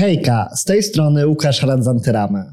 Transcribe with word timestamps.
Hejka, 0.00 0.48
z 0.56 0.64
tej 0.64 0.82
strony 0.82 1.26
Łukasz 1.26 1.62
Randzantyramy. 1.62 2.44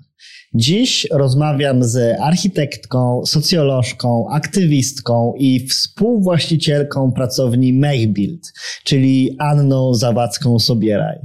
Dziś 0.53 1.07
rozmawiam 1.11 1.83
z 1.83 2.19
architektką, 2.21 3.21
socjolożką, 3.25 4.29
aktywistką 4.31 5.33
i 5.37 5.67
współwłaścicielką 5.67 7.11
pracowni 7.11 7.73
Mechbuild, 7.73 8.53
czyli 8.83 9.35
Anną 9.39 9.91
Zawadzką-Sobieraj. 9.93 11.17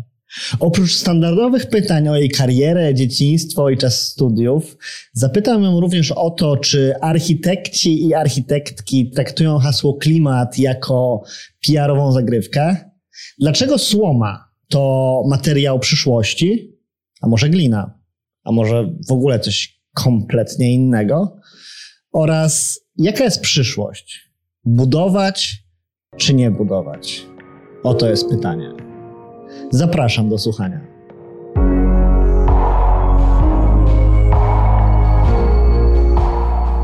Oprócz 0.61 0.95
standardowych 0.95 1.67
pytań 1.67 2.09
o 2.09 2.17
jej 2.17 2.31
karierę, 2.31 2.95
dzieciństwo 2.95 3.71
i 3.71 3.77
czas 3.77 4.01
studiów, 4.01 4.77
zapytam 5.13 5.63
ją 5.63 5.81
również 5.81 6.13
o 6.13 6.31
to, 6.31 6.57
czy 6.57 6.95
architekci 7.01 8.07
i 8.07 8.15
architektki 8.15 9.11
traktują 9.11 9.59
hasło 9.59 9.95
klimat 9.95 10.59
jako 10.59 11.23
PR-ową 11.67 12.13
zagrywkę. 12.13 12.77
Dlaczego 13.39 13.79
słoma 13.79 14.52
to 14.73 15.23
materiał 15.29 15.79
przyszłości, 15.79 16.79
a 17.21 17.29
może 17.29 17.49
glina, 17.49 17.99
a 18.45 18.53
może 18.53 18.95
w 19.09 19.13
ogóle 19.13 19.41
coś 19.41 19.83
kompletnie 19.95 20.75
innego? 20.75 21.37
Oraz 22.13 22.81
jaka 22.97 23.25
jest 23.25 23.41
przyszłość? 23.41 24.33
Budować 24.65 25.63
czy 26.17 26.35
nie 26.35 26.51
budować? 26.51 27.27
Oto 27.83 28.09
jest 28.09 28.29
pytanie. 28.29 28.73
Zapraszam 29.71 30.29
do 30.29 30.39
słuchania. 30.39 30.92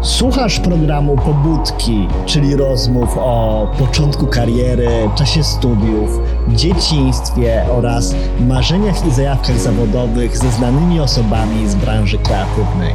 Słuchasz 0.02 0.61
programu 0.61 1.16
Pobudki, 1.16 2.09
czyli 2.27 2.57
rozmów 2.57 3.16
o 3.16 3.66
początku 3.79 4.27
kariery, 4.27 4.88
czasie 5.15 5.45
studiów, 5.45 6.21
dzieciństwie 6.48 7.65
oraz 7.79 8.15
marzeniach 8.41 9.07
i 9.07 9.11
zajawkach 9.11 9.59
zawodowych 9.59 10.38
ze 10.38 10.51
znanymi 10.51 11.01
osobami 11.01 11.69
z 11.69 11.74
branży 11.74 12.19
kreatywnej. 12.19 12.95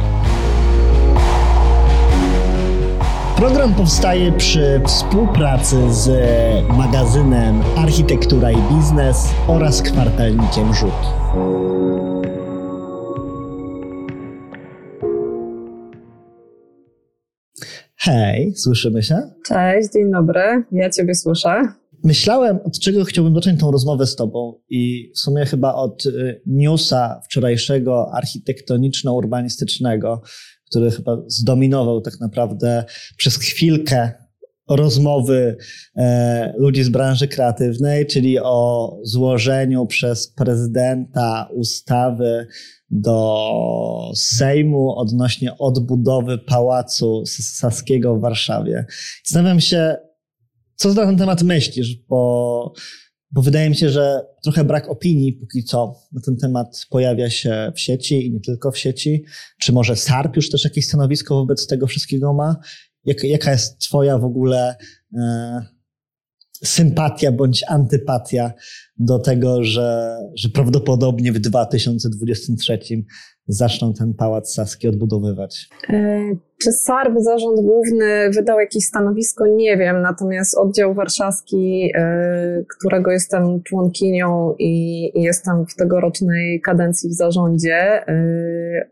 Program 3.36 3.74
powstaje 3.74 4.32
przy 4.32 4.80
współpracy 4.86 5.94
z 5.94 6.10
magazynem 6.68 7.62
Architektura 7.76 8.50
i 8.50 8.56
Biznes 8.56 9.28
oraz 9.46 9.82
kwartalnikiem 9.82 10.74
Rzut. 10.74 11.14
Hej, 18.04 18.52
słyszymy 18.56 19.02
się? 19.02 19.18
Cześć, 19.46 19.88
dzień 19.92 20.12
dobry. 20.12 20.64
Ja 20.72 20.90
Ciebie 20.90 21.14
słyszę. 21.14 21.62
Myślałem, 22.02 22.58
od 22.64 22.78
czego 22.78 23.04
chciałbym 23.04 23.34
zacząć 23.34 23.60
tą 23.60 23.70
rozmowę 23.70 24.06
z 24.06 24.16
Tobą, 24.16 24.60
i 24.68 25.12
w 25.14 25.18
sumie 25.18 25.46
chyba 25.46 25.74
od 25.74 26.06
y, 26.06 26.42
newsa 26.46 27.20
wczorajszego 27.24 28.10
architektoniczno-urbanistycznego, 28.14 30.20
który 30.70 30.90
chyba 30.90 31.16
zdominował 31.26 32.00
tak 32.00 32.20
naprawdę 32.20 32.84
przez 33.16 33.36
chwilkę 33.36 34.12
rozmowy 34.68 35.56
e, 35.96 36.54
ludzi 36.58 36.84
z 36.84 36.88
branży 36.88 37.28
kreatywnej, 37.28 38.06
czyli 38.06 38.38
o 38.38 38.90
złożeniu 39.02 39.86
przez 39.86 40.32
prezydenta 40.32 41.48
ustawy 41.54 42.46
do 42.90 44.10
Sejmu 44.14 44.98
odnośnie 44.98 45.58
odbudowy 45.58 46.38
Pałacu 46.38 47.22
Saskiego 47.26 48.16
w 48.16 48.20
Warszawie. 48.20 48.86
Zastanawiam 49.24 49.60
się, 49.60 49.96
co 50.76 50.88
na 50.94 51.06
ten 51.06 51.16
temat 51.16 51.42
myślisz, 51.42 51.96
bo, 52.08 52.72
bo 53.30 53.42
wydaje 53.42 53.70
mi 53.70 53.76
się, 53.76 53.90
że 53.90 54.26
trochę 54.42 54.64
brak 54.64 54.88
opinii 54.88 55.32
póki 55.32 55.64
co 55.64 55.94
na 56.12 56.20
ten 56.20 56.36
temat 56.36 56.86
pojawia 56.90 57.30
się 57.30 57.72
w 57.74 57.80
sieci 57.80 58.26
i 58.26 58.32
nie 58.32 58.40
tylko 58.40 58.70
w 58.70 58.78
sieci. 58.78 59.24
Czy 59.60 59.72
może 59.72 59.96
SARP 59.96 60.36
już 60.36 60.50
też 60.50 60.64
jakieś 60.64 60.86
stanowisko 60.86 61.34
wobec 61.34 61.66
tego 61.66 61.86
wszystkiego 61.86 62.32
ma? 62.32 62.56
Jak, 63.04 63.24
jaka 63.24 63.50
jest 63.50 63.78
Twoja 63.78 64.18
w 64.18 64.24
ogóle 64.24 64.76
e, 65.14 65.74
sympatia 66.64 67.32
bądź 67.32 67.64
antypatia 67.68 68.52
do 68.98 69.18
tego, 69.18 69.64
że, 69.64 70.16
że 70.34 70.48
prawdopodobnie 70.48 71.32
w 71.32 71.38
2023 71.38 72.78
zaczną 73.48 73.92
ten 73.92 74.14
pałac 74.14 74.54
Saski 74.54 74.88
odbudowywać. 74.88 75.68
E, 75.88 76.20
czy 76.62 76.72
SARB, 76.72 77.14
zarząd 77.18 77.60
główny, 77.60 78.30
wydał 78.30 78.60
jakieś 78.60 78.84
stanowisko? 78.84 79.46
Nie 79.46 79.76
wiem. 79.76 80.02
Natomiast 80.02 80.58
oddział 80.58 80.94
warszawski, 80.94 81.90
e, 81.94 82.64
którego 82.78 83.10
jestem 83.10 83.62
członkinią 83.62 84.54
i 84.58 85.10
jestem 85.22 85.66
w 85.66 85.74
tegorocznej 85.74 86.60
kadencji 86.60 87.10
w 87.10 87.12
zarządzie, 87.12 88.08
e, 88.08 88.14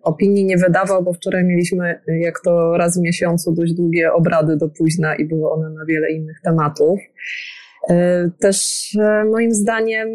opinii 0.02 0.44
nie 0.44 0.56
wydawał, 0.56 1.02
bo 1.02 1.12
wczoraj 1.12 1.44
mieliśmy, 1.44 2.00
jak 2.20 2.40
to 2.44 2.76
raz 2.76 2.98
w 2.98 3.02
miesiącu, 3.02 3.52
dość 3.52 3.72
długie 3.72 4.12
obrady 4.12 4.56
do 4.56 4.68
późna 4.68 5.14
i 5.14 5.24
były 5.24 5.50
one 5.50 5.70
na 5.70 5.84
wiele 5.84 6.10
innych 6.10 6.40
tematów. 6.44 6.98
Też 8.40 8.88
moim 9.30 9.54
zdaniem 9.54 10.08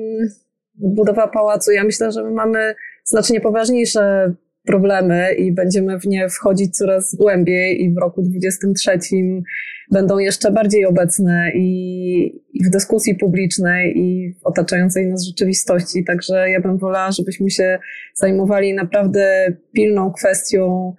budowa 0.75 1.27
pałacu, 1.27 1.71
ja 1.71 1.83
myślę, 1.83 2.11
że 2.11 2.23
my 2.23 2.31
mamy 2.31 2.75
znacznie 3.03 3.41
poważniejsze 3.41 4.33
problemy 4.67 5.33
i 5.33 5.51
będziemy 5.51 5.99
w 5.99 6.05
nie 6.05 6.29
wchodzić 6.29 6.77
coraz 6.77 7.15
głębiej 7.15 7.83
i 7.83 7.93
w 7.93 7.97
roku 7.97 8.21
2023 8.21 8.99
będą 9.91 10.17
jeszcze 10.17 10.51
bardziej 10.51 10.85
obecne 10.85 11.51
i, 11.55 12.41
w 12.65 12.69
dyskusji 12.69 13.15
publicznej 13.15 13.97
i 13.97 14.33
w 14.33 14.45
otaczającej 14.45 15.07
nas 15.07 15.25
rzeczywistości. 15.25 16.05
Także 16.05 16.49
ja 16.49 16.61
bym 16.61 16.77
wolała, 16.77 17.11
żebyśmy 17.11 17.49
się 17.49 17.79
zajmowali 18.13 18.73
naprawdę 18.73 19.53
pilną 19.73 20.11
kwestią 20.11 20.93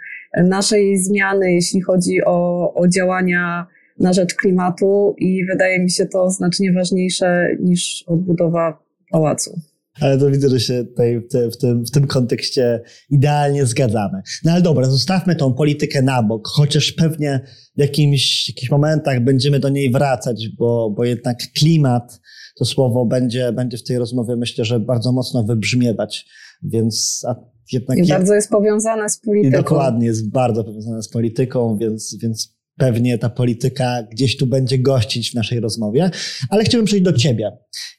naszej 0.45 0.97
zmiany, 0.97 1.53
jeśli 1.53 1.83
chodzi 1.83 2.25
o, 2.25 2.75
o 2.75 2.89
działania 2.89 3.67
na 4.01 4.13
rzecz 4.13 4.35
klimatu 4.35 5.15
i 5.19 5.47
wydaje 5.53 5.81
mi 5.81 5.91
się 5.91 6.07
to 6.07 6.31
znacznie 6.31 6.73
ważniejsze 6.73 7.49
niż 7.61 8.05
odbudowa 8.07 8.79
pałacu. 9.11 9.61
Ale 10.01 10.19
to 10.19 10.31
widzę, 10.31 10.49
że 10.49 10.61
się 10.61 10.85
tutaj 10.85 11.21
w, 11.53 11.57
tym, 11.57 11.87
w 11.87 11.91
tym 11.91 12.07
kontekście 12.07 12.81
idealnie 13.11 13.67
zgadzamy. 13.67 14.23
No 14.45 14.53
ale 14.53 14.63
dobra, 14.63 14.85
zostawmy 14.85 15.37
tą 15.37 15.55
politykę 15.55 16.03
na 16.03 16.23
bok, 16.23 16.49
chociaż 16.49 16.93
pewnie 16.93 17.41
w 17.77 17.81
jakimś, 17.81 18.49
jakichś 18.49 18.71
momentach 18.71 19.25
będziemy 19.25 19.61
do 19.61 19.69
niej 19.69 19.91
wracać, 19.91 20.49
bo, 20.59 20.91
bo 20.97 21.05
jednak 21.05 21.37
klimat, 21.57 22.21
to 22.59 22.65
słowo 22.65 23.07
będzie, 23.07 23.53
będzie 23.53 23.79
w 23.79 23.85
tej 23.85 23.99
rozmowie 23.99 24.37
myślę, 24.37 24.65
że 24.65 24.81
bardzo 24.81 25.13
mocno 25.13 25.45
wybrzmiewać, 25.45 26.27
więc 26.63 27.27
jednak... 27.73 27.99
I 27.99 28.09
bardzo 28.09 28.35
jest 28.35 28.51
powiązane 28.51 29.09
z 29.09 29.21
polityką. 29.21 29.59
I 29.59 29.63
dokładnie, 29.63 30.07
jest 30.07 30.31
bardzo 30.31 30.65
powiązane 30.65 31.03
z 31.03 31.09
polityką, 31.09 31.77
więc, 31.81 32.17
więc 32.23 32.58
pewnie 32.79 33.19
ta 33.19 33.31
polityka 33.31 34.03
gdzieś 34.03 34.37
tu 34.37 34.47
będzie 34.47 34.79
gościć 34.79 35.31
w 35.31 35.35
naszej 35.35 35.61
rozmowie, 35.61 36.11
ale 36.51 36.65
chciałbym 36.65 36.87
przejść 36.87 37.05
do 37.05 37.13
ciebie. 37.13 37.51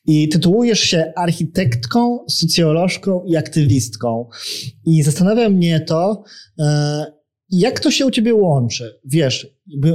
I 0.06 0.30
tytułujesz 0.30 0.80
się 0.80 1.14
architektką, 1.16 2.20
socjolożką 2.30 3.24
i 3.26 3.36
aktywistką. 3.36 4.30
I 4.86 5.04
zastanawia 5.04 5.50
mnie 5.50 5.80
to, 5.80 6.24
e, 6.60 7.06
jak 7.52 7.80
to 7.80 7.92
się 7.92 8.06
u 8.06 8.12
ciebie 8.12 8.34
łączy? 8.34 9.00
Wiesz, 9.06 9.48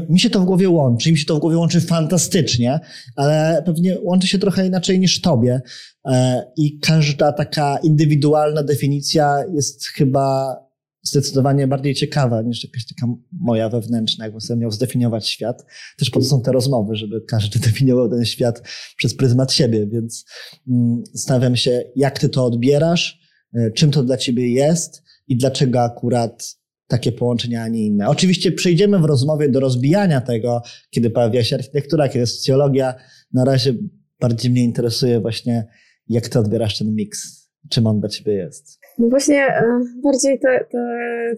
mi 0.09 0.21
się 0.21 0.31
to 0.31 0.41
w 0.41 0.45
głowie 0.45 0.69
łączy, 0.69 1.13
mi 1.13 1.19
się 1.19 1.27
to 1.27 1.37
w 1.37 1.41
głowie 1.41 1.57
łączy 1.57 1.81
fantastycznie, 1.81 2.81
ale 3.17 3.63
pewnie 3.67 3.99
łączy 4.03 4.27
się 4.27 4.39
trochę 4.39 4.67
inaczej 4.67 5.01
niż 5.01 5.21
tobie. 5.21 5.61
E, 6.07 6.45
I 6.57 6.79
każda 6.79 7.33
taka 7.33 7.79
indywidualna 7.83 8.63
definicja 8.63 9.37
jest 9.55 9.87
chyba 9.87 10.57
zdecydowanie 11.05 11.67
bardziej 11.67 11.95
ciekawa 11.95 12.43
niż 12.43 12.65
jakaś 12.65 12.87
taka 12.87 13.13
moja 13.33 13.69
wewnętrzna, 13.69 14.25
jakbym 14.25 14.41
sobie 14.41 14.61
miał 14.61 14.71
zdefiniować 14.71 15.29
świat. 15.29 15.65
Też 15.99 16.11
po 16.11 16.21
to 16.21 16.27
są 16.27 16.43
te 16.43 16.53
rozmowy, 16.53 16.97
żeby 16.97 17.21
każdy 17.21 17.59
definiował 17.69 18.11
ten 18.11 18.25
świat 18.25 18.63
przez 18.97 19.15
pryzmat 19.17 19.53
siebie, 19.53 19.87
więc 19.87 20.25
mm, 20.69 21.03
zastanawiam 21.13 21.57
się, 21.57 21.83
jak 21.97 22.19
ty 22.19 22.29
to 22.29 22.45
odbierasz, 22.45 23.21
e, 23.55 23.71
czym 23.71 23.91
to 23.91 24.03
dla 24.03 24.17
ciebie 24.17 24.53
jest 24.53 25.03
i 25.29 25.37
dlaczego 25.37 25.81
akurat 25.81 26.57
takie 26.87 27.13
połączenia, 27.13 27.63
a 27.63 27.69
nie 27.69 27.87
inne. 27.87 28.09
Oczywiście 28.09 28.53
przejdziemy 28.53 28.99
w 28.99 29.05
rozmowie 29.05 29.49
do 29.49 29.61
rozbijania 29.61 30.21
tego, 30.21 30.63
kiedy 30.91 31.11
pojawia 31.11 31.45
się 31.45 31.57
architektura, 31.57 32.09
kiedy 32.09 32.27
socjologia. 32.27 32.95
Na 33.33 33.45
razie 33.45 33.75
bardziej 34.21 34.51
mnie 34.51 34.65
interesuje 34.65 35.21
właśnie, 35.21 35.67
jak 36.09 36.29
ty 36.29 36.39
odbierasz 36.39 36.79
ten 36.79 36.95
miks, 36.95 37.44
czym 37.71 37.87
on 37.87 38.01
dla 38.01 38.09
ciebie 38.09 38.33
jest. 38.33 38.81
No 38.99 39.09
właśnie, 39.09 39.47
e, 39.47 39.81
bardziej 40.03 40.39
te, 40.39 40.65
te, 40.71 40.79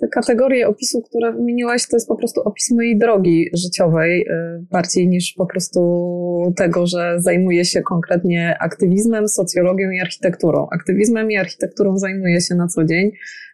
te, 0.00 0.08
kategorie 0.08 0.69
opisu, 0.69 1.02
które 1.02 1.32
wymieniłaś, 1.32 1.88
to 1.88 1.96
jest 1.96 2.08
po 2.08 2.17
prostu 2.17 2.40
opis 2.40 2.70
mojej 2.70 2.99
drogi 2.99 3.50
życiowej, 3.55 4.26
e, 4.31 4.64
bardziej 4.70 5.08
niż 5.08 5.32
po 5.32 5.46
prostu 5.46 5.81
tego, 6.56 6.87
że 6.87 7.17
zajmuję 7.19 7.64
się 7.64 7.82
konkretnie 7.82 8.56
aktywizmem, 8.61 9.28
socjologią 9.28 9.90
i 9.90 10.00
architekturą. 10.00 10.67
Aktywizmem 10.73 11.31
i 11.31 11.37
architekturą 11.37 11.96
zajmuję 11.96 12.40
się 12.40 12.55
na 12.55 12.67
co 12.67 12.84
dzień. 12.84 13.11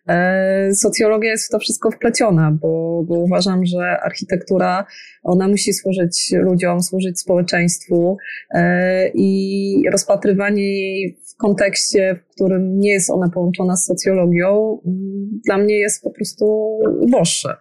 E, 0.09 0.75
socjologia 0.75 1.31
jest 1.31 1.47
w 1.47 1.51
to 1.51 1.59
wszystko 1.59 1.91
wpleciona, 1.91 2.59
bo, 2.61 3.03
bo 3.09 3.19
uważam, 3.19 3.67
że 3.67 4.01
architektura, 4.01 4.87
ona 5.23 5.49
musi 5.49 5.73
służyć 5.73 6.33
ludziom, 6.33 6.83
służyć 6.83 7.21
społeczeństwu 7.21 8.17
e, 8.51 9.09
i 9.15 9.85
rozpatrywanie 9.93 10.63
jej 10.63 11.19
w 11.35 11.37
kontekście, 11.37 12.15
w 12.15 12.35
którym 12.35 12.79
nie 12.79 12.91
jest 12.91 13.11
ona 13.11 13.31
połączona 13.31 13.77
z 13.77 13.85
socjologią, 13.85 14.79
dla 15.45 15.59
mnie 15.59 15.79
jest 15.79 16.03
po 16.03 16.11
prostu 16.11 16.79
uboższe. 17.01 17.57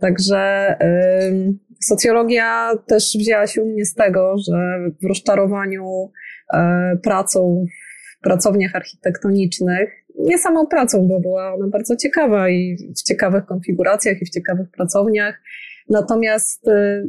Także 0.00 0.74
socjologia 1.80 2.70
też 2.86 3.16
wzięła 3.18 3.46
się 3.46 3.62
u 3.62 3.66
mnie 3.66 3.84
z 3.84 3.94
tego, 3.94 4.34
że 4.48 4.78
w 5.02 5.08
rozczarowaniu 5.08 6.12
e, 6.54 6.96
pracą 7.02 7.64
w 8.18 8.22
pracowniach 8.22 8.76
architektonicznych, 8.76 9.90
nie 10.18 10.38
samą 10.38 10.66
pracą, 10.66 11.08
bo 11.08 11.20
była 11.20 11.54
ona 11.54 11.66
bardzo 11.68 11.96
ciekawa 11.96 12.48
i 12.48 12.76
w 12.96 13.02
ciekawych 13.02 13.46
konfiguracjach 13.46 14.22
i 14.22 14.26
w 14.26 14.30
ciekawych 14.30 14.70
pracowniach. 14.70 15.40
Natomiast 15.90 16.68
e, 16.68 17.04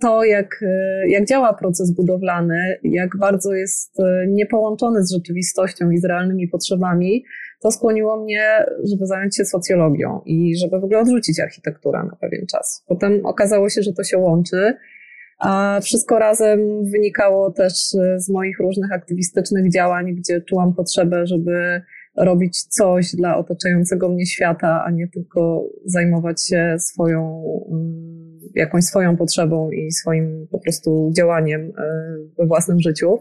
to, 0.00 0.24
jak, 0.24 0.62
e, 0.62 1.08
jak 1.08 1.26
działa 1.26 1.54
proces 1.54 1.90
budowlany, 1.90 2.78
jak 2.82 3.16
bardzo 3.16 3.54
jest 3.54 3.98
niepołączony 4.28 5.02
z 5.02 5.12
rzeczywistością 5.12 5.90
i 5.90 5.98
z 5.98 6.04
realnymi 6.04 6.48
potrzebami, 6.48 7.24
to 7.62 7.70
skłoniło 7.70 8.24
mnie, 8.24 8.66
żeby 8.90 9.06
zająć 9.06 9.36
się 9.36 9.44
socjologią 9.44 10.20
i 10.24 10.56
żeby 10.58 10.80
w 10.80 10.84
ogóle 10.84 11.00
odrzucić 11.00 11.40
architekturę 11.40 11.98
na 12.10 12.16
pewien 12.16 12.46
czas. 12.46 12.84
Potem 12.88 13.26
okazało 13.26 13.68
się, 13.68 13.82
że 13.82 13.92
to 13.92 14.04
się 14.04 14.18
łączy, 14.18 14.74
a 15.38 15.80
wszystko 15.82 16.18
razem 16.18 16.60
wynikało 16.90 17.50
też 17.50 17.72
z 18.16 18.28
moich 18.28 18.58
różnych 18.58 18.92
aktywistycznych 18.92 19.72
działań, 19.72 20.14
gdzie 20.14 20.40
czułam 20.40 20.74
potrzebę, 20.74 21.26
żeby 21.26 21.82
robić 22.16 22.62
coś 22.62 23.16
dla 23.16 23.36
otaczającego 23.36 24.08
mnie 24.08 24.26
świata, 24.26 24.84
a 24.86 24.90
nie 24.90 25.08
tylko 25.08 25.64
zajmować 25.84 26.46
się 26.46 26.76
swoją, 26.80 27.42
mm, 27.70 28.38
jakąś 28.54 28.84
swoją 28.84 29.16
potrzebą 29.16 29.70
i 29.70 29.92
swoim 29.92 30.46
po 30.50 30.58
prostu 30.58 31.12
działaniem 31.16 31.60
e, 31.60 31.72
we 32.38 32.46
własnym 32.46 32.80
życiu. 32.80 33.18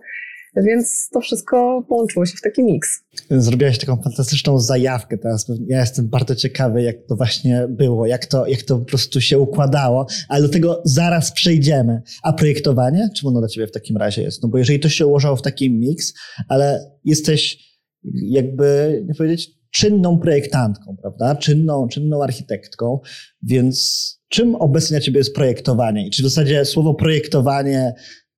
Więc 0.58 1.10
to 1.10 1.22
wszystko 1.22 1.86
połączyło 1.90 2.26
się 2.26 2.38
w 2.38 2.42
taki 2.42 2.64
miks. 2.64 3.04
Zrobiłaś 3.30 3.78
taką 3.78 4.02
fantastyczną 4.02 4.60
zajawkę 4.60 5.18
teraz. 5.18 5.52
Ja 5.68 5.80
jestem 5.80 6.08
bardzo 6.08 6.36
ciekawy, 6.36 6.82
jak 6.82 6.96
to 7.08 7.16
właśnie 7.16 7.68
było, 7.70 8.06
jak 8.06 8.26
to, 8.26 8.48
jak 8.48 8.62
to 8.62 8.80
po 8.80 8.86
prostu 8.86 9.22
się 9.22 9.40
układało, 9.40 10.08
ale 10.30 10.42
do 10.42 10.50
tego 10.50 10.82
zaraz 10.86 11.32
przejdziemy. 11.32 12.02
A 12.24 12.34
projektowanie? 12.34 13.10
Czym 13.16 13.30
ono 13.30 13.40
dla 13.40 13.50
ciebie 13.50 13.68
w 13.68 13.72
takim 13.72 13.98
razie 13.98 14.22
jest? 14.22 14.44
No 14.44 14.50
bo 14.50 14.58
jeżeli 14.58 14.80
to 14.80 14.90
się 14.90 15.08
ułożyło 15.08 15.36
w 15.36 15.42
taki 15.42 15.72
miks, 15.72 16.14
ale 16.50 16.92
jesteś 17.06 17.75
jakby, 18.14 19.02
nie 19.08 19.16
powiedzieć, 19.16 19.52
czynną 19.72 20.20
projektantką, 20.20 20.98
prawda? 21.02 21.36
Czynną, 21.36 21.88
czynną 21.88 22.24
architektką, 22.24 23.00
więc 23.44 24.06
czym 24.30 24.56
obecnie 24.56 24.98
dla 24.98 25.06
ciebie 25.06 25.18
jest 25.18 25.36
projektowanie? 25.36 26.08
I 26.08 26.12
czy 26.12 26.22
w 26.24 26.26
zasadzie 26.26 26.66
słowo 26.66 26.94
projektowanie 26.94 27.94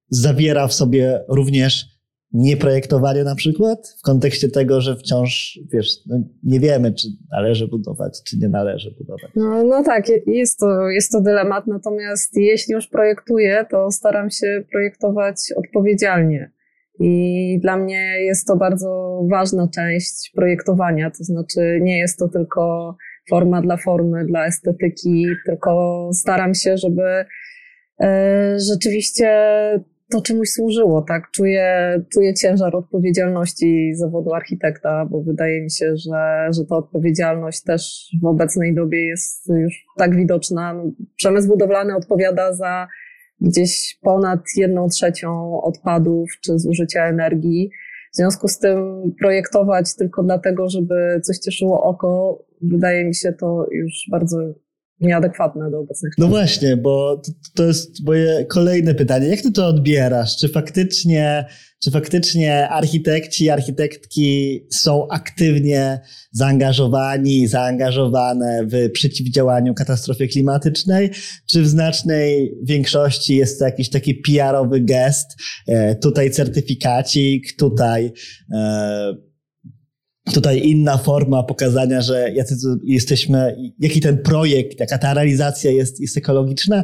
zawiera 0.09 0.67
w 0.67 0.73
sobie 0.73 1.25
również 1.29 1.97
nieprojektowanie 2.33 3.23
na 3.23 3.35
przykład, 3.35 3.95
w 3.99 4.01
kontekście 4.01 4.49
tego, 4.49 4.81
że 4.81 4.95
wciąż, 4.95 5.59
wiesz, 5.73 5.89
no 6.05 6.19
nie 6.43 6.59
wiemy, 6.59 6.93
czy 6.93 7.07
należy 7.31 7.67
budować, 7.67 8.23
czy 8.27 8.37
nie 8.37 8.49
należy 8.49 8.95
budować. 8.97 9.31
No, 9.35 9.63
no 9.63 9.83
tak, 9.83 10.05
jest 10.27 10.59
to, 10.59 10.89
jest 10.89 11.11
to 11.11 11.21
dylemat, 11.21 11.67
natomiast 11.67 12.37
jeśli 12.37 12.73
już 12.73 12.87
projektuję, 12.87 13.65
to 13.71 13.91
staram 13.91 14.29
się 14.29 14.63
projektować 14.71 15.35
odpowiedzialnie. 15.55 16.56
I 16.99 17.59
dla 17.61 17.77
mnie 17.77 18.21
jest 18.21 18.47
to 18.47 18.55
bardzo 18.55 19.21
ważna 19.31 19.67
część 19.75 20.31
projektowania, 20.35 21.11
to 21.11 21.23
znaczy 21.23 21.79
nie 21.81 21.97
jest 21.97 22.19
to 22.19 22.27
tylko 22.27 22.95
forma 23.29 23.61
dla 23.61 23.77
formy, 23.77 24.25
dla 24.25 24.45
estetyki, 24.45 25.25
tylko 25.45 26.09
staram 26.13 26.53
się, 26.53 26.77
żeby 26.77 27.25
e, 28.01 28.57
rzeczywiście 28.59 29.29
to 30.09 30.21
czemuś 30.21 30.49
służyło, 30.49 31.01
tak? 31.01 31.23
Czuję, 31.31 31.99
czuję 32.13 32.33
ciężar 32.33 32.75
odpowiedzialności 32.75 33.95
zawodu 33.95 34.33
architekta, 34.33 35.05
bo 35.05 35.21
wydaje 35.21 35.61
mi 35.61 35.71
się, 35.71 35.93
że, 35.97 36.47
że 36.51 36.65
ta 36.69 36.75
odpowiedzialność 36.75 37.63
też 37.63 38.11
w 38.21 38.25
obecnej 38.25 38.75
dobie 38.75 39.05
jest 39.07 39.49
już 39.49 39.85
tak 39.97 40.15
widoczna. 40.15 40.83
Przemysł 41.15 41.47
budowlany 41.47 41.95
odpowiada 41.95 42.53
za 42.53 42.87
gdzieś 43.41 43.99
ponad 44.01 44.39
jedną 44.55 44.87
trzecią 44.89 45.61
odpadów 45.61 46.29
czy 46.41 46.59
zużycia 46.59 47.05
energii. 47.07 47.69
W 48.13 48.15
związku 48.17 48.47
z 48.47 48.59
tym 48.59 49.01
projektować 49.19 49.95
tylko 49.95 50.23
dlatego, 50.23 50.69
żeby 50.69 51.21
coś 51.23 51.37
cieszyło 51.37 51.83
oko, 51.83 52.43
wydaje 52.61 53.05
mi 53.05 53.15
się 53.15 53.33
to 53.33 53.65
już 53.71 53.93
bardzo 54.11 54.37
nieadekwatne 54.99 55.71
do 55.71 55.79
obecnych 55.79 56.13
No 56.17 56.27
właśnie, 56.27 56.77
bo 56.77 57.21
to, 57.25 57.31
to, 57.55 57.63
jest 57.63 58.05
moje 58.05 58.45
kolejne 58.45 58.95
pytanie. 58.95 59.27
Jak 59.27 59.41
ty 59.41 59.51
to 59.51 59.67
odbierasz? 59.67 60.37
Czy 60.37 60.49
faktycznie, 60.49 61.45
czy 61.83 61.91
faktycznie 61.91 62.69
architekci, 62.69 63.49
architektki 63.49 64.59
są 64.71 65.07
aktywnie 65.07 65.99
zaangażowani, 66.31 67.47
zaangażowane 67.47 68.65
w 68.65 68.91
przeciwdziałaniu 68.91 69.73
katastrofie 69.73 70.27
klimatycznej? 70.27 71.11
Czy 71.51 71.61
w 71.61 71.67
znacznej 71.67 72.57
większości 72.63 73.35
jest 73.35 73.59
to 73.59 73.65
jakiś 73.65 73.89
taki 73.89 74.15
PR-owy 74.15 74.81
gest? 74.81 75.27
E, 75.67 75.95
tutaj 75.95 76.31
certyfikacik, 76.31 77.55
tutaj 77.57 78.11
e, 78.53 79.26
tutaj 80.33 80.67
inna 80.67 80.97
forma 80.97 81.43
pokazania, 81.43 82.01
że 82.01 82.31
jacy 82.33 82.55
jesteśmy, 82.83 83.57
jaki 83.79 84.01
ten 84.01 84.17
projekt, 84.17 84.79
jaka 84.79 84.97
ta 84.97 85.13
realizacja 85.13 85.71
jest, 85.71 85.99
jest 85.99 86.17
ekologiczna, 86.17 86.83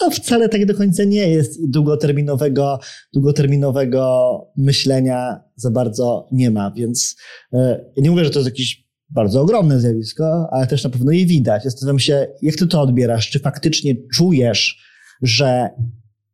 a 0.00 0.10
wcale 0.10 0.48
tak 0.48 0.66
do 0.66 0.74
końca 0.74 1.04
nie 1.04 1.28
jest 1.28 1.60
i 1.60 1.70
długoterminowego, 1.70 2.78
długoterminowego 3.14 4.40
myślenia 4.56 5.40
za 5.56 5.70
bardzo 5.70 6.28
nie 6.32 6.50
ma. 6.50 6.70
Więc 6.76 7.16
e, 7.52 7.84
nie 7.96 8.10
mówię, 8.10 8.24
że 8.24 8.30
to 8.30 8.38
jest 8.38 8.50
jakieś 8.50 8.86
bardzo 9.10 9.40
ogromne 9.40 9.80
zjawisko, 9.80 10.48
ale 10.50 10.66
też 10.66 10.84
na 10.84 10.90
pewno 10.90 11.12
je 11.12 11.26
widać. 11.26 11.64
Zastanawiam 11.64 11.98
się, 11.98 12.26
jak 12.42 12.56
ty 12.56 12.66
to 12.66 12.80
odbierasz? 12.80 13.30
Czy 13.30 13.38
faktycznie 13.38 13.94
czujesz, 14.14 14.78
że 15.22 15.68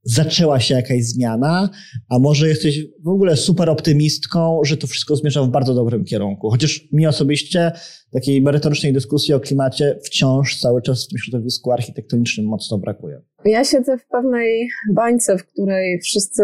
zaczęła 0.03 0.61
się 0.61 0.75
jakaś 0.75 1.05
zmiana, 1.05 1.71
a 2.09 2.19
może 2.19 2.49
jesteś 2.49 2.87
w 3.05 3.09
ogóle 3.09 3.37
super 3.37 3.71
optymistką, 3.71 4.61
że 4.65 4.77
to 4.77 4.87
wszystko 4.87 5.17
zmierza 5.17 5.43
w 5.43 5.49
bardzo 5.49 5.75
dobrym 5.75 6.05
kierunku. 6.05 6.51
Chociaż 6.51 6.89
mi 6.93 7.07
osobiście 7.07 7.73
takiej 8.13 8.43
merytorycznej 8.43 8.93
dyskusji 8.93 9.35
o 9.35 9.41
klimacie 9.41 9.99
wciąż 10.05 10.59
cały 10.61 10.83
czas 10.83 11.05
w 11.05 11.09
tym 11.09 11.19
środowisku 11.19 11.73
architektonicznym 11.73 12.47
mocno 12.47 12.79
brakuje. 12.79 13.23
Ja 13.45 13.65
siedzę 13.65 13.99
w 13.99 14.07
pewnej 14.07 14.69
bańce, 14.95 15.39
w 15.39 15.47
której 15.47 16.01
wszyscy, 16.01 16.43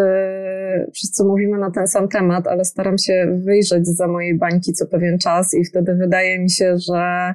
wszyscy 0.94 1.24
mówimy 1.24 1.58
na 1.58 1.70
ten 1.70 1.88
sam 1.88 2.08
temat, 2.08 2.46
ale 2.46 2.64
staram 2.64 2.98
się 2.98 3.40
wyjrzeć 3.44 3.86
za 3.86 4.08
mojej 4.08 4.38
bańki 4.38 4.72
co 4.72 4.86
pewien 4.86 5.18
czas 5.18 5.54
i 5.54 5.64
wtedy 5.64 5.94
wydaje 5.94 6.38
mi 6.38 6.50
się, 6.50 6.76
że 6.78 7.34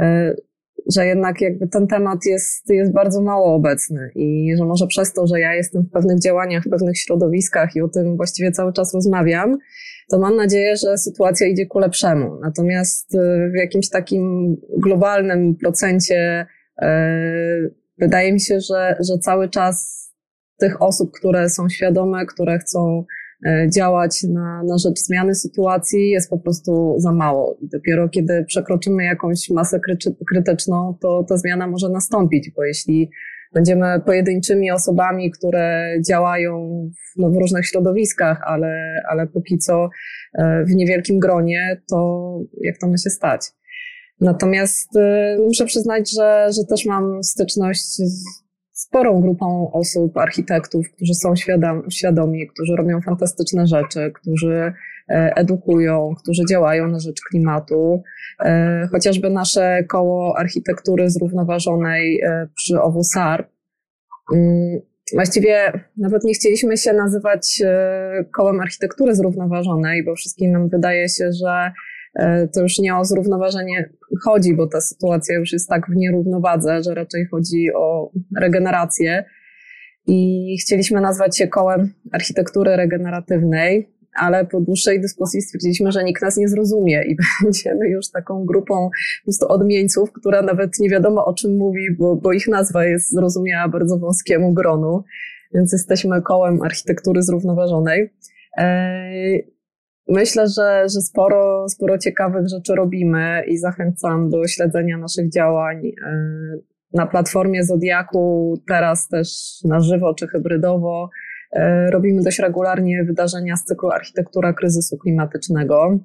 e, 0.00 0.34
że 0.94 1.06
jednak 1.06 1.40
jakby 1.40 1.68
ten 1.68 1.86
temat 1.86 2.18
jest, 2.26 2.70
jest 2.70 2.92
bardzo 2.92 3.22
mało 3.22 3.54
obecny 3.54 4.10
i 4.14 4.54
że 4.58 4.64
może 4.64 4.86
przez 4.86 5.12
to, 5.12 5.26
że 5.26 5.40
ja 5.40 5.54
jestem 5.54 5.82
w 5.82 5.90
pewnych 5.90 6.20
działaniach, 6.20 6.64
w 6.64 6.70
pewnych 6.70 6.98
środowiskach 6.98 7.76
i 7.76 7.82
o 7.82 7.88
tym 7.88 8.16
właściwie 8.16 8.52
cały 8.52 8.72
czas 8.72 8.94
rozmawiam, 8.94 9.58
to 10.10 10.18
mam 10.18 10.36
nadzieję, 10.36 10.76
że 10.76 10.98
sytuacja 10.98 11.46
idzie 11.46 11.66
ku 11.66 11.78
lepszemu. 11.78 12.40
Natomiast 12.42 13.14
y, 13.14 13.50
w 13.52 13.56
jakimś 13.56 13.88
takim 13.88 14.56
globalnym 14.78 15.56
procencie 15.56 16.46
yy, 16.82 16.88
wydaje 17.98 18.32
mi 18.32 18.40
się, 18.40 18.60
że, 18.60 18.96
że 19.00 19.18
cały 19.18 19.48
czas 19.48 20.00
tych 20.58 20.82
osób, 20.82 21.10
które 21.12 21.48
są 21.48 21.68
świadome, 21.68 22.26
które 22.26 22.58
chcą 22.58 23.04
E, 23.04 23.19
działać 23.74 24.22
na, 24.22 24.62
na 24.62 24.78
rzecz 24.78 24.98
zmiany 24.98 25.34
sytuacji 25.34 26.10
jest 26.10 26.30
po 26.30 26.38
prostu 26.38 26.94
za 26.98 27.12
mało. 27.12 27.56
I 27.60 27.68
dopiero 27.68 28.08
kiedy 28.08 28.44
przekroczymy 28.44 29.04
jakąś 29.04 29.50
masę 29.50 29.80
krytyczną, 30.28 30.96
to 31.00 31.24
ta 31.28 31.36
zmiana 31.36 31.66
może 31.66 31.88
nastąpić, 31.88 32.50
bo 32.56 32.64
jeśli 32.64 33.10
będziemy 33.54 34.00
pojedynczymi 34.06 34.70
osobami, 34.70 35.30
które 35.30 35.94
działają 36.08 36.68
w, 36.94 37.18
no, 37.18 37.30
w 37.30 37.36
różnych 37.36 37.66
środowiskach, 37.66 38.40
ale, 38.44 39.02
ale 39.10 39.26
póki 39.26 39.58
co 39.58 39.88
e, 40.34 40.64
w 40.64 40.74
niewielkim 40.74 41.18
gronie, 41.18 41.80
to 41.90 42.40
jak 42.60 42.78
to 42.78 42.88
ma 42.88 42.96
się 42.96 43.10
stać? 43.10 43.46
Natomiast 44.20 44.96
e, 44.96 45.36
muszę 45.46 45.64
przyznać, 45.64 46.10
że, 46.14 46.46
że 46.56 46.64
też 46.64 46.86
mam 46.86 47.24
styczność 47.24 47.84
z 47.96 48.39
sporą 48.80 49.20
grupą 49.20 49.72
osób, 49.72 50.16
architektów, 50.16 50.86
którzy 50.96 51.14
są 51.14 51.36
świadom, 51.36 51.90
świadomi, 51.90 52.46
którzy 52.46 52.76
robią 52.76 53.00
fantastyczne 53.00 53.66
rzeczy, 53.66 54.12
którzy 54.14 54.72
e, 55.08 55.32
edukują, 55.36 56.14
którzy 56.22 56.42
działają 56.50 56.88
na 56.88 56.98
rzecz 56.98 57.20
klimatu. 57.30 58.02
E, 58.40 58.88
chociażby 58.92 59.30
nasze 59.30 59.84
koło 59.88 60.38
architektury 60.38 61.10
zrównoważonej 61.10 62.20
e, 62.20 62.48
przy 62.56 62.80
OWSAR. 62.82 63.48
Mm, 64.34 64.80
właściwie 65.14 65.72
nawet 65.96 66.24
nie 66.24 66.34
chcieliśmy 66.34 66.76
się 66.76 66.92
nazywać 66.92 67.62
kołem 68.36 68.60
architektury 68.60 69.14
zrównoważonej, 69.14 70.04
bo 70.04 70.14
wszystkim 70.14 70.52
nam 70.52 70.68
wydaje 70.68 71.08
się, 71.08 71.32
że 71.32 71.72
to 72.54 72.62
już 72.62 72.78
nie 72.78 72.96
o 72.96 73.04
zrównoważenie 73.04 73.90
chodzi, 74.24 74.54
bo 74.54 74.66
ta 74.66 74.80
sytuacja 74.80 75.38
już 75.38 75.52
jest 75.52 75.68
tak 75.68 75.86
w 75.86 75.96
nierównowadze, 75.96 76.82
że 76.82 76.94
raczej 76.94 77.26
chodzi 77.26 77.68
o 77.76 78.10
regenerację. 78.40 79.24
I 80.06 80.56
chcieliśmy 80.60 81.00
nazwać 81.00 81.38
się 81.38 81.48
kołem 81.48 81.92
architektury 82.12 82.76
regeneratywnej, 82.76 83.90
ale 84.14 84.46
po 84.46 84.60
dłuższej 84.60 85.00
dyskusji 85.00 85.42
stwierdziliśmy, 85.42 85.92
że 85.92 86.04
nikt 86.04 86.22
nas 86.22 86.36
nie 86.36 86.48
zrozumie 86.48 87.04
i 87.04 87.16
będziemy 87.42 87.88
już 87.88 88.10
taką 88.10 88.44
grupą 88.44 88.74
po 88.74 89.24
prostu 89.24 89.48
odmieńców, 89.48 90.12
która 90.12 90.42
nawet 90.42 90.78
nie 90.78 90.90
wiadomo 90.90 91.24
o 91.24 91.34
czym 91.34 91.56
mówi, 91.56 91.96
bo, 91.98 92.16
bo 92.16 92.32
ich 92.32 92.48
nazwa 92.48 92.84
jest 92.84 93.10
zrozumiała 93.10 93.68
bardzo 93.68 93.98
wąskiemu 93.98 94.52
gronu, 94.52 95.04
więc 95.54 95.72
jesteśmy 95.72 96.22
kołem 96.22 96.62
architektury 96.62 97.22
zrównoważonej. 97.22 98.10
Myślę, 100.10 100.48
że, 100.48 100.88
że 100.94 101.00
sporo, 101.00 101.68
sporo 101.68 101.98
ciekawych 101.98 102.48
rzeczy 102.48 102.74
robimy 102.74 103.42
i 103.46 103.58
zachęcam 103.58 104.30
do 104.30 104.46
śledzenia 104.46 104.98
naszych 104.98 105.32
działań 105.32 105.86
e, 105.86 105.92
na 106.92 107.06
platformie 107.06 107.64
Zodiaku, 107.64 108.54
teraz 108.68 109.08
też 109.08 109.28
na 109.64 109.80
żywo 109.80 110.14
czy 110.14 110.28
hybrydowo. 110.28 111.10
E, 111.52 111.90
robimy 111.90 112.22
dość 112.22 112.38
regularnie 112.38 113.04
wydarzenia 113.04 113.56
z 113.56 113.64
cyklu 113.64 113.90
Architektura 113.90 114.52
kryzysu 114.52 114.98
klimatycznego. 114.98 115.98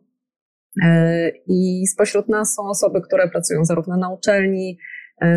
E, 0.83 1.29
I 1.47 1.88
spośród 1.88 2.29
nas 2.29 2.53
są 2.53 2.69
osoby, 2.69 3.01
które 3.01 3.29
pracują 3.29 3.65
zarówno 3.65 3.97
na 3.97 4.13
uczelni, 4.13 4.77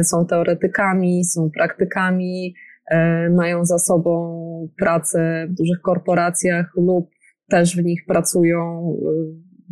są 0.02 0.26
teoretykami, 0.26 1.24
są 1.24 1.50
praktykami, 1.50 2.54
mają 3.30 3.64
za 3.64 3.78
sobą 3.78 4.42
pracę 4.78 5.46
w 5.50 5.54
dużych 5.54 5.80
korporacjach 5.82 6.66
lub 6.76 7.10
też 7.50 7.76
w 7.76 7.84
nich 7.84 8.06
pracują 8.06 8.92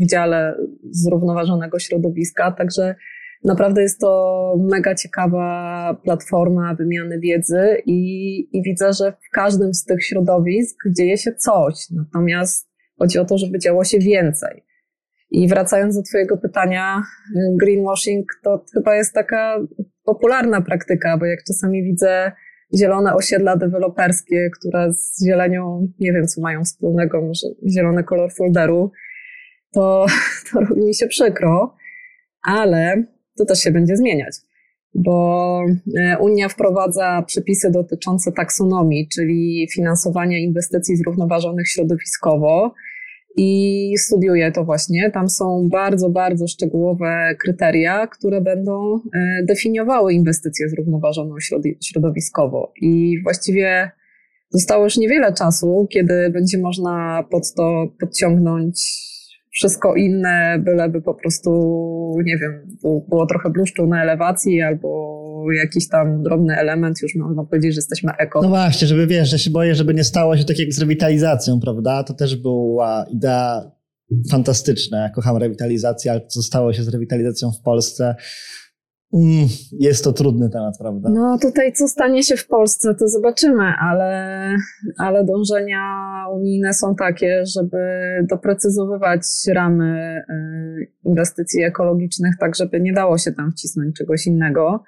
w 0.00 0.06
dziale 0.06 0.56
zrównoważonego 0.90 1.78
środowiska. 1.78 2.52
Także 2.52 2.94
Naprawdę 3.44 3.82
jest 3.82 4.00
to 4.00 4.54
mega 4.70 4.94
ciekawa 4.94 6.00
platforma 6.04 6.74
wymiany 6.74 7.20
wiedzy 7.20 7.82
i, 7.86 8.38
i 8.58 8.62
widzę, 8.62 8.92
że 8.92 9.12
w 9.12 9.30
każdym 9.32 9.74
z 9.74 9.84
tych 9.84 10.04
środowisk 10.04 10.76
dzieje 10.96 11.18
się 11.18 11.32
coś. 11.32 11.74
Natomiast 11.90 12.70
chodzi 12.98 13.18
o 13.18 13.24
to, 13.24 13.38
żeby 13.38 13.58
działo 13.58 13.84
się 13.84 13.98
więcej. 13.98 14.64
I 15.30 15.48
wracając 15.48 15.96
do 15.96 16.02
Twojego 16.02 16.36
pytania, 16.36 17.02
greenwashing 17.60 18.26
to 18.44 18.64
chyba 18.74 18.96
jest 18.96 19.14
taka 19.14 19.58
popularna 20.04 20.60
praktyka, 20.60 21.18
bo 21.18 21.26
jak 21.26 21.44
czasami 21.44 21.82
widzę 21.82 22.32
zielone 22.74 23.14
osiedla 23.14 23.56
deweloperskie, 23.56 24.50
które 24.50 24.92
z 24.92 25.24
zielenią 25.24 25.88
nie 26.00 26.12
wiem, 26.12 26.26
co 26.26 26.40
mają 26.40 26.64
wspólnego, 26.64 27.20
może 27.20 27.46
zielony 27.68 28.04
kolor 28.04 28.32
folderu, 28.32 28.92
to, 29.72 30.06
to 30.52 30.60
robi 30.60 30.82
mi 30.82 30.94
się 30.94 31.06
przykro, 31.06 31.76
ale 32.42 33.04
to 33.38 33.44
też 33.44 33.58
się 33.58 33.70
będzie 33.70 33.96
zmieniać, 33.96 34.36
bo 34.94 35.60
e, 35.98 36.18
Unia 36.18 36.48
wprowadza 36.48 37.22
przepisy 37.26 37.70
dotyczące 37.70 38.32
taksonomii, 38.32 39.08
czyli 39.08 39.68
finansowania 39.74 40.38
inwestycji 40.38 40.96
zrównoważonych 40.96 41.68
środowiskowo 41.68 42.74
i 43.36 43.92
studiuje 43.98 44.52
to 44.52 44.64
właśnie. 44.64 45.10
Tam 45.10 45.28
są 45.28 45.68
bardzo, 45.72 46.10
bardzo 46.10 46.46
szczegółowe 46.46 47.34
kryteria, 47.40 48.06
które 48.06 48.40
będą 48.40 49.00
e, 49.14 49.42
definiowały 49.44 50.12
inwestycje 50.14 50.68
zrównoważoną 50.68 51.34
środowiskowo 51.80 52.72
i 52.80 53.22
właściwie 53.22 53.90
Zostało 54.50 54.84
już 54.84 54.96
niewiele 54.96 55.32
czasu, 55.32 55.86
kiedy 55.90 56.30
będzie 56.30 56.58
można 56.58 57.24
pod 57.30 57.54
to 57.54 57.86
podciągnąć 58.00 59.06
wszystko 59.50 59.94
inne, 59.94 60.58
byleby 60.64 61.02
po 61.02 61.14
prostu, 61.14 61.50
nie 62.24 62.38
wiem, 62.38 62.76
było 63.08 63.26
trochę 63.26 63.50
bluszczu 63.50 63.86
na 63.86 64.02
elewacji 64.02 64.62
albo 64.62 65.15
jakiś 65.52 65.88
tam 65.88 66.22
drobny 66.22 66.56
element, 66.56 67.02
już 67.02 67.14
można 67.14 67.44
powiedzieć, 67.44 67.74
że 67.74 67.78
jesteśmy 67.78 68.12
eko. 68.18 68.42
No 68.42 68.48
właśnie, 68.48 68.88
żeby 68.88 69.06
wiesz, 69.06 69.30
że 69.30 69.38
się 69.38 69.50
boję, 69.50 69.74
żeby 69.74 69.94
nie 69.94 70.04
stało 70.04 70.36
się 70.36 70.44
tak 70.44 70.58
jak 70.58 70.72
z 70.72 70.80
rewitalizacją, 70.80 71.60
prawda? 71.60 72.04
To 72.04 72.14
też 72.14 72.36
była 72.36 73.06
idea 73.10 73.70
fantastyczna. 74.30 74.98
Ja 74.98 75.10
kocham 75.10 75.36
rewitalizację, 75.36 76.10
ale 76.10 76.26
co 76.26 76.42
stało 76.42 76.72
się 76.72 76.82
z 76.82 76.88
rewitalizacją 76.88 77.52
w 77.52 77.62
Polsce, 77.62 78.14
Mm, 79.14 79.48
jest 79.80 80.04
to 80.04 80.12
trudny 80.12 80.50
temat, 80.50 80.78
prawda? 80.78 81.08
No 81.12 81.38
tutaj 81.42 81.72
co 81.72 81.88
stanie 81.88 82.22
się 82.22 82.36
w 82.36 82.46
Polsce, 82.46 82.94
to 82.94 83.08
zobaczymy, 83.08 83.64
ale, 83.80 84.50
ale 84.98 85.24
dążenia 85.24 85.80
unijne 86.32 86.74
są 86.74 86.94
takie, 86.94 87.42
żeby 87.56 87.78
doprecyzowywać 88.30 89.22
ramy 89.54 90.22
y, 90.30 90.92
inwestycji 91.04 91.62
ekologicznych, 91.62 92.34
tak 92.40 92.56
żeby 92.56 92.80
nie 92.80 92.92
dało 92.92 93.18
się 93.18 93.32
tam 93.32 93.52
wcisnąć 93.52 93.96
czegoś 93.96 94.26
innego. 94.26 94.84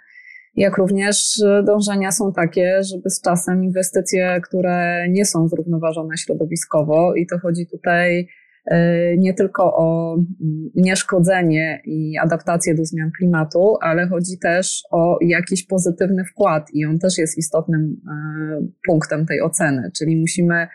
Jak 0.58 0.76
również 0.76 1.42
dążenia 1.64 2.12
są 2.12 2.32
takie, 2.32 2.82
żeby 2.82 3.10
z 3.10 3.20
czasem 3.20 3.64
inwestycje, 3.64 4.40
które 4.40 5.08
nie 5.08 5.24
są 5.24 5.48
zrównoważone 5.48 6.16
środowiskowo, 6.16 7.14
i 7.14 7.26
to 7.26 7.38
chodzi 7.38 7.66
tutaj 7.66 8.28
E, 8.70 9.16
nie 9.16 9.34
tylko 9.34 9.76
o 9.76 10.14
mm, 10.14 10.70
nieszkodzenie 10.74 11.82
i 11.84 12.18
adaptację 12.18 12.74
do 12.74 12.84
zmian 12.84 13.10
klimatu, 13.18 13.76
ale 13.80 14.08
chodzi 14.08 14.38
też 14.38 14.82
o 14.90 15.18
jakiś 15.20 15.66
pozytywny 15.66 16.24
wkład 16.24 16.70
i 16.72 16.84
on 16.84 16.98
też 16.98 17.18
jest 17.18 17.38
istotnym 17.38 17.96
e, 18.10 18.66
punktem 18.86 19.26
tej 19.26 19.42
oceny, 19.42 19.90
czyli 19.98 20.16
musimy 20.16 20.66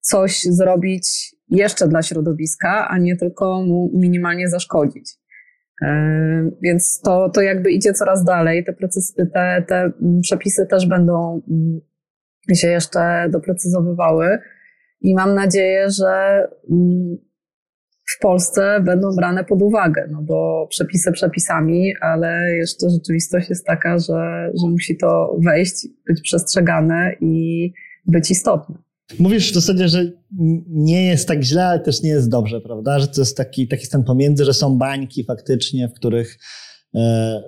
coś 0.00 0.42
zrobić 0.42 1.36
jeszcze 1.48 1.88
dla 1.88 2.02
środowiska, 2.02 2.88
a 2.88 2.98
nie 2.98 3.16
tylko 3.16 3.62
mu 3.62 3.90
minimalnie 3.94 4.48
zaszkodzić. 4.48 5.21
E, 5.82 6.50
więc 6.62 7.00
to, 7.00 7.30
to 7.30 7.40
jakby 7.40 7.70
idzie 7.70 7.92
coraz 7.92 8.24
dalej. 8.24 8.64
Te, 8.64 8.72
procesy, 8.72 9.30
te, 9.34 9.64
te 9.68 9.92
przepisy 10.22 10.66
też 10.66 10.86
będą 10.86 11.42
mm, 11.50 11.80
się 12.54 12.68
jeszcze 12.68 13.28
doprecyzowywały 13.30 14.38
i 15.00 15.14
mam 15.14 15.34
nadzieję, 15.34 15.90
że 15.90 16.42
mm, 16.70 17.16
w 18.16 18.18
Polsce 18.20 18.80
będą 18.80 19.16
brane 19.16 19.44
pod 19.44 19.62
uwagę, 19.62 20.08
no 20.10 20.22
bo 20.22 20.66
przepisy 20.70 21.12
przepisami, 21.12 21.92
ale 22.00 22.56
jeszcze 22.56 22.90
rzeczywistość 22.90 23.48
jest 23.48 23.66
taka, 23.66 23.98
że, 23.98 24.50
że 24.60 24.68
musi 24.70 24.96
to 24.96 25.36
wejść, 25.44 25.86
być 26.06 26.20
przestrzegane 26.20 27.12
i 27.20 27.72
być 28.06 28.30
istotne. 28.30 28.76
Mówisz 29.18 29.50
w 29.50 29.54
zasadzie, 29.54 29.88
że 29.88 30.12
nie 30.68 31.06
jest 31.06 31.28
tak 31.28 31.42
źle, 31.42 31.66
ale 31.66 31.80
też 31.80 32.02
nie 32.02 32.10
jest 32.10 32.28
dobrze, 32.28 32.60
prawda? 32.60 32.98
Że 32.98 33.08
to 33.08 33.20
jest 33.20 33.36
taki, 33.36 33.68
taki 33.68 33.86
stan 33.86 34.04
pomiędzy, 34.04 34.44
że 34.44 34.54
są 34.54 34.78
bańki 34.78 35.24
faktycznie, 35.24 35.88
w 35.88 35.94
których 35.94 36.38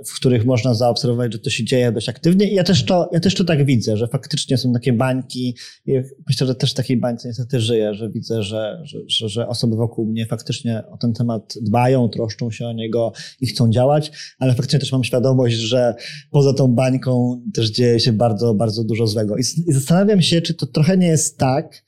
w 0.06 0.14
których 0.16 0.44
można 0.44 0.74
zaobserwować, 0.74 1.32
że 1.32 1.38
to 1.38 1.50
się 1.50 1.64
dzieje 1.64 1.92
dość 1.92 2.08
aktywnie. 2.08 2.50
I 2.50 2.54
ja 2.54 2.64
też 2.64 2.84
to, 2.84 3.10
ja 3.12 3.20
też 3.20 3.34
to 3.34 3.44
tak 3.44 3.64
widzę, 3.64 3.96
że 3.96 4.08
faktycznie 4.08 4.58
są 4.58 4.72
takie 4.72 4.92
bańki. 4.92 5.56
I 5.86 5.92
myślę, 6.28 6.46
że 6.46 6.54
też 6.54 6.70
w 6.70 6.74
takiej 6.74 6.96
bańce 6.96 7.28
niestety 7.28 7.60
żyję, 7.60 7.94
że 7.94 8.10
widzę, 8.10 8.42
że, 8.42 8.80
że, 8.84 8.98
że, 9.08 9.28
że 9.28 9.48
osoby 9.48 9.76
wokół 9.76 10.06
mnie 10.06 10.26
faktycznie 10.26 10.82
o 10.90 10.96
ten 10.96 11.12
temat 11.12 11.54
dbają, 11.62 12.08
troszczą 12.08 12.50
się 12.50 12.66
o 12.66 12.72
niego 12.72 13.12
i 13.40 13.46
chcą 13.46 13.70
działać, 13.70 14.12
ale 14.38 14.54
faktycznie 14.54 14.78
też 14.78 14.92
mam 14.92 15.04
świadomość, 15.04 15.56
że 15.56 15.94
poza 16.30 16.54
tą 16.54 16.68
bańką 16.68 17.42
też 17.54 17.70
dzieje 17.70 18.00
się 18.00 18.12
bardzo, 18.12 18.54
bardzo 18.54 18.84
dużo 18.84 19.06
złego. 19.06 19.36
I, 19.36 19.40
i 19.40 19.72
zastanawiam 19.72 20.22
się, 20.22 20.42
czy 20.42 20.54
to 20.54 20.66
trochę 20.66 20.96
nie 20.96 21.06
jest 21.06 21.38
tak, 21.38 21.84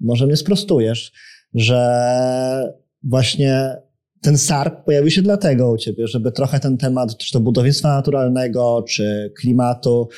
może 0.00 0.26
mnie 0.26 0.36
sprostujesz, 0.36 1.12
że 1.54 2.72
właśnie 3.02 3.76
ten 4.20 4.38
SARP 4.38 4.84
pojawił 4.84 5.10
się 5.10 5.22
dlatego 5.22 5.70
u 5.70 5.76
ciebie, 5.76 6.06
żeby 6.06 6.32
trochę 6.32 6.60
ten 6.60 6.76
temat, 6.76 7.16
czy 7.16 7.32
to 7.32 7.40
budownictwa 7.40 7.88
naturalnego, 7.88 8.84
czy 8.88 9.32
klimatu, 9.40 10.08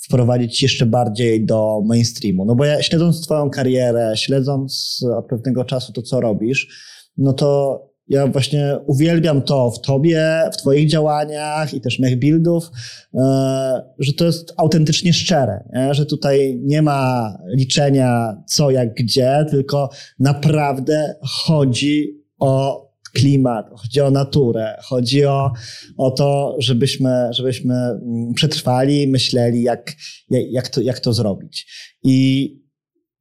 wprowadzić 0.00 0.62
jeszcze 0.62 0.86
bardziej 0.86 1.44
do 1.44 1.80
mainstreamu. 1.86 2.44
No 2.44 2.54
bo 2.54 2.64
ja 2.64 2.82
śledząc 2.82 3.20
twoją 3.20 3.50
karierę, 3.50 4.12
śledząc 4.16 5.00
od 5.16 5.26
pewnego 5.26 5.64
czasu 5.64 5.92
to, 5.92 6.02
co 6.02 6.20
robisz, 6.20 6.68
no 7.16 7.32
to 7.32 7.80
ja 8.08 8.26
właśnie 8.26 8.78
uwielbiam 8.86 9.42
to 9.42 9.70
w 9.70 9.80
tobie, 9.80 10.50
w 10.52 10.56
twoich 10.56 10.88
działaniach 10.88 11.74
i 11.74 11.80
też 11.80 11.98
mech 11.98 12.18
buildów, 12.18 12.70
e, 13.14 13.82
że 13.98 14.12
to 14.12 14.24
jest 14.24 14.54
autentycznie 14.56 15.12
szczere, 15.12 15.64
nie? 15.72 15.94
że 15.94 16.06
tutaj 16.06 16.60
nie 16.62 16.82
ma 16.82 17.32
liczenia 17.56 18.36
co, 18.46 18.70
jak, 18.70 18.94
gdzie, 18.94 19.46
tylko 19.50 19.90
naprawdę 20.18 21.14
chodzi 21.22 22.20
o 22.38 22.89
klimat, 23.12 23.66
chodzi 23.76 24.00
o 24.00 24.10
naturę, 24.10 24.76
chodzi 24.82 25.24
o, 25.24 25.52
o 25.96 26.10
to, 26.10 26.56
żebyśmy, 26.58 27.28
żebyśmy 27.30 27.74
mm, 27.74 28.34
przetrwali, 28.34 29.08
myśleli, 29.08 29.62
jak, 29.62 29.92
jak, 30.30 30.68
to, 30.68 30.80
jak 30.80 31.00
to 31.00 31.12
zrobić. 31.12 31.66
I 32.04 32.60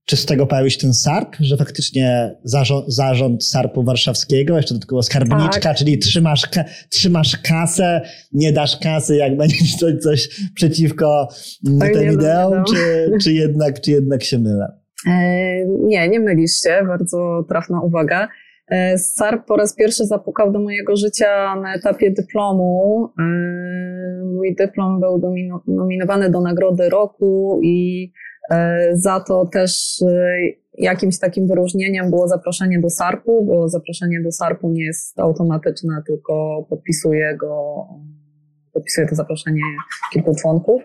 czy 0.10 0.18
z 0.18 0.26
tego 0.26 0.48
pojawił 0.48 0.70
się 0.70 0.80
ten 0.80 0.94
SARP, 0.94 1.36
że 1.40 1.58
faktycznie 1.58 2.36
zarząd, 2.44 2.94
zarząd 2.94 3.46
SARP-u 3.46 3.84
warszawskiego, 3.84 4.58
jeszcze 4.58 4.74
dodatkowo 4.74 5.04
skarbniczka, 5.04 5.60
tak. 5.60 5.78
czyli 5.78 5.98
trzymasz, 5.98 6.42
trzymasz 6.90 7.38
kasę, 7.38 8.02
nie 8.32 8.54
dasz 8.54 8.78
kasy, 8.78 9.16
jak 9.16 9.38
będzie 9.38 9.56
coś, 9.80 9.94
coś 10.00 10.30
przeciwko 10.56 11.30
mm, 11.68 11.80
tak, 11.80 11.94
tym 11.94 12.14
ideom, 12.14 12.64
czy, 12.74 13.12
czy, 13.22 13.34
jednak, 13.34 13.82
czy 13.82 13.92
jednak 13.92 14.24
się 14.24 14.40
mylę? 14.40 14.68
E, 15.08 15.66
nie, 15.66 16.10
nie 16.10 16.20
mylisz 16.20 16.62
się, 16.62 16.84
bardzo 16.88 17.46
trafna 17.50 17.82
uwaga. 17.82 18.28
SARP 18.98 19.46
po 19.46 19.56
raz 19.56 19.76
pierwszy 19.76 20.06
zapukał 20.06 20.52
do 20.52 20.60
mojego 20.60 20.96
życia 20.96 21.56
na 21.56 21.76
etapie 21.76 22.12
dyplomu. 22.12 23.10
Mój 24.36 24.56
dyplom 24.56 25.00
był 25.00 25.22
nominowany 25.68 26.30
do 26.30 26.42
Nagrody 26.42 26.90
Roku 26.90 27.60
i 27.64 28.12
za 28.94 29.20
to 29.28 29.46
też 29.46 30.04
jakimś 30.78 31.20
takim 31.20 31.48
wyróżnieniem 31.48 32.10
było 32.10 32.28
zaproszenie 32.28 32.80
do 32.80 32.90
SARP-u, 32.90 33.46
bo 33.46 33.70
zaproszenie 33.70 34.22
do 34.24 34.32
SARP-u 34.32 34.70
nie 34.70 34.86
jest 34.86 35.20
automatyczne, 35.20 36.02
tylko 36.08 36.66
podpisuje 36.70 37.38
go, 37.38 37.86
podpisuje 38.74 39.08
to 39.08 39.16
zaproszenie 39.16 39.62
kilku 40.14 40.36
członków. 40.36 40.82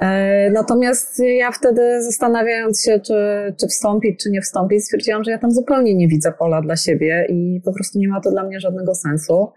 E, 0.00 0.50
natomiast 0.50 1.22
ja 1.38 1.52
wtedy 1.52 2.02
zastanawiając 2.02 2.82
się, 2.84 3.00
czy, 3.00 3.14
czy 3.60 3.66
wstąpić, 3.66 4.22
czy 4.22 4.30
nie 4.30 4.40
wstąpić, 4.40 4.84
stwierdziłam, 4.84 5.24
że 5.24 5.30
ja 5.30 5.38
tam 5.38 5.50
zupełnie 5.50 5.94
nie 5.94 6.08
widzę 6.08 6.32
pola 6.38 6.60
dla 6.60 6.76
siebie 6.76 7.26
i 7.28 7.60
po 7.64 7.72
prostu 7.72 7.98
nie 7.98 8.08
ma 8.08 8.20
to 8.20 8.30
dla 8.30 8.44
mnie 8.44 8.60
żadnego 8.60 8.94
sensu. 8.94 9.52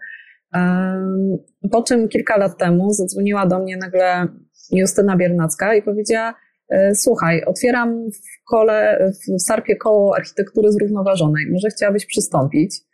Po 1.70 1.82
czym 1.82 2.08
kilka 2.08 2.36
lat 2.36 2.58
temu 2.58 2.90
zadzwoniła 2.90 3.46
do 3.46 3.58
mnie 3.58 3.76
nagle 3.76 4.26
Justyna 4.72 5.16
Biernacka 5.16 5.74
i 5.74 5.82
powiedziała, 5.82 6.34
e, 6.68 6.94
słuchaj, 6.94 7.44
otwieram 7.44 8.10
w 8.10 8.50
kole, 8.50 9.10
w 9.10 9.42
Sarpie 9.42 9.76
koło 9.76 10.16
architektury 10.16 10.72
zrównoważonej, 10.72 11.44
może 11.52 11.68
chciałabyś 11.68 12.06
przystąpić? 12.06 12.89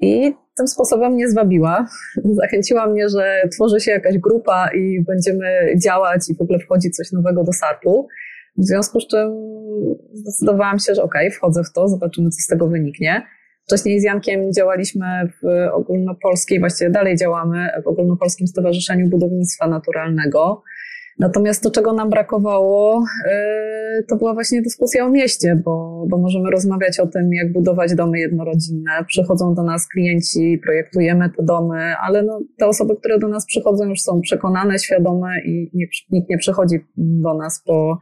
I 0.00 0.32
tym 0.56 0.68
sposobem 0.68 1.12
mnie 1.12 1.28
zwabiła. 1.28 1.86
Zachęciła 2.42 2.86
mnie, 2.86 3.08
że 3.08 3.42
tworzy 3.54 3.80
się 3.80 3.90
jakaś 3.90 4.18
grupa 4.18 4.68
i 4.74 5.04
będziemy 5.04 5.74
działać 5.84 6.30
i 6.30 6.34
w 6.34 6.40
ogóle 6.40 6.58
wchodzi 6.58 6.90
coś 6.90 7.12
nowego 7.12 7.44
do 7.44 7.52
SARP-u. 7.52 8.08
W 8.58 8.64
związku 8.64 9.00
z 9.00 9.06
czym 9.06 9.30
zdecydowałam 10.12 10.78
się, 10.78 10.94
że 10.94 11.02
okej, 11.02 11.26
okay, 11.26 11.36
wchodzę 11.36 11.64
w 11.64 11.72
to, 11.72 11.88
zobaczymy, 11.88 12.30
co 12.30 12.36
z 12.40 12.46
tego 12.46 12.68
wyniknie. 12.68 13.22
Wcześniej 13.66 14.00
z 14.00 14.02
Jankiem 14.02 14.52
działaliśmy 14.52 15.06
w 15.42 15.68
ogólnopolskiej, 15.72 16.60
właściwie 16.60 16.90
dalej 16.90 17.16
działamy 17.16 17.68
w 17.84 17.86
ogólnopolskim 17.86 18.46
Stowarzyszeniu 18.46 19.08
Budownictwa 19.08 19.68
Naturalnego. 19.68 20.62
Natomiast 21.18 21.62
to, 21.62 21.70
czego 21.70 21.92
nam 21.92 22.10
brakowało, 22.10 23.04
y, 23.26 24.04
to 24.08 24.16
była 24.16 24.34
właśnie 24.34 24.62
dyskusja 24.62 25.04
o 25.04 25.10
mieście, 25.10 25.62
bo, 25.64 26.04
bo 26.08 26.18
możemy 26.18 26.50
rozmawiać 26.50 27.00
o 27.00 27.06
tym, 27.06 27.32
jak 27.32 27.52
budować 27.52 27.94
domy 27.94 28.18
jednorodzinne. 28.18 28.90
Przychodzą 29.06 29.54
do 29.54 29.62
nas 29.62 29.88
klienci, 29.88 30.60
projektujemy 30.64 31.30
te 31.30 31.42
domy, 31.42 31.94
ale 31.96 32.22
no, 32.22 32.40
te 32.58 32.66
osoby, 32.66 32.96
które 32.96 33.18
do 33.18 33.28
nas 33.28 33.46
przychodzą, 33.46 33.84
już 33.88 34.00
są 34.00 34.20
przekonane, 34.20 34.78
świadome 34.78 35.40
i 35.44 35.70
nie, 35.74 35.86
nikt 36.10 36.30
nie 36.30 36.38
przychodzi 36.38 36.76
do 36.96 37.34
nas 37.34 37.62
po, 37.66 37.98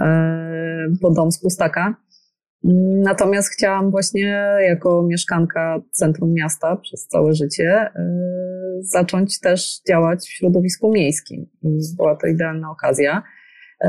y, 0.00 0.04
po 1.02 1.10
dom 1.10 1.32
z 1.32 1.40
pustaka. 1.40 1.94
Natomiast 3.02 3.48
chciałam 3.48 3.90
właśnie 3.90 4.56
jako 4.68 5.02
mieszkanka 5.02 5.80
centrum 5.90 6.32
miasta 6.32 6.76
przez 6.76 7.06
całe 7.06 7.34
życie 7.34 7.86
y, 7.86 8.59
zacząć 8.80 9.40
też 9.40 9.80
działać 9.88 10.18
w 10.20 10.32
środowisku 10.32 10.92
miejskim 10.92 11.46
i 11.62 11.78
była 11.96 12.16
to 12.16 12.26
idealna 12.26 12.70
okazja. 12.70 13.22
Y, 13.84 13.88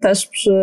też 0.00 0.26
przy, 0.26 0.60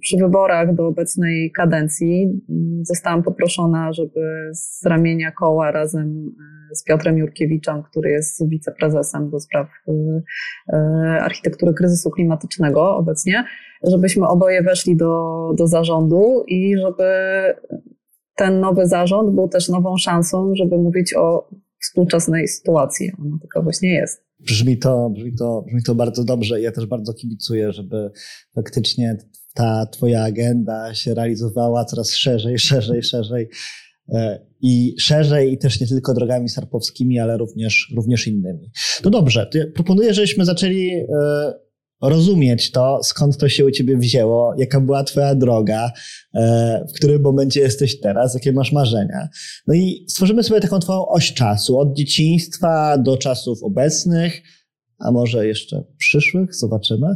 przy 0.00 0.16
wyborach 0.16 0.74
do 0.74 0.86
obecnej 0.86 1.52
kadencji 1.52 2.42
zostałam 2.82 3.22
poproszona, 3.22 3.92
żeby 3.92 4.50
z 4.52 4.86
ramienia 4.86 5.32
koła 5.32 5.70
razem 5.70 6.34
z 6.72 6.84
Piotrem 6.84 7.18
Jurkiewiczem, 7.18 7.82
który 7.82 8.10
jest 8.10 8.48
wiceprezesem 8.48 9.30
do 9.30 9.40
spraw 9.40 9.68
architektury 11.20 11.74
kryzysu 11.74 12.10
klimatycznego 12.10 12.96
obecnie, 12.96 13.44
żebyśmy 13.82 14.26
oboje 14.26 14.62
weszli 14.62 14.96
do, 14.96 15.50
do 15.56 15.66
zarządu 15.66 16.44
i 16.46 16.78
żeby 16.78 17.04
ten 18.36 18.60
nowy 18.60 18.86
zarząd 18.86 19.34
był 19.34 19.48
też 19.48 19.68
nową 19.68 19.96
szansą, 19.96 20.52
żeby 20.54 20.78
mówić 20.78 21.14
o 21.14 21.48
współczesnej 21.80 22.48
sytuacji. 22.48 23.10
Ona 23.18 23.38
taka 23.42 23.62
właśnie 23.62 23.94
jest. 23.94 24.24
Brzmi 24.40 24.78
to, 24.78 25.10
brzmi, 25.10 25.34
to, 25.34 25.62
brzmi 25.66 25.82
to 25.82 25.94
bardzo 25.94 26.24
dobrze. 26.24 26.60
Ja 26.60 26.72
też 26.72 26.86
bardzo 26.86 27.14
kibicuję, 27.14 27.72
żeby 27.72 28.10
faktycznie 28.54 29.16
ta 29.54 29.86
twoja 29.86 30.22
agenda 30.22 30.94
się 30.94 31.14
realizowała 31.14 31.84
coraz 31.84 32.10
szerzej, 32.10 32.58
szerzej, 32.68 33.02
szerzej 33.02 33.48
e, 34.08 34.46
i 34.60 34.94
szerzej 34.98 35.52
i 35.52 35.58
też 35.58 35.80
nie 35.80 35.86
tylko 35.86 36.14
drogami 36.14 36.48
sarpowskimi, 36.48 37.18
ale 37.18 37.36
również, 37.36 37.92
również 37.96 38.26
innymi. 38.26 38.70
No 39.04 39.10
dobrze, 39.10 39.50
proponuję, 39.74 40.14
żebyśmy 40.14 40.44
zaczęli 40.44 40.90
e, 40.90 41.04
rozumieć 42.02 42.70
to, 42.70 43.00
skąd 43.02 43.36
to 43.36 43.48
się 43.48 43.64
u 43.64 43.70
ciebie 43.70 43.96
wzięło, 43.96 44.54
jaka 44.58 44.80
była 44.80 45.04
twoja 45.04 45.34
droga, 45.34 45.92
e, 46.34 46.84
w 46.88 46.92
którym 46.92 47.22
momencie 47.22 47.60
jesteś 47.60 48.00
teraz, 48.00 48.34
jakie 48.34 48.52
masz 48.52 48.72
marzenia. 48.72 49.28
No 49.66 49.74
i 49.74 50.04
stworzymy 50.08 50.42
sobie 50.42 50.60
taką 50.60 50.78
twoją 50.78 51.06
oś 51.06 51.34
czasu, 51.34 51.78
od 51.78 51.96
dzieciństwa 51.96 52.98
do 52.98 53.16
czasów 53.16 53.62
obecnych, 53.62 54.42
a 54.98 55.10
może 55.10 55.46
jeszcze 55.46 55.84
przyszłych, 55.98 56.54
zobaczymy. 56.54 57.06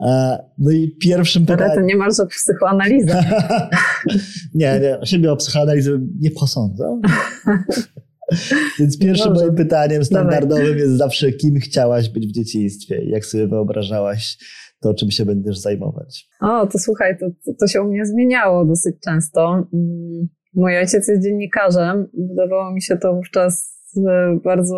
E, 0.00 0.38
no 0.58 0.70
i 0.70 0.96
pierwszym 1.00 1.46
pytaniem... 1.46 1.70
Ale 1.70 1.80
to 1.80 1.86
nie 1.86 1.96
masz 1.96 2.20
o 2.20 2.26
psychoanalizę. 2.26 3.24
nie, 4.54 4.80
nie, 4.80 4.98
o 4.98 5.06
siebie 5.06 5.32
o 5.32 5.36
psychoanalizę 5.36 5.90
nie 6.20 6.30
posądzę. 6.30 7.00
Więc 8.78 8.98
pierwszym 8.98 9.28
Dobrze. 9.28 9.44
moim 9.44 9.56
pytaniem 9.56 10.04
standardowym 10.04 10.64
Dawaj. 10.64 10.78
jest 10.78 10.96
zawsze, 10.96 11.32
kim 11.32 11.60
chciałaś 11.60 12.08
być 12.08 12.26
w 12.26 12.32
dzieciństwie 12.32 13.02
i 13.04 13.10
jak 13.10 13.24
sobie 13.24 13.46
wyobrażałaś 13.46 14.38
to, 14.82 14.94
czym 14.94 15.10
się 15.10 15.24
będziesz 15.24 15.58
zajmować? 15.58 16.28
O, 16.40 16.66
to 16.66 16.78
słuchaj, 16.78 17.18
to, 17.18 17.26
to 17.60 17.66
się 17.66 17.82
u 17.82 17.88
mnie 17.88 18.06
zmieniało 18.06 18.64
dosyć 18.64 18.96
często. 19.04 19.54
Mm, 19.74 20.28
mój 20.54 20.78
ojciec 20.78 21.08
jest 21.08 21.22
dziennikarzem. 21.22 22.08
Wydawało 22.28 22.72
mi 22.72 22.82
się 22.82 22.96
to 22.96 23.14
wówczas 23.14 23.78
e, 23.96 24.38
bardzo, 24.44 24.76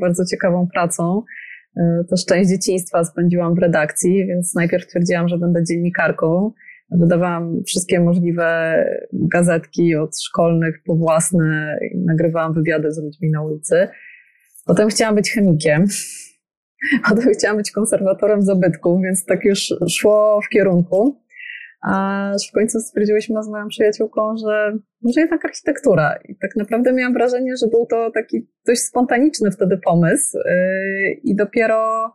bardzo 0.00 0.24
ciekawą 0.24 0.66
pracą. 0.72 1.22
E, 1.76 2.04
też 2.10 2.24
część 2.26 2.50
dzieciństwa 2.50 3.04
spędziłam 3.04 3.54
w 3.54 3.58
redakcji, 3.58 4.26
więc 4.26 4.54
najpierw 4.54 4.86
twierdziłam, 4.86 5.28
że 5.28 5.38
będę 5.38 5.64
dziennikarką. 5.64 6.52
Wydawałam 6.90 7.62
wszystkie 7.66 8.00
możliwe 8.00 8.74
gazetki 9.12 9.96
od 9.96 10.22
szkolnych 10.22 10.82
po 10.86 10.96
własne 10.96 11.78
nagrywałam 11.94 12.54
wywiady 12.54 12.92
z 12.92 13.02
ludźmi 13.02 13.30
na 13.30 13.42
ulicy. 13.42 13.88
Potem 14.66 14.88
chciałam 14.88 15.14
być 15.14 15.32
chemikiem. 15.32 15.84
Potem 17.08 17.32
chciałam 17.32 17.56
być 17.56 17.70
konserwatorem 17.70 18.42
zabytków, 18.42 19.02
więc 19.02 19.24
tak 19.24 19.44
już 19.44 19.74
szło 19.90 20.40
w 20.46 20.48
kierunku. 20.48 21.22
Aż 21.82 22.48
w 22.48 22.52
końcu 22.52 22.80
stwierdziłyśmy 22.80 23.42
z 23.42 23.48
moją 23.48 23.68
przyjaciółką, 23.68 24.36
że 24.36 24.78
może 25.02 25.20
jednak 25.20 25.44
architektura. 25.44 26.18
I 26.28 26.36
tak 26.36 26.56
naprawdę 26.56 26.92
miałam 26.92 27.12
wrażenie, 27.12 27.56
że 27.56 27.66
był 27.66 27.86
to 27.86 28.10
taki 28.14 28.48
dość 28.66 28.80
spontaniczny 28.80 29.50
wtedy 29.50 29.78
pomysł. 29.78 30.38
Yy, 30.38 31.12
I 31.24 31.36
dopiero 31.36 32.12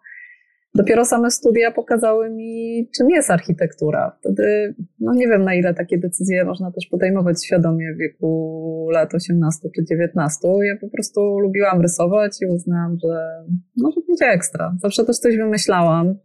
Dopiero 0.75 1.05
same 1.05 1.31
studia 1.31 1.71
pokazały 1.71 2.29
mi, 2.29 2.89
czym 2.97 3.09
jest 3.09 3.31
architektura. 3.31 4.17
Wtedy, 4.19 4.75
no 4.99 5.13
nie 5.13 5.27
wiem 5.27 5.43
na 5.43 5.53
ile 5.53 5.73
takie 5.73 5.97
decyzje 5.97 6.45
można 6.45 6.71
też 6.71 6.87
podejmować 6.87 7.45
świadomie 7.45 7.93
w 7.93 7.97
wieku 7.97 8.89
lat 8.91 9.13
18 9.13 9.69
czy 9.75 9.85
19. 9.85 10.47
Ja 10.63 10.77
po 10.81 10.89
prostu 10.89 11.39
lubiłam 11.39 11.81
rysować 11.81 12.41
i 12.41 12.45
uznałam, 12.45 12.97
że 13.03 13.43
może 13.77 14.01
będzie 14.07 14.25
ekstra. 14.25 14.75
Zawsze 14.81 15.05
też 15.05 15.17
coś 15.17 15.37
wymyślałam. 15.37 16.15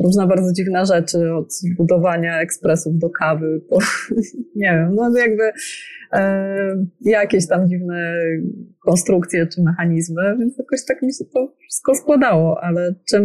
Różne 0.00 0.26
bardzo 0.26 0.52
dziwne 0.52 0.86
rzeczy, 0.86 1.34
od 1.34 1.48
budowania 1.76 2.40
ekspresów 2.40 2.98
do 2.98 3.10
kawy, 3.10 3.60
po, 3.68 3.78
nie 4.56 4.70
wiem, 4.70 4.94
no 4.94 5.18
jakby 5.18 5.52
e, 6.12 6.86
jakieś 7.00 7.48
tam 7.48 7.68
dziwne 7.68 8.14
konstrukcje 8.84 9.46
czy 9.46 9.62
mechanizmy, 9.62 10.36
więc 10.38 10.58
jakoś 10.58 10.84
tak 10.84 11.02
mi 11.02 11.14
się 11.14 11.24
to 11.34 11.54
wszystko 11.60 11.94
składało, 11.94 12.60
ale 12.60 12.94
czym 13.10 13.24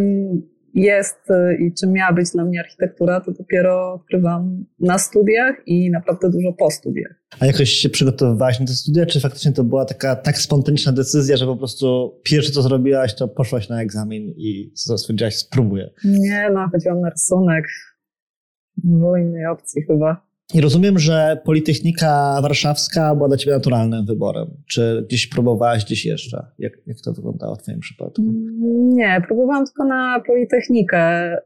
jest 0.74 1.30
y, 1.30 1.56
i 1.60 1.74
czym 1.74 1.92
miała 1.92 2.12
być 2.12 2.30
dla 2.30 2.44
mnie 2.44 2.60
architektura, 2.60 3.20
to 3.20 3.32
dopiero 3.32 3.92
odkrywam 3.92 4.64
na 4.80 4.98
studiach 4.98 5.56
i 5.66 5.90
naprawdę 5.90 6.30
dużo 6.30 6.52
po 6.52 6.70
studiach. 6.70 7.12
A 7.40 7.46
jakoś 7.46 7.70
się 7.70 7.88
przygotowywałaś 7.88 8.60
na 8.60 8.66
te 8.66 8.72
studia, 8.72 9.06
czy 9.06 9.20
faktycznie 9.20 9.52
to 9.52 9.64
była 9.64 9.84
taka 9.84 10.16
tak 10.16 10.38
spontaniczna 10.38 10.92
decyzja, 10.92 11.36
że 11.36 11.46
po 11.46 11.56
prostu 11.56 12.18
pierwsze 12.24 12.52
co 12.52 12.62
zrobiłaś, 12.62 13.14
to 13.14 13.28
poszłaś 13.28 13.68
na 13.68 13.82
egzamin 13.82 14.34
i 14.36 14.72
stwierdziłaś, 14.74 15.36
spróbuję? 15.36 15.90
Nie, 16.04 16.50
no 16.54 16.68
chodziłam 16.72 17.00
na 17.00 17.10
rysunek. 17.10 17.64
Innej 18.84 19.46
opcji 19.46 19.82
chyba. 19.82 20.29
I 20.54 20.60
rozumiem, 20.60 20.98
że 20.98 21.40
Politechnika 21.44 22.38
Warszawska 22.42 23.14
była 23.14 23.28
dla 23.28 23.36
Ciebie 23.36 23.52
naturalnym 23.52 24.06
wyborem. 24.06 24.46
Czy 24.66 25.04
gdzieś 25.08 25.26
próbowałaś 25.26 25.84
gdzieś 25.84 26.06
jeszcze? 26.06 26.46
Jak, 26.58 26.72
jak 26.86 26.96
to 27.04 27.12
wyglądało 27.12 27.56
w 27.56 27.62
Twoim 27.62 27.80
przypadku? 27.80 28.22
Nie, 28.94 29.22
próbowałam 29.26 29.66
tylko 29.66 29.84
na 29.84 30.20
Politechnikę. 30.26 31.36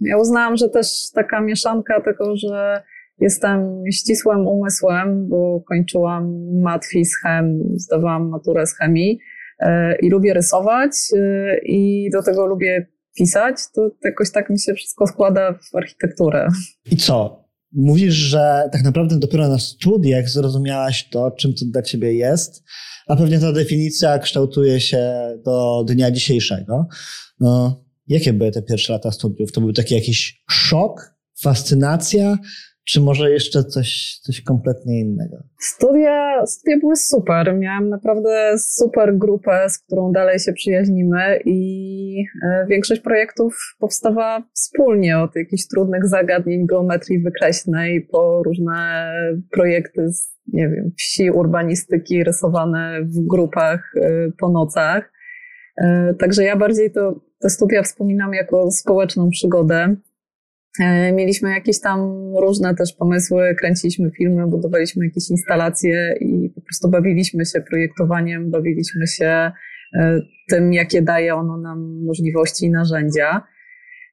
Ja 0.00 0.18
uznałam, 0.18 0.56
że 0.56 0.68
też 0.68 0.86
taka 1.14 1.40
mieszanka 1.40 2.00
tego, 2.00 2.36
że 2.36 2.82
jestem 3.20 3.82
ścisłym 3.92 4.46
umysłem, 4.46 5.28
bo 5.28 5.60
kończyłam 5.60 6.52
matwi 6.60 7.04
z 7.04 7.16
chem, 7.22 7.62
zdawałam 7.74 8.28
maturę 8.28 8.66
z 8.66 8.76
chemii 8.76 9.18
e, 9.58 9.96
i 9.96 10.10
lubię 10.10 10.34
rysować 10.34 10.92
e, 11.16 11.58
i 11.58 12.10
do 12.12 12.22
tego 12.22 12.46
lubię 12.46 12.86
pisać, 13.16 13.56
to 13.74 13.90
jakoś 14.04 14.30
tak 14.32 14.50
mi 14.50 14.58
się 14.58 14.74
wszystko 14.74 15.06
składa 15.06 15.52
w 15.52 15.76
architekturę. 15.76 16.48
I 16.92 16.96
co? 16.96 17.44
Mówisz, 17.72 18.14
że 18.14 18.68
tak 18.72 18.82
naprawdę 18.82 19.18
dopiero 19.18 19.48
na 19.48 19.58
studiach 19.58 20.28
zrozumiałaś 20.28 21.08
to, 21.08 21.30
czym 21.30 21.54
to 21.54 21.64
dla 21.64 21.82
ciebie 21.82 22.14
jest, 22.14 22.62
a 23.08 23.16
pewnie 23.16 23.38
ta 23.38 23.52
definicja 23.52 24.18
kształtuje 24.18 24.80
się 24.80 25.12
do 25.44 25.84
dnia 25.88 26.10
dzisiejszego. 26.10 26.86
No, 27.40 27.84
jakie 28.06 28.32
były 28.32 28.50
te 28.50 28.62
pierwsze 28.62 28.92
lata 28.92 29.12
studiów? 29.12 29.52
To 29.52 29.60
był 29.60 29.72
taki 29.72 29.94
jakiś 29.94 30.42
szok, 30.50 31.14
fascynacja, 31.40 32.38
czy 32.90 33.00
może 33.00 33.30
jeszcze 33.30 33.64
coś, 33.64 34.18
coś 34.22 34.40
kompletnie 34.40 35.00
innego? 35.00 35.36
Studia, 35.58 36.46
studia 36.46 36.78
były 36.78 36.96
super. 36.96 37.58
Miałam 37.58 37.88
naprawdę 37.88 38.54
super 38.58 39.18
grupę, 39.18 39.68
z 39.68 39.78
którą 39.78 40.12
dalej 40.12 40.38
się 40.38 40.52
przyjaźnimy 40.52 41.40
i 41.44 42.24
e, 42.42 42.66
większość 42.66 43.00
projektów 43.00 43.76
powstawała 43.78 44.42
wspólnie 44.54 45.18
od 45.18 45.36
jakichś 45.36 45.66
trudnych 45.66 46.06
zagadnień 46.06 46.66
geometrii 46.66 47.22
wykreślnej 47.22 48.06
po 48.12 48.42
różne 48.42 49.12
projekty 49.50 50.08
z, 50.08 50.36
nie 50.52 50.68
wiem, 50.68 50.90
wsi, 50.98 51.30
urbanistyki 51.30 52.24
rysowane 52.24 53.00
w 53.02 53.26
grupach 53.28 53.92
e, 53.96 54.32
po 54.38 54.50
nocach. 54.50 55.12
E, 55.76 56.14
także 56.18 56.44
ja 56.44 56.56
bardziej 56.56 56.92
to, 56.92 57.20
te 57.40 57.50
studia 57.50 57.82
wspominam 57.82 58.34
jako 58.34 58.70
społeczną 58.70 59.30
przygodę. 59.30 59.96
E, 60.78 61.12
mieliśmy 61.12 61.50
jakieś 61.50 61.80
tam 61.80 62.00
różne 62.36 62.74
też 62.74 62.92
pomysły, 62.92 63.54
kręciliśmy 63.58 64.10
filmy, 64.10 64.46
budowaliśmy 64.46 65.04
jakieś 65.04 65.30
instalacje 65.30 66.14
i 66.20 66.50
po 66.54 66.60
prostu 66.60 66.88
bawiliśmy 66.88 67.46
się 67.46 67.60
projektowaniem, 67.60 68.50
bawiliśmy 68.50 69.06
się 69.06 69.52
e, 69.94 70.20
tym, 70.48 70.72
jakie 70.72 71.02
daje 71.02 71.34
ono 71.34 71.58
nam 71.58 72.04
możliwości 72.04 72.66
i 72.66 72.70
narzędzia. 72.70 73.42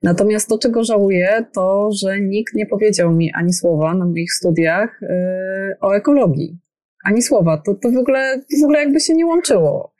Natomiast 0.03 0.49
to, 0.49 0.57
czego 0.57 0.83
żałuję, 0.83 1.45
to, 1.53 1.89
że 1.91 2.19
nikt 2.21 2.53
nie 2.53 2.65
powiedział 2.65 3.15
mi 3.15 3.31
ani 3.33 3.53
słowa 3.53 3.93
na 3.93 4.05
moich 4.05 4.33
studiach 4.33 5.03
e, 5.03 5.77
o 5.81 5.95
ekologii. 5.95 6.57
Ani 7.05 7.21
słowa. 7.21 7.57
To, 7.65 7.75
to 7.75 7.91
w, 7.91 7.97
ogóle, 7.97 8.41
w 8.61 8.63
ogóle 8.63 8.79
jakby 8.79 8.99
się 8.99 9.13
nie 9.13 9.25
łączyło. 9.25 9.93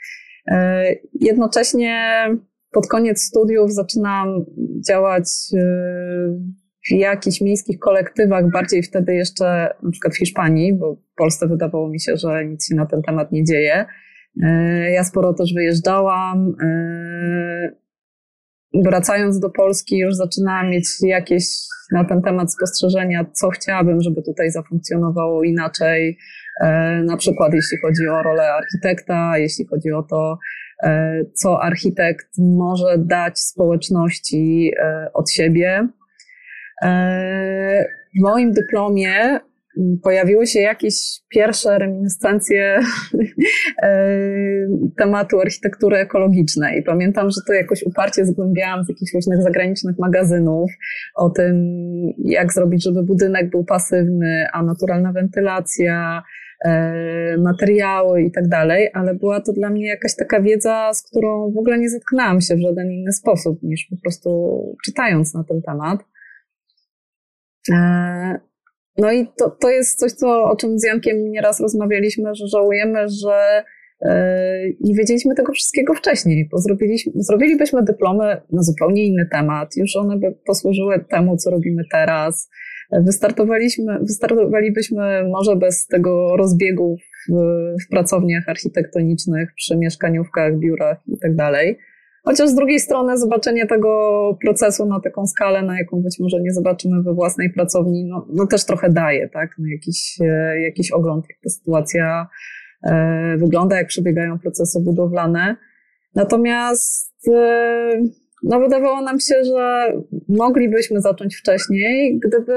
Jednocześnie 1.13 2.23
pod 2.71 2.87
koniec 2.87 3.21
studiów 3.21 3.73
zaczynam 3.73 4.45
działać 4.87 5.25
y, 5.53 5.57
w 6.89 6.91
jakichś 6.91 7.41
miejskich 7.41 7.79
kolektywach, 7.79 8.51
bardziej 8.51 8.83
wtedy 8.83 9.15
jeszcze 9.15 9.69
na 9.83 9.91
przykład 9.91 10.13
w 10.13 10.17
Hiszpanii, 10.17 10.73
bo 10.73 10.95
w 10.95 11.15
Polsce 11.17 11.47
wydawało 11.47 11.89
mi 11.89 11.99
się, 11.99 12.17
że 12.17 12.45
nic 12.45 12.67
się 12.67 12.75
na 12.75 12.85
ten 12.85 13.01
temat 13.01 13.31
nie 13.31 13.43
dzieje. 13.43 13.85
Y, 14.43 14.91
ja 14.91 15.03
sporo 15.03 15.33
też 15.33 15.53
wyjeżdżałam. 15.53 16.55
Y, 16.61 17.75
wracając 18.73 19.39
do 19.39 19.49
Polski, 19.49 19.97
już 19.97 20.15
zaczynałam 20.15 20.69
mieć 20.69 20.87
jakieś 21.01 21.45
na 21.91 22.05
ten 22.05 22.21
temat 22.21 22.53
spostrzeżenia, 22.53 23.25
co 23.33 23.49
chciałabym, 23.49 24.01
żeby 24.01 24.21
tutaj 24.21 24.51
zafunkcjonowało 24.51 25.43
inaczej. 25.43 26.17
Na 27.03 27.17
przykład, 27.17 27.53
jeśli 27.53 27.77
chodzi 27.77 28.07
o 28.07 28.23
rolę 28.23 28.53
architekta, 28.53 29.37
jeśli 29.37 29.65
chodzi 29.65 29.91
o 29.91 30.03
to, 30.03 30.37
co 31.33 31.61
architekt 31.63 32.27
może 32.37 32.97
dać 32.97 33.39
społeczności 33.39 34.71
e, 34.79 35.09
od 35.13 35.31
siebie. 35.31 35.87
E, 36.83 37.85
w 38.17 38.21
moim 38.21 38.51
dyplomie 38.51 39.39
pojawiły 40.03 40.47
się 40.47 40.59
jakieś 40.59 40.95
pierwsze 41.29 41.79
reminiscencje 41.79 42.79
tematu 44.97 45.39
architektury 45.39 45.97
ekologicznej. 45.97 46.83
Pamiętam, 46.83 47.29
że 47.29 47.41
to 47.47 47.53
jakoś 47.53 47.83
uparcie 47.83 48.25
zgłębiałam 48.25 48.83
z 48.83 48.89
jakichś 48.89 49.13
różnych 49.13 49.41
zagranicznych 49.41 49.99
magazynów 49.99 50.71
o 51.15 51.29
tym, 51.29 51.55
jak 52.17 52.53
zrobić, 52.53 52.83
żeby 52.83 53.03
budynek 53.03 53.49
był 53.49 53.65
pasywny, 53.65 54.47
a 54.53 54.63
naturalna 54.63 55.13
wentylacja, 55.13 56.23
E, 56.23 56.46
materiały 57.37 58.21
i 58.21 58.31
tak 58.31 58.47
dalej, 58.47 58.89
ale 58.93 59.15
była 59.15 59.41
to 59.41 59.53
dla 59.53 59.69
mnie 59.69 59.87
jakaś 59.87 60.15
taka 60.15 60.41
wiedza, 60.41 60.93
z 60.93 61.03
którą 61.03 61.51
w 61.51 61.57
ogóle 61.57 61.79
nie 61.79 61.89
zetknęłam 61.89 62.41
się 62.41 62.55
w 62.55 62.61
żaden 62.61 62.91
inny 62.91 63.11
sposób 63.11 63.63
niż 63.63 63.87
po 63.89 63.95
prostu 64.01 64.29
czytając 64.85 65.33
na 65.33 65.43
ten 65.43 65.61
temat. 65.61 65.99
E, 67.71 68.39
no 68.97 69.11
i 69.11 69.27
to, 69.37 69.49
to 69.49 69.69
jest 69.69 69.99
coś, 69.99 70.11
co, 70.11 70.43
o 70.43 70.55
czym 70.55 70.79
z 70.79 70.83
Jankiem 70.83 71.31
nieraz 71.31 71.59
rozmawialiśmy, 71.59 72.35
że 72.35 72.47
żałujemy, 72.47 73.09
że 73.09 73.63
e, 74.01 74.61
nie 74.81 74.95
wiedzieliśmy 74.95 75.35
tego 75.35 75.53
wszystkiego 75.53 75.93
wcześniej, 75.93 76.49
bo 76.51 76.57
zrobiliśmy, 76.57 77.11
zrobilibyśmy 77.15 77.83
dyplomy 77.83 78.41
na 78.51 78.63
zupełnie 78.63 79.05
inny 79.05 79.27
temat, 79.31 79.75
już 79.75 79.95
one 79.95 80.17
by 80.17 80.35
posłużyły 80.45 81.05
temu, 81.09 81.37
co 81.37 81.51
robimy 81.51 81.83
teraz, 81.91 82.49
Wystartowaliśmy, 82.91 83.99
wystartowalibyśmy 83.99 85.29
może 85.29 85.55
bez 85.55 85.87
tego 85.87 86.37
rozbiegu 86.37 86.95
w, 87.29 87.33
w 87.85 87.89
pracowniach 87.89 88.49
architektonicznych, 88.49 89.49
przy 89.55 89.77
mieszkaniówkach, 89.77 90.57
biurach 90.57 90.97
i 91.07 91.17
tak. 91.19 91.77
Chociaż 92.27 92.49
z 92.49 92.55
drugiej 92.55 92.79
strony 92.79 93.17
zobaczenie 93.17 93.67
tego 93.67 94.37
procesu 94.41 94.85
na 94.85 94.99
taką 94.99 95.27
skalę, 95.27 95.61
na 95.61 95.79
jaką 95.79 96.01
być 96.01 96.19
może 96.19 96.41
nie 96.41 96.53
zobaczymy 96.53 97.03
we 97.03 97.13
własnej 97.13 97.49
pracowni, 97.53 98.05
no, 98.05 98.27
no 98.33 98.47
też 98.47 98.65
trochę 98.65 98.89
daje, 98.89 99.29
tak? 99.29 99.49
No 99.59 99.67
jakiś, 99.67 100.17
e, 100.21 100.61
jakiś 100.61 100.91
ogląd, 100.91 101.25
jak 101.29 101.37
ta 101.43 101.49
sytuacja 101.49 102.27
e, 102.83 103.37
wygląda, 103.37 103.77
jak 103.77 103.87
przebiegają 103.87 104.39
procesy 104.39 104.79
budowlane. 104.79 105.55
Natomiast 106.15 107.27
e, 107.27 108.01
no 108.43 108.59
wydawało 108.59 109.01
nam 109.01 109.19
się, 109.19 109.43
że 109.43 109.93
moglibyśmy 110.29 111.01
zacząć 111.01 111.35
wcześniej, 111.35 112.19
gdyby 112.19 112.53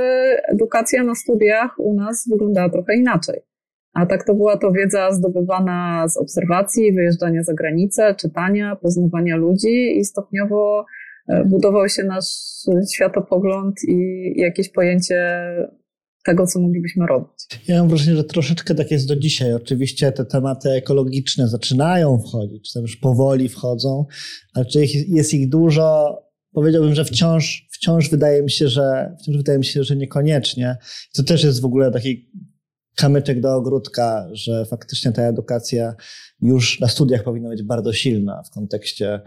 edukacja 0.49 1.05
na 1.05 1.15
studiach 1.15 1.79
u 1.79 1.95
nas 1.95 2.29
wyglądała 2.31 2.69
trochę 2.71 2.97
inaczej. 2.97 3.41
A 3.95 4.07
tak 4.07 4.25
to 4.25 4.35
była 4.35 4.57
to 4.57 4.73
wiedza 4.73 5.13
zdobywana 5.13 6.09
z 6.09 6.17
obserwacji, 6.17 6.93
wyjeżdżania 6.93 7.43
za 7.43 7.55
granicę, 7.55 8.15
czytania, 8.15 8.77
poznawania 8.77 9.37
ludzi 9.37 9.99
i 9.99 10.05
stopniowo 10.05 10.85
e, 11.29 11.45
budował 11.45 11.89
się 11.89 12.05
nasz 12.05 12.27
światopogląd 12.95 13.75
i 13.89 14.33
jakieś 14.37 14.73
pojęcie 14.73 15.43
tego, 16.25 16.47
co 16.47 16.61
moglibyśmy 16.61 17.07
robić. 17.07 17.47
Ja 17.69 17.79
mam 17.79 17.89
wrażenie, 17.89 18.17
że 18.17 18.25
troszeczkę 18.25 18.75
tak 18.75 18.91
jest 18.91 19.09
do 19.09 19.17
dzisiaj. 19.17 19.55
Oczywiście 19.55 20.13
te 20.13 20.25
tematy 20.25 20.71
ekologiczne 20.71 21.49
zaczynają 21.49 22.19
wchodzić, 22.19 22.73
czy 22.73 22.81
już 22.81 22.97
powoli 22.97 23.49
wchodzą, 23.49 24.07
ale 24.55 24.67
czy 24.67 24.87
jest 25.09 25.35
ich 25.35 25.49
dużo? 25.49 26.19
Powiedziałbym, 26.53 26.95
że 26.95 27.05
wciąż, 27.05 27.69
wciąż 27.71 28.11
wydaje 28.11 28.43
mi 28.43 28.51
się, 28.51 28.69
że 28.69 29.17
wciąż 29.23 29.37
wydaje 29.37 29.59
mi 29.59 29.65
się, 29.65 29.85
że 29.85 29.97
niekoniecznie. 29.97 30.77
To 31.15 31.23
też 31.23 31.45
jest 31.45 31.61
w 31.61 31.65
ogóle 31.65 31.91
taki 31.91 32.31
kamyczek 32.97 33.41
do 33.41 33.55
ogródka, 33.55 34.29
że 34.33 34.65
faktycznie 34.65 35.13
ta 35.13 35.23
edukacja 35.23 35.95
już 36.43 36.81
na 36.81 36.89
studiach 36.89 37.23
powinna 37.23 37.49
być 37.49 37.63
bardzo 37.63 37.93
silna 37.93 38.43
w 38.43 38.51
kontekście 38.51 39.21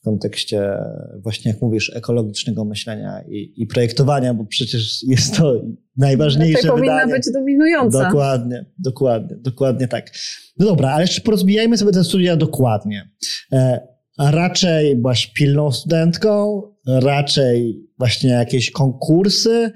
w 0.00 0.04
kontekście 0.04 0.76
właśnie, 1.22 1.50
jak 1.52 1.62
mówisz, 1.62 1.92
ekologicznego 1.96 2.64
myślenia 2.64 3.24
i, 3.28 3.52
i 3.56 3.66
projektowania, 3.66 4.34
bo 4.34 4.44
przecież 4.44 5.02
jest 5.02 5.36
to 5.36 5.62
najważniejsze 5.96 6.68
to 6.68 6.74
powinna 6.74 7.06
być 7.06 7.32
dominująca. 7.32 8.04
Dokładnie, 8.04 8.64
dokładnie, 8.78 9.36
dokładnie 9.36 9.88
tak. 9.88 10.10
No 10.58 10.66
dobra, 10.66 10.90
ale 10.90 11.02
jeszcze 11.02 11.20
porozbijajmy 11.20 11.76
sobie 11.76 11.92
te 11.92 12.04
studia 12.04 12.36
dokładnie. 12.36 13.10
E, 13.52 13.80
raczej 14.18 14.96
byłaś 14.96 15.26
pilną 15.26 15.72
studentką, 15.72 16.62
raczej 16.86 17.86
właśnie 17.98 18.30
jakieś 18.30 18.70
konkursy, 18.70 19.72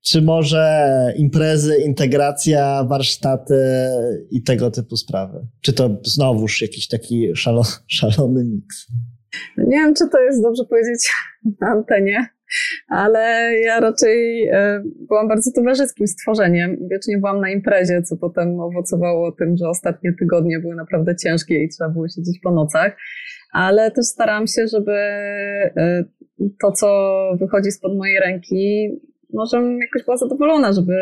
czy 0.00 0.22
może 0.22 1.14
imprezy, 1.16 1.76
integracja, 1.76 2.84
warsztaty 2.84 3.88
i 4.30 4.42
tego 4.42 4.70
typu 4.70 4.96
sprawy? 4.96 5.46
Czy 5.60 5.72
to 5.72 6.00
znowuż 6.04 6.62
jakiś 6.62 6.88
taki 6.88 7.36
szalo, 7.36 7.62
szalony 7.86 8.44
miks? 8.44 8.86
Nie 9.56 9.76
wiem, 9.76 9.94
czy 9.94 10.08
to 10.08 10.20
jest 10.20 10.42
dobrze 10.42 10.64
powiedzieć 10.64 11.12
na 11.60 11.68
antenie, 11.68 12.26
ale 12.88 13.52
ja 13.60 13.80
raczej 13.80 14.48
e, 14.48 14.82
byłam 15.08 15.28
bardzo 15.28 15.52
towarzyskim 15.52 16.06
stworzeniem. 16.06 16.76
Wiecznie 16.90 17.18
byłam 17.18 17.40
na 17.40 17.50
imprezie, 17.50 18.02
co 18.02 18.16
potem 18.16 18.60
owocowało 18.60 19.32
tym, 19.32 19.56
że 19.56 19.68
ostatnie 19.68 20.12
tygodnie 20.18 20.60
były 20.60 20.74
naprawdę 20.74 21.16
ciężkie 21.16 21.64
i 21.64 21.68
trzeba 21.68 21.90
było 21.90 22.08
siedzieć 22.08 22.40
po 22.42 22.50
nocach. 22.50 22.96
Ale 23.52 23.90
też 23.90 24.06
starałam 24.06 24.46
się, 24.46 24.66
żeby 24.66 24.92
e, 24.92 26.04
to, 26.60 26.72
co 26.72 27.12
wychodzi 27.40 27.70
spod 27.70 27.96
mojej 27.96 28.20
ręki, 28.20 28.88
może 29.32 29.56
jakoś 29.56 30.04
była 30.04 30.16
zadowolona, 30.16 30.72
żeby, 30.72 30.96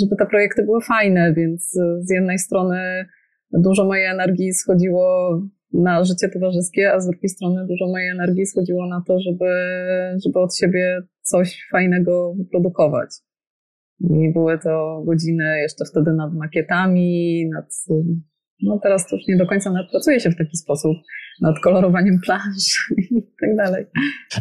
żeby 0.00 0.16
te 0.16 0.26
projekty 0.26 0.62
były 0.62 0.80
fajne, 0.80 1.34
więc 1.34 1.70
z 2.00 2.10
jednej 2.10 2.38
strony 2.38 3.06
dużo 3.52 3.84
mojej 3.84 4.06
energii 4.06 4.54
schodziło 4.54 5.38
na 5.72 6.04
życie 6.04 6.28
towarzyskie, 6.28 6.92
a 6.92 7.00
z 7.00 7.06
drugiej 7.06 7.28
strony 7.28 7.66
dużo 7.66 7.86
mojej 7.86 8.10
energii 8.10 8.46
schodziło 8.46 8.86
na 8.86 9.02
to, 9.06 9.20
żeby, 9.20 9.50
żeby 10.24 10.38
od 10.38 10.56
siebie 10.56 11.02
coś 11.22 11.66
fajnego 11.72 12.34
wyprodukować. 12.38 13.10
I 14.00 14.32
były 14.32 14.58
to 14.58 15.02
godziny 15.06 15.60
jeszcze 15.60 15.84
wtedy 15.90 16.12
nad 16.12 16.34
makietami, 16.34 17.44
nad, 17.54 17.64
no 18.62 18.80
teraz 18.82 19.06
to 19.08 19.16
już 19.16 19.26
nie 19.28 19.36
do 19.36 19.46
końca 19.46 19.72
nawet 19.72 19.90
pracuje 19.90 20.20
się 20.20 20.30
w 20.30 20.36
taki 20.36 20.56
sposób, 20.56 20.96
nad 21.40 21.60
kolorowaniem 21.60 22.20
planż 22.24 22.90
i 23.10 23.22
tak 23.40 23.56
dalej. 23.56 23.86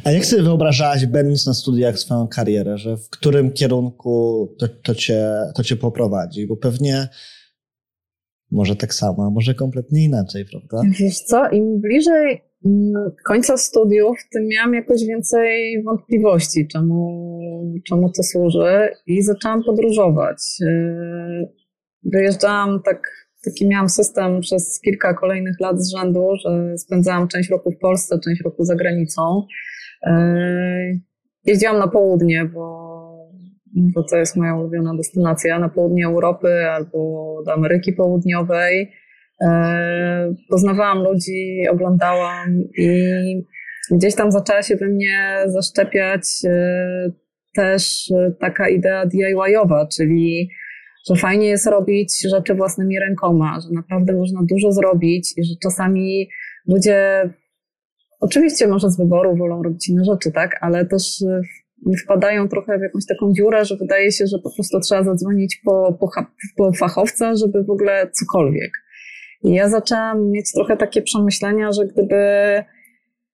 A 0.04 0.12
jak 0.12 0.26
sobie 0.26 0.44
wyobrażałaś, 0.44 1.06
będąc 1.06 1.48
na 1.48 1.54
studiach, 1.54 2.00
swoją 2.00 2.28
karierę, 2.28 2.78
że 2.78 2.98
w 2.98 3.10
którym 3.10 3.52
kierunku 3.52 4.48
to, 4.60 4.68
to, 4.68 4.96
cię, 4.96 5.28
to 5.56 5.63
cię 5.63 5.76
poprowadzi? 5.76 6.48
Bo 6.48 6.58
pewnie 6.58 7.08
może 8.51 8.75
tak 8.75 8.93
samo, 8.93 9.25
a 9.25 9.29
może 9.29 9.53
kompletnie 9.53 10.05
inaczej, 10.05 10.45
prawda? 10.51 10.89
Wiesz 10.99 11.19
co, 11.19 11.49
im 11.49 11.81
bliżej 11.81 12.41
mm, 12.65 13.12
końca 13.25 13.57
studiów, 13.57 14.17
tym 14.31 14.47
miałam 14.47 14.73
jakoś 14.73 15.03
więcej 15.05 15.83
wątpliwości, 15.83 16.67
czemu, 16.67 17.19
czemu 17.88 18.12
to 18.12 18.23
służy 18.23 18.89
i 19.07 19.23
zaczęłam 19.23 19.63
podróżować. 19.63 20.38
Yy, 20.60 21.51
wyjeżdżałam 22.03 22.81
tak, 22.86 23.07
taki 23.43 23.67
miałam 23.67 23.89
system 23.89 24.41
przez 24.41 24.81
kilka 24.81 25.13
kolejnych 25.13 25.60
lat 25.60 25.81
z 25.81 25.91
rzędu, 25.91 26.27
że 26.43 26.77
spędzałam 26.77 27.27
część 27.27 27.49
roku 27.49 27.71
w 27.71 27.79
Polsce, 27.79 28.19
część 28.25 28.41
roku 28.43 28.63
za 28.63 28.75
granicą. 28.75 29.45
Yy, 30.05 30.12
jeździłam 31.45 31.79
na 31.79 31.88
południe, 31.88 32.45
bo 32.45 32.87
bo 33.78 34.04
to 34.04 34.18
jest 34.18 34.36
moja 34.36 34.56
ulubiona 34.56 34.96
destynacja, 34.96 35.60
na 35.60 35.70
południe 35.70 36.06
Europy 36.06 36.70
albo 36.70 36.98
do 37.46 37.54
Ameryki 37.54 37.94
Południowej. 37.94 38.92
E, 39.42 40.34
poznawałam 40.50 41.04
ludzi, 41.04 41.63
oglądałam 41.72 42.63
i 42.78 42.88
gdzieś 43.92 44.16
tam 44.16 44.32
zaczęła 44.32 44.63
się 44.63 44.76
we 44.76 44.88
mnie 44.88 45.44
zaszczepiać 45.46 46.24
e, 46.46 47.12
też 47.56 48.13
taka 48.40 48.70
idea 48.70 49.06
DIY-owa, 49.06 49.88
czyli 49.88 50.50
że 51.10 51.16
fajnie 51.16 51.48
jest 51.48 51.68
robić 51.68 52.22
rzeczy 52.32 52.56
własnymi 52.56 53.00
rękoma, 53.00 53.60
że 53.60 53.76
naprawdę 53.76 54.13
można 54.13 54.42
dużo 54.50 54.72
zrobić 54.72 55.34
i 55.38 55.44
że 55.44 55.54
czasami 55.63 56.30
ludzie, 56.68 57.30
oczywiście 58.20 58.68
może 58.68 58.90
z 58.90 58.98
wyboru 58.98 59.36
wolą 59.36 59.63
robić 59.63 59.90
inne 59.90 60.06
rzeczy, 60.06 60.32
tak, 60.32 60.58
ale 60.62 60.86
też 60.86 61.24
wpadają 62.04 62.48
trochę 62.48 62.78
w 62.80 62.82
jakąś 62.82 63.06
taką 63.06 63.34
dziurę, 63.34 63.66
że 63.66 63.76
wydaje 63.76 64.12
się, 64.12 64.28
że 64.28 64.38
po 64.44 64.54
prostu 64.56 64.80
trzeba 64.80 65.04
zadzwonić 65.04 65.62
po, 65.66 65.98
po, 66.00 66.10
po 66.58 66.74
fachowca, 66.74 67.36
żeby 67.36 67.63
w 67.63 67.70
ogóle 67.70 68.10
cokolwiek. 68.12 68.72
I 69.44 69.54
ja 69.54 69.70
zaczęłam 69.70 70.32
mieć 70.32 70.52
trochę 70.52 70.78
takie 70.78 71.02
przemyślenia, 71.02 71.72
że 71.72 71.86
gdyby, 71.86 72.24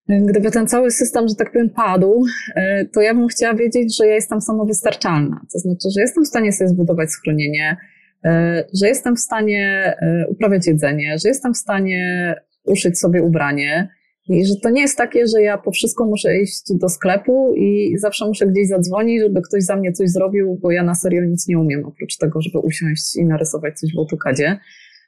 gdyby 0.09 0.51
ten 0.51 0.67
cały 0.67 0.91
system, 0.91 1.27
że 1.27 1.35
tak 1.35 1.51
powiem, 1.51 1.69
padł, 1.69 2.25
e, 2.55 2.85
to 2.85 3.01
ja 3.01 3.13
bym 3.13 3.27
chciała 3.27 3.53
wiedzieć, 3.53 3.97
że 3.97 4.07
ja 4.07 4.15
jestem 4.15 4.41
samowystarczalna. 4.41 5.41
To 5.53 5.59
znaczy, 5.59 5.87
że 5.95 6.01
jestem 6.01 6.23
w 6.23 6.27
stanie 6.27 6.51
sobie 6.51 6.67
zbudować 6.67 7.11
schronienie, 7.11 7.77
e, 8.25 8.63
że 8.81 8.87
jestem 8.87 9.15
w 9.15 9.19
stanie 9.19 9.93
e, 10.01 10.27
uprawiać 10.27 10.67
jedzenie, 10.67 11.15
że 11.23 11.29
jestem 11.29 11.53
w 11.53 11.57
stanie 11.57 12.35
uszyć 12.65 12.99
sobie 12.99 13.23
ubranie, 13.23 13.89
i 14.29 14.45
że 14.45 14.53
to 14.63 14.69
nie 14.69 14.81
jest 14.81 14.97
takie, 14.97 15.27
że 15.27 15.41
ja 15.41 15.57
po 15.57 15.71
wszystko 15.71 16.05
muszę 16.05 16.37
iść 16.37 16.63
do 16.69 16.89
sklepu 16.89 17.53
i 17.57 17.97
zawsze 17.97 18.27
muszę 18.27 18.47
gdzieś 18.47 18.67
zadzwonić, 18.67 19.21
żeby 19.21 19.41
ktoś 19.41 19.63
za 19.63 19.75
mnie 19.75 19.91
coś 19.91 20.09
zrobił, 20.09 20.59
bo 20.61 20.71
ja 20.71 20.83
na 20.83 20.95
serio 20.95 21.25
nic 21.25 21.47
nie 21.47 21.59
umiem, 21.59 21.85
oprócz 21.85 22.17
tego, 22.17 22.41
żeby 22.41 22.59
usiąść 22.59 23.15
i 23.15 23.25
narysować 23.25 23.79
coś 23.79 23.95
w 23.95 23.99
AutoCADzie. 23.99 24.59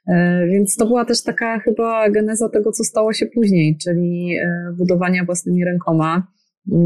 E, 0.08 0.46
więc 0.46 0.76
to 0.76 0.86
była 0.86 1.04
też 1.04 1.22
taka 1.22 1.58
chyba 1.58 2.10
geneza 2.10 2.48
tego, 2.48 2.72
co 2.72 2.84
stało 2.84 3.12
się 3.12 3.26
później, 3.26 3.78
czyli 3.84 4.36
e, 4.36 4.72
budowania 4.78 5.24
własnymi 5.24 5.64
rękoma. 5.64 6.26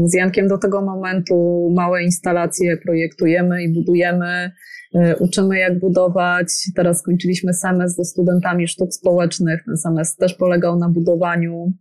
Z 0.05 0.13
Jankiem 0.13 0.47
do 0.47 0.57
tego 0.57 0.81
momentu 0.81 1.69
małe 1.75 2.03
instalacje 2.03 2.77
projektujemy 2.77 3.63
i 3.63 3.73
budujemy, 3.73 4.51
e, 4.95 5.15
uczymy 5.17 5.59
jak 5.59 5.79
budować. 5.79 6.47
Teraz 6.75 6.99
skończyliśmy 6.99 7.53
semestr 7.53 7.97
ze 7.97 8.05
studentami 8.05 8.67
sztuk 8.67 8.93
społecznych. 8.93 9.63
Ten 9.65 9.77
semestr 9.77 10.19
też 10.19 10.33
polegał 10.33 10.79
na 10.79 10.89
budowaniu 10.89 11.73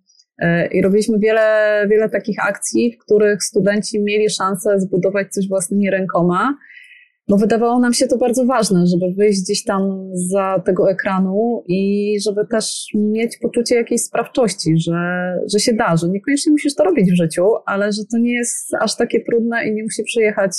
I 0.73 0.83
robiliśmy 0.83 1.19
wiele, 1.19 1.87
wiele 1.91 2.09
takich 2.09 2.37
akcji, 2.49 2.93
w 2.93 3.05
których 3.05 3.45
studenci 3.45 4.03
mieli 4.03 4.31
szansę 4.31 4.81
zbudować 4.81 5.33
coś 5.33 5.49
własnymi 5.49 5.91
rękoma, 5.91 6.57
bo 7.31 7.37
wydawało 7.37 7.79
nam 7.79 7.95
się 7.95 8.07
to 8.07 8.19
bardzo 8.19 8.47
ważne, 8.47 8.87
żeby 8.87 9.15
wyjść 9.15 9.43
gdzieś 9.43 9.65
tam 9.65 10.11
za 10.15 10.63
tego 10.67 10.91
ekranu 10.91 11.65
i 11.69 12.17
żeby 12.25 12.47
też 12.51 12.87
mieć 12.95 13.39
poczucie 13.43 13.75
jakiejś 13.75 14.03
sprawczości, 14.03 14.79
że, 14.79 15.33
że 15.53 15.61
się 15.61 15.73
da, 15.73 15.97
że 15.97 16.09
niekoniecznie 16.09 16.53
musisz 16.53 16.75
to 16.75 16.85
robić 16.85 17.13
w 17.13 17.17
życiu, 17.17 17.47
ale 17.67 17.93
że 17.93 18.03
to 18.13 18.19
nie 18.19 18.33
jest 18.33 18.75
aż 18.81 18.97
takie 18.97 19.21
trudne 19.25 19.65
i 19.65 19.75
nie 19.75 19.83
musi 19.83 20.03
przyjechać 20.03 20.53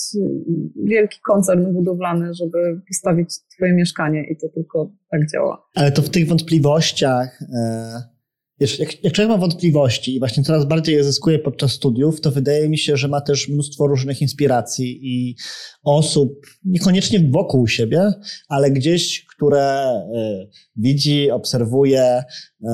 wielki 0.85 1.19
koncern 1.27 1.73
budowlany, 1.73 2.33
żeby 2.33 2.81
postawić 2.87 3.29
twoje 3.55 3.73
mieszkanie 3.73 4.23
i 4.31 4.37
to 4.37 4.49
tylko 4.49 4.91
tak 5.11 5.21
działa. 5.31 5.67
Ale 5.75 5.91
to 5.91 6.01
w 6.01 6.09
tych 6.09 6.27
wątpliwościach... 6.27 7.41
Yy 7.41 8.20
Wiesz, 8.61 8.79
jak, 8.79 9.03
jak 9.03 9.13
człowiek 9.13 9.29
ma 9.29 9.37
wątpliwości 9.37 10.15
i 10.15 10.19
właśnie 10.19 10.43
coraz 10.43 10.65
bardziej 10.65 10.95
je 10.95 11.03
zyskuje 11.03 11.39
podczas 11.39 11.71
studiów, 11.71 12.21
to 12.21 12.31
wydaje 12.31 12.69
mi 12.69 12.77
się, 12.77 12.97
że 12.97 13.07
ma 13.07 13.21
też 13.21 13.49
mnóstwo 13.49 13.87
różnych 13.87 14.21
inspiracji 14.21 14.99
i 15.01 15.35
osób, 15.83 16.47
niekoniecznie 16.65 17.29
wokół 17.29 17.67
siebie, 17.67 18.13
ale 18.49 18.71
gdzieś, 18.71 19.25
które 19.25 20.01
y, 20.15 20.49
widzi, 20.75 21.31
obserwuje 21.31 22.23
y, 22.23 22.67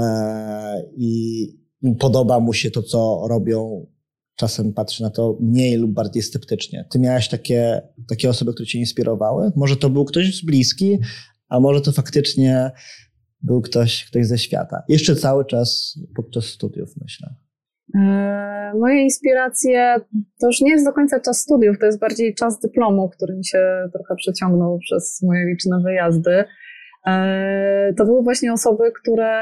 i 0.98 1.48
podoba 2.00 2.40
mu 2.40 2.54
się 2.54 2.72
to, 2.72 2.84
co 2.84 3.26
robią. 3.30 3.88
Czasem 4.36 4.74
patrzy 4.74 5.04
na 5.04 5.10
to 5.10 5.38
mniej 5.42 5.78
lub 5.78 5.92
bardziej 5.92 6.24
sceptycznie. 6.24 6.86
Ty 6.92 7.00
miałeś 7.00 7.28
takie, 7.28 7.82
takie 8.10 8.30
osoby, 8.30 8.54
które 8.54 8.68
cię 8.68 8.80
inspirowały? 8.80 9.52
Może 9.56 9.78
to 9.78 9.90
był 9.90 10.06
ktoś 10.06 10.36
z 10.36 10.46
bliski, 10.46 10.98
a 11.50 11.60
może 11.60 11.82
to 11.82 11.92
faktycznie 11.92 12.72
był 13.42 13.62
ktoś, 13.62 14.06
ktoś 14.06 14.26
ze 14.26 14.38
świata. 14.38 14.84
Jeszcze 14.90 15.16
cały 15.16 15.46
czas 15.46 16.00
podczas 16.16 16.46
studiów, 16.46 16.90
myślę. 17.02 17.36
E, 17.96 18.74
moje 18.80 19.04
inspiracje 19.04 19.96
to 20.40 20.48
już 20.48 20.62
nie 20.62 20.72
jest 20.72 20.86
do 20.86 20.94
końca 20.94 21.20
czas 21.20 21.40
studiów, 21.40 21.80
to 21.80 21.86
jest 21.86 22.00
bardziej 22.00 22.36
czas 22.36 22.60
dyplomu, 22.60 23.10
który 23.10 23.36
mi 23.36 23.46
się 23.46 23.90
trochę 23.94 24.16
przeciągnął 24.16 24.80
przez 24.80 25.22
moje 25.22 25.46
liczne 25.46 25.82
wyjazdy. 25.84 26.44
E, 27.08 27.94
to 27.98 28.06
były 28.06 28.24
właśnie 28.24 28.54
osoby, 28.54 28.92
które 29.02 29.42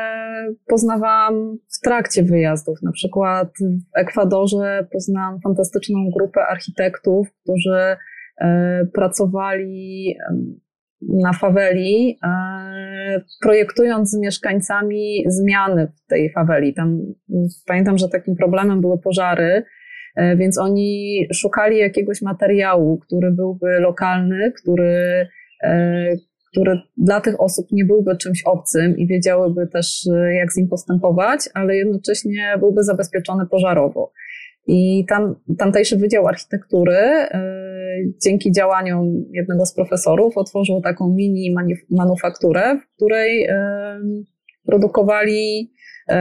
poznawałam 0.68 1.58
w 1.78 1.82
trakcie 1.84 2.24
wyjazdów. 2.24 2.82
Na 2.82 2.92
przykład 2.92 3.50
w 3.94 3.98
Ekwadorze 3.98 4.88
poznałam 4.92 5.42
fantastyczną 5.42 6.10
grupę 6.18 6.42
architektów, 6.46 7.28
którzy 7.44 7.98
e, 8.42 8.86
pracowali 8.94 10.16
na 11.10 11.34
faweli, 11.34 12.20
e, 12.24 13.22
projektując 13.42 14.12
z 14.12 14.20
mieszkańcami 14.20 15.24
zmiany 15.28 15.88
w 15.88 16.08
tej 16.10 16.32
faweli. 16.32 16.74
Tam 16.74 17.02
pamiętam, 17.68 17.98
że 17.98 18.10
takim 18.10 18.36
problemem 18.36 18.82
były 18.82 18.98
pożary, 18.98 19.64
e, 20.16 20.38
więc 20.38 20.58
oni 20.58 21.20
szukali 21.34 21.78
jakiegoś 21.78 22.22
materiału, 22.22 22.98
który 22.98 23.32
byłby 23.32 23.80
lokalny, 23.80 24.52
który, 24.52 25.28
e, 25.64 26.16
który 26.52 26.80
dla 26.98 27.22
tych 27.22 27.42
osób 27.42 27.68
nie 27.72 27.86
byłby 27.86 28.18
czymś 28.18 28.44
obcym 28.46 28.98
i 28.98 29.08
wiedziałyby 29.08 29.68
też, 29.68 30.02
jak 30.40 30.54
z 30.54 30.58
nim 30.58 30.68
postępować, 30.68 31.40
ale 31.54 31.76
jednocześnie 31.76 32.56
byłby 32.60 32.84
zabezpieczony 32.84 33.46
pożarowo. 33.46 34.12
I 34.68 35.06
tam, 35.10 35.36
tamtejszy 35.58 35.98
Wydział 35.98 36.28
Architektury 36.28 36.98
dzięki 38.24 38.52
działaniom 38.52 39.26
jednego 39.34 39.66
z 39.66 39.74
profesorów 39.74 40.38
otworzył 40.38 40.82
taką 40.82 41.10
mini 41.10 41.56
manufakturę, 41.90 42.80
w 42.80 42.96
której 42.96 43.48
produkowali 44.66 45.72
e, 46.10 46.14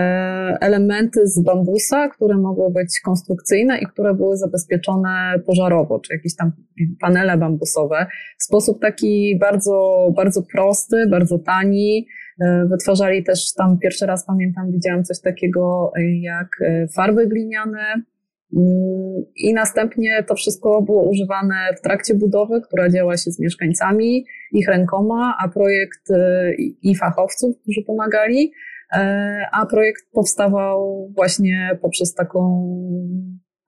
elementy 0.61 1.21
z 1.27 1.43
bambusa, 1.43 2.09
które 2.09 2.37
mogły 2.37 2.71
być 2.71 3.01
konstrukcyjne 3.05 3.79
i 3.79 3.87
które 3.87 4.15
były 4.15 4.37
zabezpieczone 4.37 5.41
pożarowo, 5.47 6.01
czy 6.01 6.15
jakieś 6.15 6.37
tam 6.37 6.53
panele 7.01 7.39
bambusowe. 7.39 8.07
W 8.39 8.43
sposób 8.43 8.81
taki 8.81 9.39
bardzo, 9.41 10.09
bardzo 10.17 10.43
prosty, 10.53 11.07
bardzo 11.11 11.39
tani. 11.39 12.07
E, 12.41 12.67
wytwarzali 12.71 13.25
też 13.25 13.55
tam 13.55 13.79
pierwszy 13.79 14.07
raz 14.07 14.27
pamiętam, 14.27 14.73
widziałam 14.73 15.05
coś 15.05 15.21
takiego 15.21 15.93
jak 16.21 16.49
e, 16.61 16.89
farby 16.89 17.27
gliniane, 17.27 18.03
i 19.37 19.55
następnie 19.55 20.25
to 20.29 20.35
wszystko 20.35 20.83
było 20.83 21.11
używane 21.11 21.55
w 21.79 21.81
trakcie 21.81 22.15
budowy, 22.15 22.61
która 22.61 22.91
działa 22.91 23.17
się 23.17 23.31
z 23.31 23.41
mieszkańcami, 23.41 24.25
ich 24.53 24.69
rękoma, 24.69 25.37
a 25.41 25.49
projekt 25.49 26.11
y, 26.11 26.15
i 26.83 26.97
fachowców, 26.97 27.57
którzy 27.63 27.83
pomagali, 27.87 28.53
e, 28.93 29.47
a 29.53 29.67
projekt 29.67 30.03
powstawał 30.13 31.09
właśnie 31.15 31.79
poprzez 31.83 32.15
taką 32.15 32.69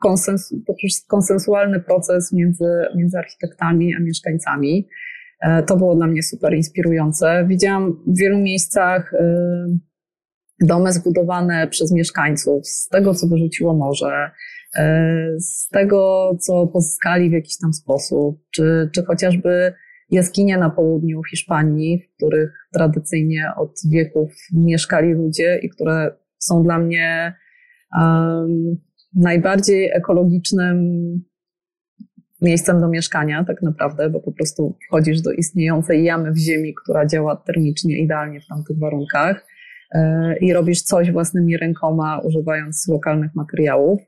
konsens, 0.03 0.55
poprzez 0.67 1.05
konsensualny 1.09 1.81
proces 1.81 2.33
między, 2.33 2.71
między 2.97 3.19
architektami 3.19 3.95
a 3.95 4.01
mieszkańcami. 4.01 4.89
E, 5.41 5.63
to 5.63 5.77
było 5.77 5.95
dla 5.95 6.07
mnie 6.07 6.23
super 6.23 6.55
inspirujące. 6.55 7.45
Widziałam 7.49 7.93
w 8.07 8.19
wielu 8.19 8.39
miejscach 8.39 9.13
y, 9.13 9.17
domy 10.61 10.93
zbudowane 10.93 11.69
przez 11.69 11.93
mieszkańców, 11.93 12.67
z 12.69 12.89
tego, 12.89 13.15
co 13.15 13.27
wyrzuciło 13.27 13.75
morze, 13.75 14.31
z 15.39 15.69
tego, 15.69 16.31
co 16.41 16.67
pozyskali 16.67 17.31
w 17.31 17.33
jakiś 17.33 17.59
tam 17.59 17.73
sposób, 17.73 18.41
czy, 18.51 18.91
czy 18.95 19.05
chociażby 19.05 19.73
jaskinie 20.11 20.59
na 20.59 20.71
południu 20.71 21.23
Hiszpanii, 21.23 22.03
w 22.03 22.17
których 22.17 22.69
tradycyjnie 22.73 23.53
od 23.57 23.71
wieków 23.91 24.33
mieszkali 24.53 25.13
ludzie 25.13 25.59
i 25.63 25.69
które 25.69 26.17
są 26.39 26.63
dla 26.63 26.79
mnie 26.79 27.35
um, 27.99 28.77
najbardziej 29.15 29.91
ekologicznym 29.95 30.79
miejscem 32.43 32.81
do 32.81 32.89
mieszkania, 32.89 33.45
tak 33.45 33.63
naprawdę, 33.63 34.11
bo 34.11 34.21
po 34.21 34.33
prostu 34.33 34.77
wchodzisz 34.87 35.21
do 35.21 35.33
istniejącej 35.33 36.05
jamy 36.05 36.33
w 36.33 36.39
ziemi, 36.39 36.75
która 36.83 37.07
działa 37.07 37.37
termicznie 37.37 37.99
idealnie 37.99 38.41
w 38.41 38.47
tamtych 38.47 38.79
warunkach 38.79 39.47
e, 39.95 40.37
i 40.39 40.53
robisz 40.53 40.83
coś 40.83 41.13
własnymi 41.13 41.57
rękoma, 41.57 42.19
używając 42.19 42.89
lokalnych 42.89 43.35
materiałów. 43.35 44.01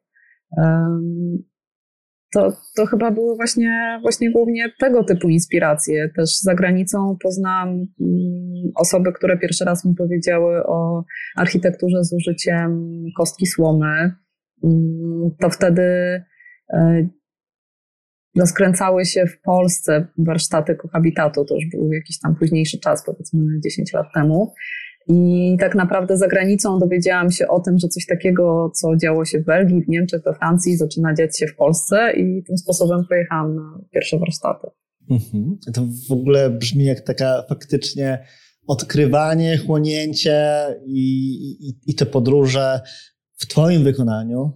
To, 2.34 2.52
to 2.76 2.86
chyba 2.86 3.10
były 3.10 3.36
właśnie, 3.36 3.98
właśnie 4.02 4.32
głównie 4.32 4.72
tego 4.80 5.04
typu 5.04 5.28
inspiracje. 5.28 6.08
Też 6.16 6.38
za 6.40 6.54
granicą 6.54 7.16
poznałam 7.22 7.68
mm, 7.68 7.86
osoby, 8.74 9.12
które 9.12 9.38
pierwszy 9.38 9.64
raz 9.64 9.84
mi 9.84 9.94
powiedziały 9.94 10.66
o 10.66 11.04
architekturze 11.36 12.04
z 12.04 12.12
użyciem 12.12 12.90
kostki 13.16 13.46
słomy. 13.46 14.12
Mm, 14.64 15.30
to 15.40 15.50
wtedy 15.50 15.82
e, 16.72 17.08
rozkręcały 18.38 19.04
się 19.04 19.26
w 19.26 19.40
Polsce 19.40 20.06
warsztaty 20.18 20.74
kohabitatu, 20.74 21.44
to 21.44 21.54
już 21.54 21.64
był 21.70 21.92
jakiś 21.92 22.20
tam 22.20 22.36
późniejszy 22.36 22.78
czas, 22.80 23.04
powiedzmy 23.06 23.40
10 23.64 23.92
lat 23.92 24.06
temu. 24.14 24.54
I 25.08 25.56
tak 25.60 25.74
naprawdę 25.74 26.16
za 26.16 26.28
granicą 26.28 26.78
dowiedziałam 26.78 27.30
się 27.30 27.48
o 27.48 27.60
tym, 27.60 27.78
że 27.78 27.88
coś 27.88 28.06
takiego, 28.06 28.70
co 28.74 28.96
działo 28.96 29.24
się 29.24 29.38
w 29.38 29.44
Belgii, 29.44 29.84
w 29.84 29.88
Niemczech, 29.88 30.22
we 30.24 30.34
Francji, 30.34 30.76
zaczyna 30.76 31.14
dziać 31.14 31.38
się 31.38 31.46
w 31.46 31.56
Polsce 31.56 32.12
i 32.16 32.44
tym 32.44 32.58
sposobem 32.58 33.04
pojechałam 33.08 33.56
na 33.56 33.80
pierwsze 33.90 34.18
warsztaty. 34.18 34.66
Mhm. 35.10 35.58
To 35.74 35.82
w 36.08 36.12
ogóle 36.12 36.50
brzmi 36.50 36.84
jak 36.84 37.00
taka 37.00 37.44
faktycznie 37.48 38.24
odkrywanie, 38.66 39.58
chłonięcie 39.58 40.64
i, 40.86 41.32
i, 41.68 41.74
i 41.86 41.94
te 41.94 42.06
podróże 42.06 42.80
w 43.36 43.46
Twoim 43.46 43.84
wykonaniu 43.84 44.52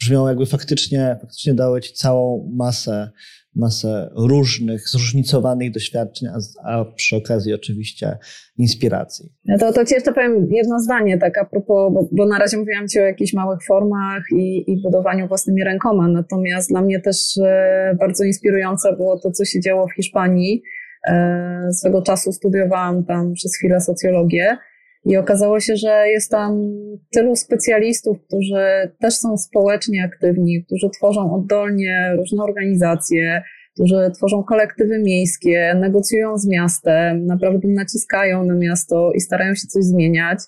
brzmią 0.00 0.28
jakby 0.28 0.46
faktycznie, 0.46 1.16
faktycznie 1.20 1.54
dały 1.54 1.80
Ci 1.80 1.94
całą 1.94 2.52
masę 2.54 3.10
masę 3.56 4.10
różnych, 4.16 4.88
zróżnicowanych 4.88 5.70
doświadczeń, 5.72 6.28
a, 6.28 6.38
a 6.70 6.84
przy 6.84 7.16
okazji 7.16 7.54
oczywiście 7.54 8.18
inspiracji. 8.58 9.32
No 9.44 9.58
to, 9.58 9.72
to 9.72 9.84
Ci 9.84 9.94
jeszcze 9.94 10.12
powiem 10.12 10.48
jedno 10.50 10.80
zdanie, 10.80 11.18
tak 11.18 11.38
a 11.38 11.44
propos, 11.44 11.94
bo, 11.94 12.08
bo 12.12 12.26
na 12.26 12.38
razie 12.38 12.56
mówiłam 12.56 12.88
Ci 12.88 13.00
o 13.00 13.02
jakichś 13.02 13.32
małych 13.32 13.58
formach 13.68 14.22
i, 14.32 14.72
i 14.72 14.82
budowaniu 14.82 15.28
własnymi 15.28 15.64
rękoma, 15.64 16.08
natomiast 16.08 16.70
dla 16.70 16.82
mnie 16.82 17.00
też 17.00 17.38
e, 17.44 17.96
bardzo 18.00 18.24
inspirujące 18.24 18.96
było 18.96 19.18
to, 19.18 19.30
co 19.30 19.44
się 19.44 19.60
działo 19.60 19.86
w 19.86 19.94
Hiszpanii. 19.94 20.62
E, 21.08 21.68
swego 21.72 22.02
czasu 22.02 22.32
studiowałam 22.32 23.04
tam 23.04 23.32
przez 23.32 23.56
chwilę 23.56 23.80
socjologię 23.80 24.56
i 25.06 25.16
okazało 25.16 25.60
się, 25.60 25.76
że 25.76 26.08
jest 26.08 26.30
tam 26.30 26.60
tylu 27.12 27.36
specjalistów, 27.36 28.18
którzy 28.26 28.92
też 29.00 29.14
są 29.14 29.36
społecznie 29.36 30.04
aktywni, 30.04 30.64
którzy 30.64 30.90
tworzą 30.90 31.34
oddolnie 31.34 32.12
różne 32.16 32.44
organizacje, 32.44 33.42
którzy 33.74 34.10
tworzą 34.16 34.44
kolektywy 34.44 34.98
miejskie, 34.98 35.74
negocjują 35.80 36.38
z 36.38 36.46
miastem, 36.48 37.26
naprawdę 37.26 37.68
naciskają 37.68 38.44
na 38.44 38.54
miasto 38.54 39.12
i 39.12 39.20
starają 39.20 39.54
się 39.54 39.66
coś 39.66 39.84
zmieniać. 39.84 40.38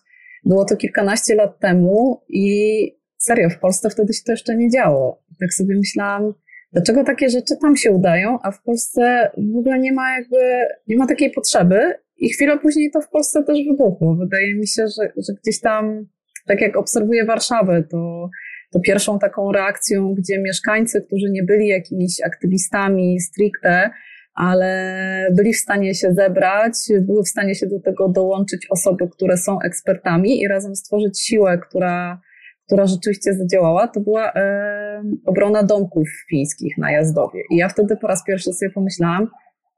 Było 0.45 0.65
to 0.65 0.77
kilkanaście 0.77 1.35
lat 1.35 1.59
temu 1.61 2.25
i 2.29 2.83
serio, 3.19 3.51
w 3.51 3.59
Polsce 3.59 3.91
wtedy 3.91 4.13
się 4.13 4.23
to 4.27 4.33
jeszcze 4.33 4.57
nie 4.57 4.71
działo. 4.71 5.23
Tak 5.41 5.55
sobie 5.55 5.77
myślałam, 5.77 6.35
dlaczego 6.73 7.05
takie 7.05 7.29
rzeczy 7.29 7.55
tam 7.63 7.77
się 7.77 7.91
udają, 7.91 8.39
a 8.43 8.51
w 8.51 8.63
Polsce 8.63 9.31
w 9.55 9.57
ogóle 9.59 9.79
nie 9.79 9.93
ma 9.93 10.19
jakby, 10.19 10.39
nie 10.87 10.97
ma 10.97 11.07
takiej 11.07 11.31
potrzeby 11.31 11.95
i 12.19 12.29
chwilę 12.29 12.59
później 12.59 12.91
to 12.91 13.01
w 13.01 13.09
Polsce 13.09 13.45
też 13.45 13.59
wybuchło. 13.71 14.17
Wydaje 14.17 14.55
mi 14.55 14.67
się, 14.67 14.83
że, 14.83 15.09
że 15.17 15.33
gdzieś 15.43 15.61
tam, 15.61 16.07
tak 16.47 16.61
jak 16.61 16.77
obserwuję 16.77 17.25
Warszawę, 17.25 17.83
to, 17.91 18.31
to 18.73 18.81
pierwszą 18.81 19.19
taką 19.19 19.53
reakcją, 19.53 20.15
gdzie 20.15 20.39
mieszkańcy, 20.39 21.03
którzy 21.03 21.31
nie 21.31 21.43
byli 21.43 21.69
jakimiś 21.69 22.21
aktywistami 22.25 23.21
stricte, 23.21 23.91
ale 24.35 25.29
byli 25.37 25.53
w 25.53 25.59
stanie 25.59 25.95
się 25.95 26.13
zebrać, 26.13 26.73
były 27.01 27.23
w 27.23 27.29
stanie 27.29 27.55
się 27.55 27.67
do 27.67 27.81
tego 27.81 28.09
dołączyć 28.09 28.67
osoby, 28.71 29.09
które 29.09 29.37
są 29.37 29.61
ekspertami 29.61 30.41
i 30.41 30.49
razem 30.49 30.77
stworzyć 30.77 31.21
siłę, 31.21 31.59
która, 31.69 32.21
która 32.67 32.87
rzeczywiście 32.87 33.35
zadziałała, 33.35 33.89
to 33.89 34.01
była 34.01 34.33
e, 34.33 35.03
obrona 35.27 35.63
domków 35.63 36.09
fińskich 36.31 36.79
na 36.79 36.93
Jazdowie. 36.93 37.43
I 37.51 37.57
ja 37.57 37.69
wtedy 37.69 37.97
po 37.97 38.07
raz 38.07 38.25
pierwszy 38.25 38.53
sobie 38.53 38.71
pomyślałam, 38.71 39.29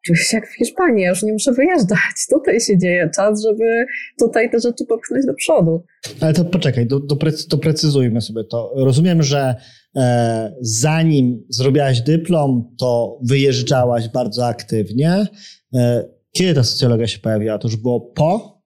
czuję 0.07 0.19
się 0.19 0.37
jak 0.37 0.49
w 0.49 0.57
Hiszpanii, 0.57 1.03
ja 1.03 1.09
już 1.09 1.23
nie 1.23 1.33
muszę 1.33 1.53
wyjeżdżać. 1.53 2.27
Tutaj 2.35 2.61
się 2.61 2.79
dzieje 2.79 3.11
czas, 3.15 3.43
żeby 3.43 3.87
tutaj 4.19 4.51
te 4.51 4.61
rzeczy 4.61 4.87
popchnąć 4.87 5.27
do 5.27 5.35
przodu. 5.35 5.85
Ale 6.21 6.33
to 6.33 6.45
poczekaj, 6.45 6.87
do, 6.87 7.01
do 7.01 7.17
doprecyzujmy 7.49 8.21
sobie 8.21 8.45
to. 8.45 8.73
Rozumiem, 8.77 9.23
że 9.23 9.55
e, 9.97 10.55
zanim 10.61 11.45
zrobiłaś 11.49 12.01
dyplom, 12.01 12.75
to 12.79 13.19
wyjeżdżałaś 13.23 14.09
bardzo 14.09 14.47
aktywnie. 14.47 15.27
E, 15.75 16.05
kiedy 16.33 16.55
ta 16.55 16.65
socjologia 16.65 17.07
się 17.07 17.19
pojawiła? 17.19 17.59
To 17.59 17.69
już 17.69 17.77
było 17.77 18.01
po 18.01 18.61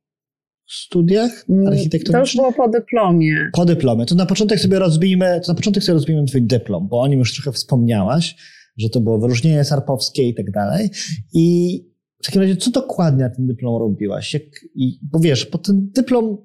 studiach 0.69 1.45
mm, 1.49 1.67
architektonicznych? 1.67 2.13
To 2.13 2.21
już 2.21 2.37
było 2.37 2.53
po 2.53 2.69
dyplomie. 2.69 3.51
Po 3.53 3.65
dyplomie. 3.65 4.07
To 4.07 4.15
na 4.15 4.27
początek 4.27 4.61
sobie 4.61 4.79
rozbijmy, 4.79 5.41
to 5.45 5.53
na 5.53 5.57
początek 5.57 5.83
sobie 5.83 5.95
rozbijmy 5.95 6.25
twój 6.25 6.43
dyplom, 6.43 6.89
bo 6.89 7.01
o 7.01 7.09
nim 7.09 7.19
już 7.19 7.35
trochę 7.35 7.53
wspomniałaś 7.53 8.37
że 8.77 8.89
to 8.89 9.01
było 9.01 9.19
wyróżnienie 9.19 9.65
sarpowskie 9.65 10.29
i 10.29 10.35
tak 10.35 10.51
dalej. 10.51 10.91
I 11.35 11.79
w 12.23 12.27
takim 12.27 12.43
razie, 12.43 12.57
co 12.57 12.71
dokładnie 12.71 13.25
na 13.25 13.31
ten 13.31 13.47
dyplom 13.47 13.81
robiłaś? 13.81 14.35
Jak, 14.35 14.43
i, 14.75 14.99
bo 15.03 15.19
wiesz, 15.19 15.51
bo 15.53 15.59
ten 15.59 15.91
dyplom, 15.95 16.37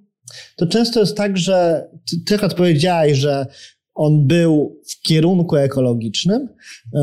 to 0.56 0.68
często 0.68 1.00
jest 1.00 1.18
tak, 1.18 1.38
że 1.38 1.88
ty, 2.10 2.16
ty 2.26 2.34
jak 2.34 2.44
odpowiedziałaś, 2.44 3.18
że 3.18 3.46
on 3.94 4.28
był 4.28 4.82
w 4.90 5.02
kierunku 5.02 5.56
ekologicznym. 5.56 6.50
Yy, 6.94 7.02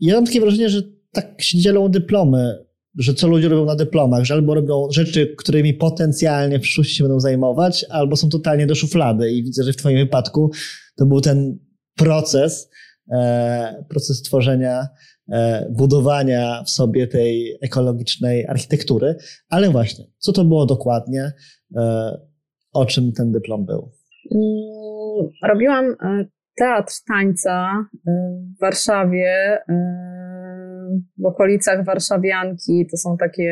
ja 0.00 0.14
mam 0.14 0.26
takie 0.26 0.40
wrażenie, 0.40 0.68
że 0.68 0.82
tak 1.12 1.42
się 1.42 1.58
dzielą 1.58 1.88
dyplomy, 1.88 2.58
że 2.98 3.14
co 3.14 3.28
ludzie 3.28 3.48
robią 3.48 3.64
na 3.64 3.76
dyplomach, 3.76 4.24
że 4.24 4.34
albo 4.34 4.54
robią 4.54 4.88
rzeczy, 4.90 5.34
którymi 5.38 5.74
potencjalnie 5.74 6.58
w 6.58 6.62
przyszłości 6.62 6.94
się 6.94 7.04
będą 7.04 7.20
zajmować, 7.20 7.86
albo 7.90 8.16
są 8.16 8.28
totalnie 8.28 8.66
do 8.66 8.74
szuflady. 8.74 9.30
I 9.30 9.44
widzę, 9.44 9.64
że 9.64 9.72
w 9.72 9.76
Twoim 9.76 9.98
wypadku 9.98 10.50
to 10.96 11.06
był 11.06 11.20
ten 11.20 11.58
proces, 11.96 12.70
proces 13.88 14.22
tworzenia, 14.22 14.88
e, 15.32 15.66
budowania 15.70 16.62
w 16.66 16.70
sobie 16.70 17.06
tej 17.06 17.58
ekologicznej 17.62 18.46
architektury. 18.46 19.16
Ale 19.48 19.70
właśnie, 19.70 20.04
co 20.18 20.32
to 20.32 20.44
było 20.44 20.66
dokładnie? 20.66 21.32
E, 21.76 22.12
o 22.72 22.86
czym 22.86 23.12
ten 23.12 23.32
dyplom 23.32 23.66
był? 23.66 23.90
Mm, 24.34 25.30
robiłam 25.42 25.96
teatr 26.58 26.92
tańca 27.08 27.84
w 28.04 28.60
Warszawie, 28.60 29.58
w 31.18 31.26
okolicach 31.26 31.84
Warszawianki. 31.84 32.86
To 32.90 32.96
są 32.96 33.16
takie 33.16 33.50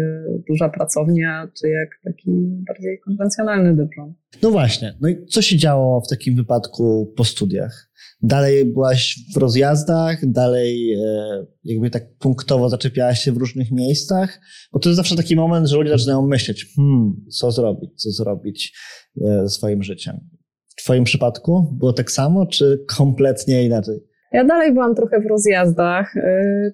duża 0.49 0.69
pracownia, 0.69 1.49
czy 1.61 1.69
jak 1.69 1.89
taki 2.05 2.31
bardziej 2.67 3.01
konwencjonalny 3.05 3.77
dyplom. 3.77 4.15
No 4.43 4.51
właśnie. 4.51 4.95
No 5.01 5.09
i 5.09 5.27
co 5.27 5.43
się 5.43 5.57
działo 5.57 6.01
w 6.01 6.09
takim 6.09 6.37
wypadku 6.37 7.13
po 7.17 7.25
studiach? 7.25 7.91
Dalej 8.23 8.65
byłaś 8.65 9.19
w 9.35 9.37
rozjazdach, 9.37 10.27
dalej 10.27 10.93
e, 10.93 11.47
jakby 11.65 11.91
tak 11.91 12.17
punktowo 12.19 12.69
zaczepiałaś 12.69 13.21
się 13.21 13.33
w 13.33 13.37
różnych 13.37 13.71
miejscach, 13.71 14.41
bo 14.73 14.79
to 14.79 14.89
jest 14.89 14.97
zawsze 14.97 15.17
taki 15.17 15.37
moment, 15.37 15.69
że 15.69 15.77
ludzie 15.77 15.91
zaczynają 15.91 16.27
myśleć, 16.27 16.67
hmm, 16.77 17.27
co 17.31 17.51
zrobić, 17.51 17.91
co 18.03 18.11
zrobić 18.11 18.79
ze 19.17 19.49
swoim 19.49 19.83
życiem. 19.83 20.21
W 20.69 20.83
twoim 20.83 21.05
przypadku 21.05 21.77
było 21.79 21.93
tak 21.93 22.11
samo, 22.11 22.47
czy 22.47 22.85
kompletnie 22.97 23.65
inaczej? 23.65 24.01
Ja 24.35 24.45
dalej 24.45 24.73
byłam 24.73 24.95
trochę 24.95 25.21
w 25.21 25.27
rozjazdach, 25.27 26.17
y, 26.17 26.21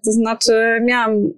to 0.05 0.13
znaczy 0.13 0.53
miałam 0.85 1.33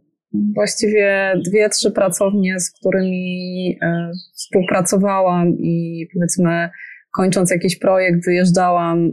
właściwie 0.54 1.32
dwie, 1.46 1.68
trzy 1.68 1.90
pracownie, 1.90 2.60
z 2.60 2.70
którymi 2.70 3.78
y, 3.82 3.86
współpracowałam 4.34 5.48
i 5.58 6.06
powiedzmy 6.14 6.70
kończąc 7.16 7.50
jakiś 7.50 7.78
projekt 7.78 8.24
wyjeżdżałam, 8.24 9.06
y, 9.06 9.12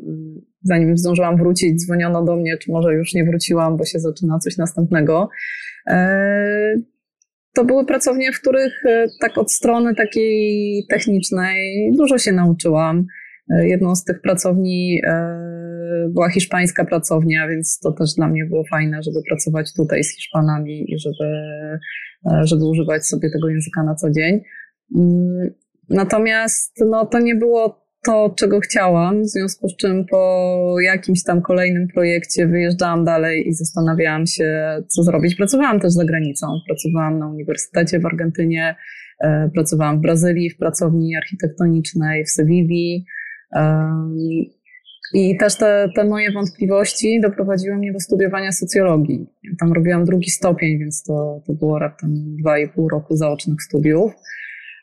zanim 0.63 0.97
zdążyłam 0.97 1.37
wrócić, 1.37 1.81
dzwoniono 1.81 2.23
do 2.23 2.35
mnie, 2.35 2.57
czy 2.57 2.71
może 2.71 2.93
już 2.93 3.13
nie 3.13 3.23
wróciłam, 3.23 3.77
bo 3.77 3.85
się 3.85 3.99
zaczyna 3.99 4.39
coś 4.39 4.57
następnego. 4.57 5.29
To 7.53 7.65
były 7.65 7.85
pracownie, 7.85 8.31
w 8.31 8.39
których 8.39 8.83
tak 9.21 9.37
od 9.37 9.51
strony 9.51 9.95
takiej 9.95 10.85
technicznej 10.89 11.91
dużo 11.97 12.17
się 12.17 12.31
nauczyłam. 12.31 13.05
Jedną 13.49 13.95
z 13.95 14.03
tych 14.03 14.21
pracowni 14.21 15.01
była 16.09 16.29
hiszpańska 16.29 16.85
pracownia, 16.85 17.47
więc 17.47 17.79
to 17.79 17.91
też 17.91 18.13
dla 18.13 18.27
mnie 18.27 18.45
było 18.45 18.63
fajne, 18.69 19.03
żeby 19.03 19.19
pracować 19.29 19.73
tutaj 19.73 20.03
z 20.03 20.15
Hiszpanami 20.15 20.93
i 20.93 20.99
żeby, 20.99 21.25
e, 22.25 22.47
żeby 22.47 22.65
używać 22.65 23.05
sobie 23.05 23.29
tego 23.31 23.49
języka 23.49 23.83
na 23.83 23.95
co 23.95 24.11
dzień. 24.11 24.41
Mm, 24.95 25.49
natomiast 25.89 26.73
no, 26.89 27.05
to 27.05 27.19
nie 27.19 27.35
było 27.35 27.89
to, 28.05 28.33
czego 28.37 28.59
chciałam, 28.59 29.21
w 29.21 29.27
związku 29.27 29.69
z 29.69 29.75
czym 29.75 30.05
po 30.05 30.75
jakimś 30.81 31.23
tam 31.23 31.41
kolejnym 31.41 31.87
projekcie 31.87 32.47
wyjeżdżałam 32.47 33.05
dalej 33.05 33.47
i 33.47 33.53
zastanawiałam 33.53 34.27
się, 34.27 34.77
co 34.87 35.03
zrobić. 35.03 35.35
Pracowałam 35.35 35.79
też 35.79 35.93
za 35.93 36.05
granicą. 36.05 36.47
Pracowałam 36.67 37.19
na 37.19 37.27
uniwersytecie 37.27 37.99
w 37.99 38.05
Argentynie, 38.05 38.75
e, 39.23 39.49
pracowałam 39.53 39.97
w 39.97 40.01
Brazylii 40.01 40.49
w 40.49 40.57
pracowni 40.57 41.15
architektonicznej 41.15 42.25
w 42.25 42.29
Sewilli. 42.29 43.05
I 45.13 45.37
też 45.37 45.57
te, 45.57 45.89
te 45.95 46.03
moje 46.03 46.31
wątpliwości 46.31 47.21
doprowadziły 47.21 47.77
mnie 47.77 47.93
do 47.93 47.99
studiowania 47.99 48.51
socjologii. 48.51 49.27
Ja 49.43 49.51
tam 49.59 49.73
robiłam 49.73 50.05
drugi 50.05 50.31
stopień, 50.31 50.79
więc 50.79 51.03
to, 51.03 51.41
to 51.47 51.53
było 51.53 51.79
raptem 51.79 52.35
dwa 52.37 52.59
i 52.59 52.69
pół 52.69 52.89
roku 52.89 53.15
zaocznych 53.15 53.61
studiów. 53.61 54.11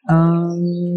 Um, 0.08 0.96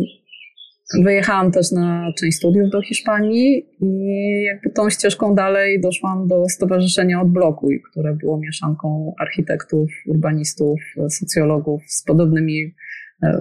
wyjechałam 1.04 1.52
też 1.52 1.72
na 1.72 2.12
część 2.20 2.38
studiów 2.38 2.70
do 2.70 2.82
Hiszpanii 2.82 3.66
i 3.82 4.44
jakby 4.44 4.70
tą 4.70 4.90
ścieżką 4.90 5.36
dalej 5.36 5.82
doszłam 5.82 6.28
do 6.28 6.50
Stowarzyszenia 6.50 7.22
Odblokuj, 7.22 7.82
które 7.92 8.14
było 8.14 8.40
mieszanką 8.40 9.14
architektów, 9.20 9.90
urbanistów, 10.08 10.80
socjologów 11.10 11.82
z 11.88 12.04
podobnymi 12.04 12.74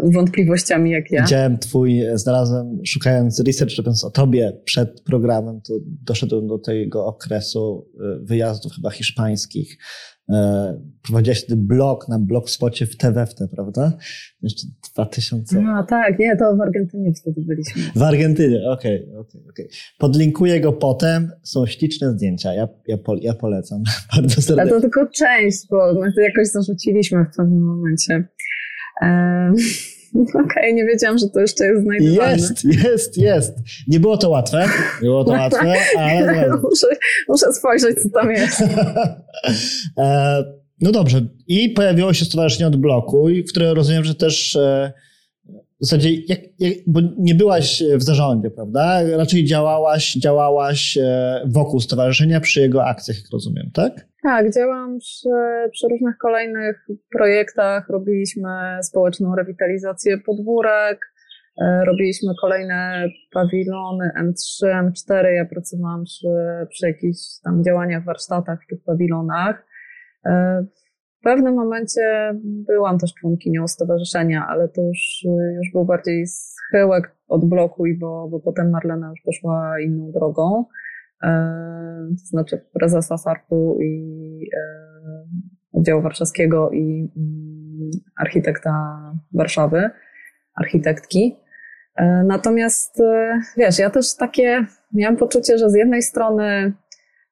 wątpliwościami 0.03 0.91
jak 0.91 1.11
ja. 1.11 1.23
Widziałem 1.23 1.59
twój, 1.59 2.01
e, 2.01 2.19
znalazłem, 2.19 2.81
szukając 2.87 3.41
research, 3.41 3.77
robiąc 3.79 4.05
o 4.05 4.11
tobie 4.11 4.53
przed 4.65 5.01
programem, 5.01 5.61
to 5.61 5.75
doszedłem 6.03 6.47
do 6.47 6.59
tego 6.59 7.07
okresu 7.07 7.91
e, 8.01 8.25
wyjazdów 8.25 8.73
chyba 8.73 8.91
hiszpańskich. 8.91 9.79
Prowadziłaś 11.03 11.45
wtedy 11.45 11.63
blog 11.63 12.09
na 12.09 12.19
blogspocie 12.19 12.87
w 12.87 12.97
TWFT, 12.97 13.39
prawda? 13.51 13.93
Jeszcze 14.43 14.67
2000. 14.95 15.63
No 15.63 15.87
tak, 15.89 16.19
nie, 16.19 16.37
to 16.37 16.57
w 16.57 16.61
Argentynie 16.61 17.13
wtedy 17.15 17.41
byliśmy. 17.41 17.83
W 17.97 18.03
Argentynie, 18.03 18.71
okej, 18.71 19.03
okay, 19.03 19.19
okej, 19.19 19.41
okay, 19.41 19.51
okej. 19.51 19.69
Podlinkuję 19.99 20.61
go 20.61 20.73
potem, 20.73 21.31
są 21.43 21.67
śliczne 21.67 22.13
zdjęcia, 22.13 22.55
ja, 22.55 22.69
ja, 22.87 22.99
po, 22.99 23.17
ja 23.21 23.35
polecam 23.35 23.83
bardzo 24.17 24.43
serdecznie. 24.43 24.63
Ale 24.63 24.71
to 24.71 24.81
tylko 24.81 25.07
część, 25.07 25.67
bo 25.71 25.95
my 25.95 26.13
to 26.13 26.21
jakoś 26.21 26.49
zarzuciliśmy 26.49 27.25
w 27.33 27.37
pewnym 27.37 27.63
momencie. 27.63 28.29
Okej, 30.15 30.45
okay, 30.45 30.73
nie 30.73 30.85
wiedziałam, 30.85 31.19
że 31.19 31.29
to 31.29 31.41
jeszcze 31.41 31.65
jest 31.65 31.83
znajdowane. 31.83 32.33
Jest, 32.33 32.65
jest, 32.65 33.19
jest. 33.19 33.59
Nie 33.89 34.01
było 34.01 34.17
to 34.17 34.31
łatwe, 34.31 34.69
nie 35.03 35.09
było 35.09 35.25
to 35.25 35.31
łatwe, 35.31 35.75
ale... 35.99 36.49
muszę, 36.63 36.87
muszę 37.29 37.53
spojrzeć, 37.53 38.03
co 38.03 38.09
tam 38.21 38.31
jest. 38.31 38.63
E, 39.99 40.45
no 40.81 40.93
dobrze. 40.93 41.27
I 41.47 41.71
pojawiło 41.71 42.13
się 42.13 42.25
Stowarzyszenie 42.25 42.67
Odblokuj, 42.67 43.45
które 43.45 43.75
rozumiem, 43.75 44.05
że 44.05 44.15
też 44.15 44.57
e, 44.57 44.93
w 45.81 45.87
zasadzie, 45.87 46.11
jak, 46.15 46.39
jak, 46.59 46.75
bo 46.87 47.01
nie 47.19 47.35
byłaś 47.35 47.83
w 47.97 48.03
zarządzie, 48.03 48.51
prawda? 48.51 49.01
Raczej 49.17 49.45
działałaś, 49.45 50.15
działałaś 50.15 50.99
e, 51.03 51.43
wokół 51.47 51.81
stowarzyszenia 51.81 52.41
przy 52.41 52.61
jego 52.61 52.85
akcjach, 52.85 53.17
jak 53.17 53.27
rozumiem, 53.33 53.71
tak? 53.75 53.93
Tak, 54.23 54.55
działam 54.55 54.99
przy, 54.99 55.29
przy 55.73 55.89
różnych 55.89 56.19
kolejnych 56.19 56.87
projektach. 57.13 57.89
Robiliśmy 57.89 58.51
społeczną 58.83 59.37
rewitalizację 59.37 60.19
podwórek, 60.19 61.13
e, 61.63 61.85
robiliśmy 61.85 62.33
kolejne 62.41 63.09
pawilony 63.33 64.11
M3, 64.21 64.67
M4. 64.67 65.25
Ja 65.25 65.45
pracowałam 65.45 66.05
przy, 66.05 66.29
przy 66.71 66.87
jakichś 66.87 67.21
tam 67.45 67.65
działaniach, 67.65 68.05
warsztatach 68.05 68.59
w 68.65 68.67
tych 68.67 68.85
pawilonach. 68.85 69.65
E, 71.19 71.21
w 71.21 71.23
pewnym 71.23 71.55
momencie 71.55 72.35
byłam 72.45 72.99
też 72.99 73.15
członkinią 73.15 73.69
stowarzyszenia, 73.69 74.47
ale 74.49 74.69
to 74.69 74.83
już, 74.83 75.25
już 75.57 75.73
był 75.73 75.85
bardziej 75.85 76.27
schyłek 76.27 77.17
od 77.29 77.49
bloku, 77.49 77.85
bo, 77.99 78.29
bo 78.29 78.41
potem 78.41 78.71
Marlena 78.71 79.11
już 79.11 79.21
poszła 79.25 79.81
inną 79.81 80.13
drogą. 80.13 80.65
E, 81.23 81.29
to 82.11 82.27
znaczy 82.27 82.61
prezesa 82.73 83.19
SARP-u 83.19 83.79
i 83.81 84.51
oddziału 85.73 86.03
warszawskiego 86.03 86.71
i 86.71 87.13
mm, 87.17 87.91
architekta 88.21 88.73
Warszawy, 89.35 89.91
architektki. 90.55 91.37
E, 91.97 92.25
natomiast 92.25 93.01
e, 93.01 93.41
wiesz, 93.57 93.79
ja 93.79 93.91
też 93.91 94.17
takie 94.17 94.67
miałam 94.93 95.17
poczucie, 95.17 95.59
że 95.59 95.71
z 95.71 95.75
jednej 95.75 96.03
strony 96.03 96.73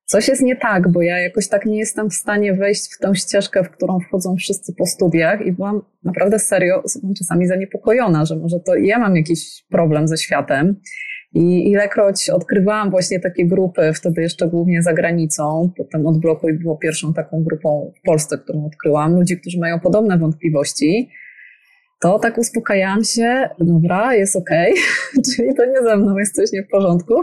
coś 0.07 0.29
jest 0.29 0.43
nie 0.43 0.57
tak, 0.57 0.93
bo 0.93 1.03
ja 1.03 1.19
jakoś 1.19 1.49
tak 1.49 1.67
nie 1.67 1.79
jestem 1.79 2.11
w 2.11 2.15
stanie 2.15 2.55
wejść 2.55 2.95
w 2.95 2.99
tę 2.99 3.15
ścieżkę, 3.15 3.65
w 3.65 3.71
którą 3.71 4.01
wchodzą 4.01 4.37
wszyscy 4.37 4.75
po 4.75 4.87
studiach 4.87 5.47
i 5.47 5.53
byłam 5.53 5.83
naprawdę 6.05 6.39
serio 6.39 6.83
czasami 7.19 7.47
zaniepokojona, 7.47 8.25
że 8.25 8.37
może 8.37 8.61
to 8.61 8.77
ja 8.77 8.99
mam 8.99 9.17
jakiś 9.17 9.65
problem 9.71 10.09
ze 10.09 10.17
światem. 10.17 10.77
I 11.35 11.71
ilekroć 11.71 12.31
odkrywałam 12.31 12.91
właśnie 12.91 13.21
takie 13.21 13.47
grupy, 13.47 13.93
wtedy 13.95 14.23
jeszcze 14.23 14.49
głównie 14.49 14.83
za 14.83 14.93
granicą, 14.93 15.73
potem 15.77 16.07
Odblokuj 16.07 16.59
było 16.59 16.77
pierwszą 16.77 17.15
taką 17.15 17.45
grupą 17.45 17.93
w 18.01 18.07
Polsce, 18.07 18.39
którą 18.39 18.67
odkryłam, 18.67 19.15
ludzi, 19.15 19.41
którzy 19.41 19.59
mają 19.59 19.81
podobne 19.81 20.19
wątpliwości, 20.19 21.11
to 22.01 22.19
tak 22.19 22.39
uspokajałam 22.39 23.05
się, 23.05 23.49
dobra, 23.59 24.15
jest 24.15 24.37
okej, 24.37 24.73
okay. 24.73 25.23
czyli 25.37 25.55
to 25.55 25.65
nie 25.65 25.83
ze 25.83 25.97
mną 25.97 26.19
jest 26.19 26.35
coś 26.35 26.53
nie 26.53 26.63
w 26.63 26.69
porządku. 26.69 27.15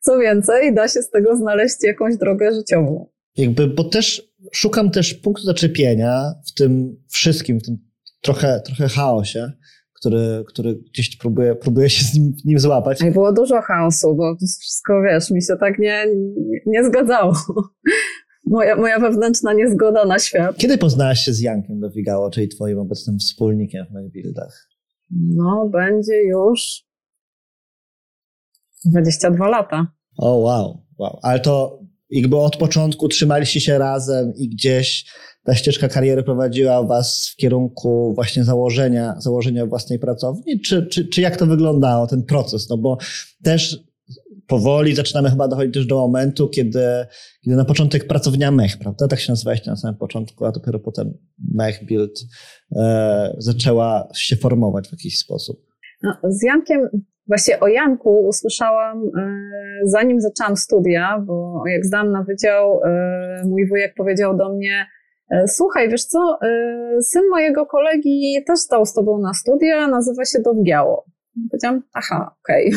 Co 0.00 0.18
więcej, 0.18 0.74
da 0.74 0.88
się 0.88 1.02
z 1.02 1.10
tego 1.10 1.36
znaleźć 1.36 1.76
jakąś 1.82 2.16
drogę 2.16 2.54
życiową. 2.54 3.08
Jakby, 3.36 3.66
bo 3.66 3.84
też 3.84 4.32
szukam 4.52 4.90
też 4.90 5.14
punktu 5.14 5.44
zaczepienia 5.44 6.34
w 6.46 6.54
tym 6.54 6.96
wszystkim, 7.08 7.58
w 7.58 7.62
tym 7.62 7.78
trochę, 8.20 8.60
trochę 8.64 8.88
chaosie, 8.88 9.52
który, 9.92 10.44
który 10.48 10.74
gdzieś 10.74 11.16
próbuje, 11.16 11.54
próbuje 11.54 11.90
się 11.90 12.04
z 12.04 12.14
nim, 12.14 12.32
nim 12.44 12.58
złapać. 12.58 13.00
I 13.00 13.10
było 13.10 13.32
dużo 13.32 13.60
chaosu, 13.60 14.14
bo 14.16 14.36
wszystko, 14.60 15.02
wiesz, 15.02 15.30
mi 15.30 15.42
się 15.42 15.56
tak 15.60 15.78
nie, 15.78 16.06
nie 16.66 16.84
zgadzało. 16.84 17.34
Moja, 18.46 18.76
moja 18.76 18.98
wewnętrzna 18.98 19.52
niezgoda 19.52 20.04
na 20.04 20.18
świat. 20.18 20.56
Kiedy 20.56 20.78
poznałaś 20.78 21.20
się 21.20 21.32
z 21.32 21.40
Jankiem 21.40 21.80
do 21.80 21.90
Wigało, 21.90 22.30
czyli 22.30 22.48
twoim 22.48 22.78
obecnym 22.78 23.18
wspólnikiem 23.18 23.86
w 23.86 23.92
Maybuildach? 23.92 24.68
No, 25.10 25.68
będzie 25.72 26.22
już 26.22 26.87
22 28.84 29.48
lata. 29.48 29.86
O, 30.18 30.36
wow, 30.36 30.82
wow. 30.98 31.18
Ale 31.22 31.40
to 31.40 31.80
jakby 32.10 32.36
od 32.36 32.56
początku 32.56 33.08
trzymaliście 33.08 33.60
się 33.60 33.78
razem 33.78 34.32
i 34.36 34.48
gdzieś 34.48 35.04
ta 35.44 35.54
ścieżka 35.54 35.88
kariery 35.88 36.22
prowadziła 36.22 36.82
was 36.82 37.28
w 37.32 37.36
kierunku 37.36 38.12
właśnie 38.14 38.44
założenia, 38.44 39.14
założenia 39.18 39.66
własnej 39.66 39.98
pracowni, 39.98 40.60
czy, 40.60 40.86
czy, 40.86 41.08
czy 41.08 41.20
jak 41.20 41.36
to 41.36 41.46
wyglądało, 41.46 42.06
ten 42.06 42.22
proces? 42.22 42.68
No 42.70 42.78
bo 42.78 42.98
też 43.42 43.88
powoli 44.46 44.94
zaczynamy 44.94 45.30
chyba 45.30 45.48
dochodzić 45.48 45.74
też 45.74 45.86
do 45.86 45.96
momentu, 45.96 46.48
kiedy, 46.48 46.84
kiedy 47.44 47.56
na 47.56 47.64
początek 47.64 48.06
pracownia 48.06 48.50
Mech, 48.50 48.78
prawda? 48.78 49.08
Tak 49.08 49.20
się 49.20 49.32
nazywaliście 49.32 49.70
na 49.70 49.76
samym 49.76 49.96
początku, 49.96 50.44
a 50.44 50.52
dopiero 50.52 50.78
potem 50.78 51.14
Mech 51.54 51.86
Build 51.86 52.20
e, 52.76 53.36
zaczęła 53.38 54.08
się 54.14 54.36
formować 54.36 54.88
w 54.88 54.92
jakiś 54.92 55.18
sposób. 55.18 55.66
No, 56.02 56.12
z 56.28 56.42
Jankiem, 56.42 56.80
właśnie 57.28 57.60
o 57.60 57.68
Janku 57.68 58.28
usłyszałam 58.28 59.02
e, 59.02 59.40
zanim 59.84 60.20
zaczęłam 60.20 60.56
studia, 60.56 61.24
bo 61.26 61.62
jak 61.66 61.86
zdałam 61.86 62.12
na 62.12 62.22
wydział, 62.22 62.80
e, 62.84 63.42
mój 63.46 63.68
wujek 63.68 63.94
powiedział 63.96 64.36
do 64.36 64.54
mnie, 64.54 64.86
e, 65.30 65.48
słuchaj, 65.48 65.88
wiesz 65.88 66.04
co, 66.04 66.38
syn 67.00 67.22
mojego 67.30 67.66
kolegi 67.66 68.44
też 68.46 68.58
stał 68.58 68.86
z 68.86 68.94
tobą 68.94 69.18
na 69.18 69.34
studia, 69.34 69.88
nazywa 69.88 70.24
się 70.24 70.38
Dowgiało. 70.38 71.04
Powiedziałam, 71.50 71.82
aha, 71.94 72.34
okej. 72.44 72.72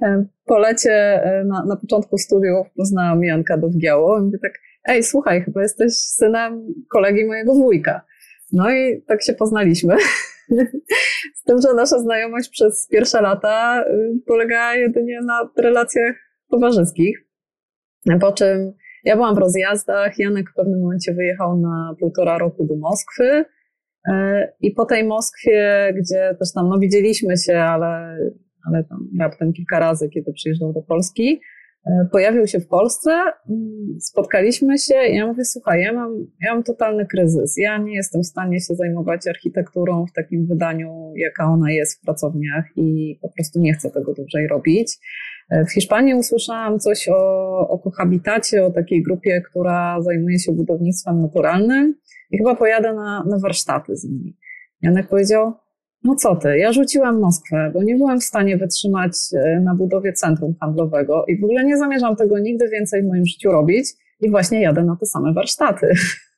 Okay. 0.00 0.26
po 0.46 0.58
lecie 0.58 1.22
na, 1.46 1.64
na 1.64 1.76
początku 1.76 2.18
studiów 2.18 2.66
poznałam 2.76 3.24
Janka 3.24 3.56
Dowgiało 3.56 4.18
i 4.18 4.22
mówię 4.22 4.38
tak, 4.42 4.52
ej, 4.84 5.02
słuchaj, 5.02 5.42
chyba 5.42 5.62
jesteś 5.62 5.92
synem 5.94 6.66
kolegi 6.92 7.24
mojego 7.24 7.54
wujka. 7.54 8.00
No 8.52 8.70
i 8.70 9.02
tak 9.06 9.22
się 9.22 9.32
poznaliśmy. 9.32 9.96
Z 11.34 11.42
tym, 11.44 11.60
że 11.60 11.74
nasza 11.74 11.98
znajomość 11.98 12.48
przez 12.50 12.88
pierwsze 12.90 13.22
lata 13.22 13.84
y, 13.88 14.20
polegała 14.26 14.74
jedynie 14.74 15.20
na 15.22 15.48
relacjach 15.56 16.16
towarzyskich. 16.50 17.26
Po 18.20 18.32
czym 18.32 18.72
ja 19.04 19.16
byłam 19.16 19.34
w 19.34 19.38
rozjazdach, 19.38 20.18
Janek 20.18 20.50
w 20.50 20.54
pewnym 20.54 20.80
momencie 20.80 21.14
wyjechał 21.14 21.60
na 21.60 21.94
półtora 22.00 22.38
roku 22.38 22.66
do 22.66 22.76
Moskwy. 22.76 23.44
Y, 24.08 24.12
I 24.60 24.70
po 24.70 24.84
tej 24.84 25.04
Moskwie, 25.04 25.92
gdzie 25.96 26.36
też 26.38 26.52
tam, 26.52 26.68
no 26.68 26.78
widzieliśmy 26.78 27.36
się, 27.36 27.58
ale, 27.58 28.18
ale 28.66 28.84
tam 28.84 29.08
raptem 29.20 29.52
kilka 29.52 29.78
razy, 29.78 30.08
kiedy 30.08 30.32
przyjeżdżał 30.32 30.72
do 30.72 30.82
Polski, 30.82 31.40
E, 31.40 31.53
pojawił 32.12 32.46
się 32.46 32.60
w 32.60 32.68
Polsce, 32.68 33.10
mm, 33.10 34.00
spotkaliśmy 34.00 34.78
się 34.78 34.94
i 35.10 35.16
ja 35.16 35.26
mówię, 35.26 35.44
słuchaj, 35.44 35.82
ja 35.82 35.92
mam, 35.92 36.26
ja 36.42 36.54
mam 36.54 36.62
totalny 36.62 37.06
kryzys. 37.06 37.54
Ja 37.56 37.78
nie 37.78 37.94
jestem 37.94 38.22
w 38.22 38.26
stanie 38.26 38.60
się 38.60 38.74
zajmować 38.74 39.26
architekturą 39.26 40.06
w 40.06 40.12
takim 40.12 40.46
wydaniu, 40.46 41.12
jaka 41.16 41.44
ona 41.44 41.70
jest 41.70 41.98
w 41.98 42.04
pracowniach 42.04 42.64
i 42.76 43.18
po 43.22 43.28
prostu 43.28 43.60
nie 43.60 43.74
chcę 43.74 43.90
tego 43.90 44.14
dłużej 44.14 44.48
robić. 44.48 44.98
E, 45.50 45.64
w 45.64 45.72
Hiszpanii 45.72 46.14
usłyszałam 46.14 46.78
coś 46.78 47.08
o, 47.08 47.68
o 47.68 47.78
kohabitacie, 47.78 48.64
o 48.64 48.70
takiej 48.70 49.02
grupie, 49.02 49.42
która 49.50 50.02
zajmuje 50.02 50.38
się 50.38 50.52
budownictwem 50.52 51.22
naturalnym 51.22 51.94
i 52.30 52.38
chyba 52.38 52.54
pojadę 52.54 52.94
na, 52.94 53.24
na 53.24 53.38
warsztaty 53.38 53.96
z 53.96 54.04
nimi. 54.04 54.36
Janek 54.82 55.08
powiedział, 55.08 55.52
no 56.04 56.14
co 56.14 56.36
ty, 56.36 56.58
ja 56.58 56.72
rzuciłam 56.72 57.20
Moskwę, 57.20 57.70
bo 57.74 57.82
nie 57.82 57.96
byłam 57.96 58.20
w 58.20 58.24
stanie 58.24 58.56
wytrzymać 58.56 59.12
e, 59.32 59.60
na 59.60 59.74
budowie 59.74 60.12
centrum 60.12 60.54
handlowego 60.60 61.24
i 61.28 61.40
w 61.40 61.44
ogóle 61.44 61.64
nie 61.64 61.76
zamierzam 61.76 62.16
tego 62.16 62.38
nigdy 62.38 62.68
więcej 62.68 63.02
w 63.02 63.06
moim 63.06 63.26
życiu 63.26 63.52
robić 63.52 63.86
i 64.20 64.30
właśnie 64.30 64.62
jadę 64.62 64.84
na 64.84 64.96
te 64.96 65.06
same 65.06 65.32
warsztaty. 65.32 65.86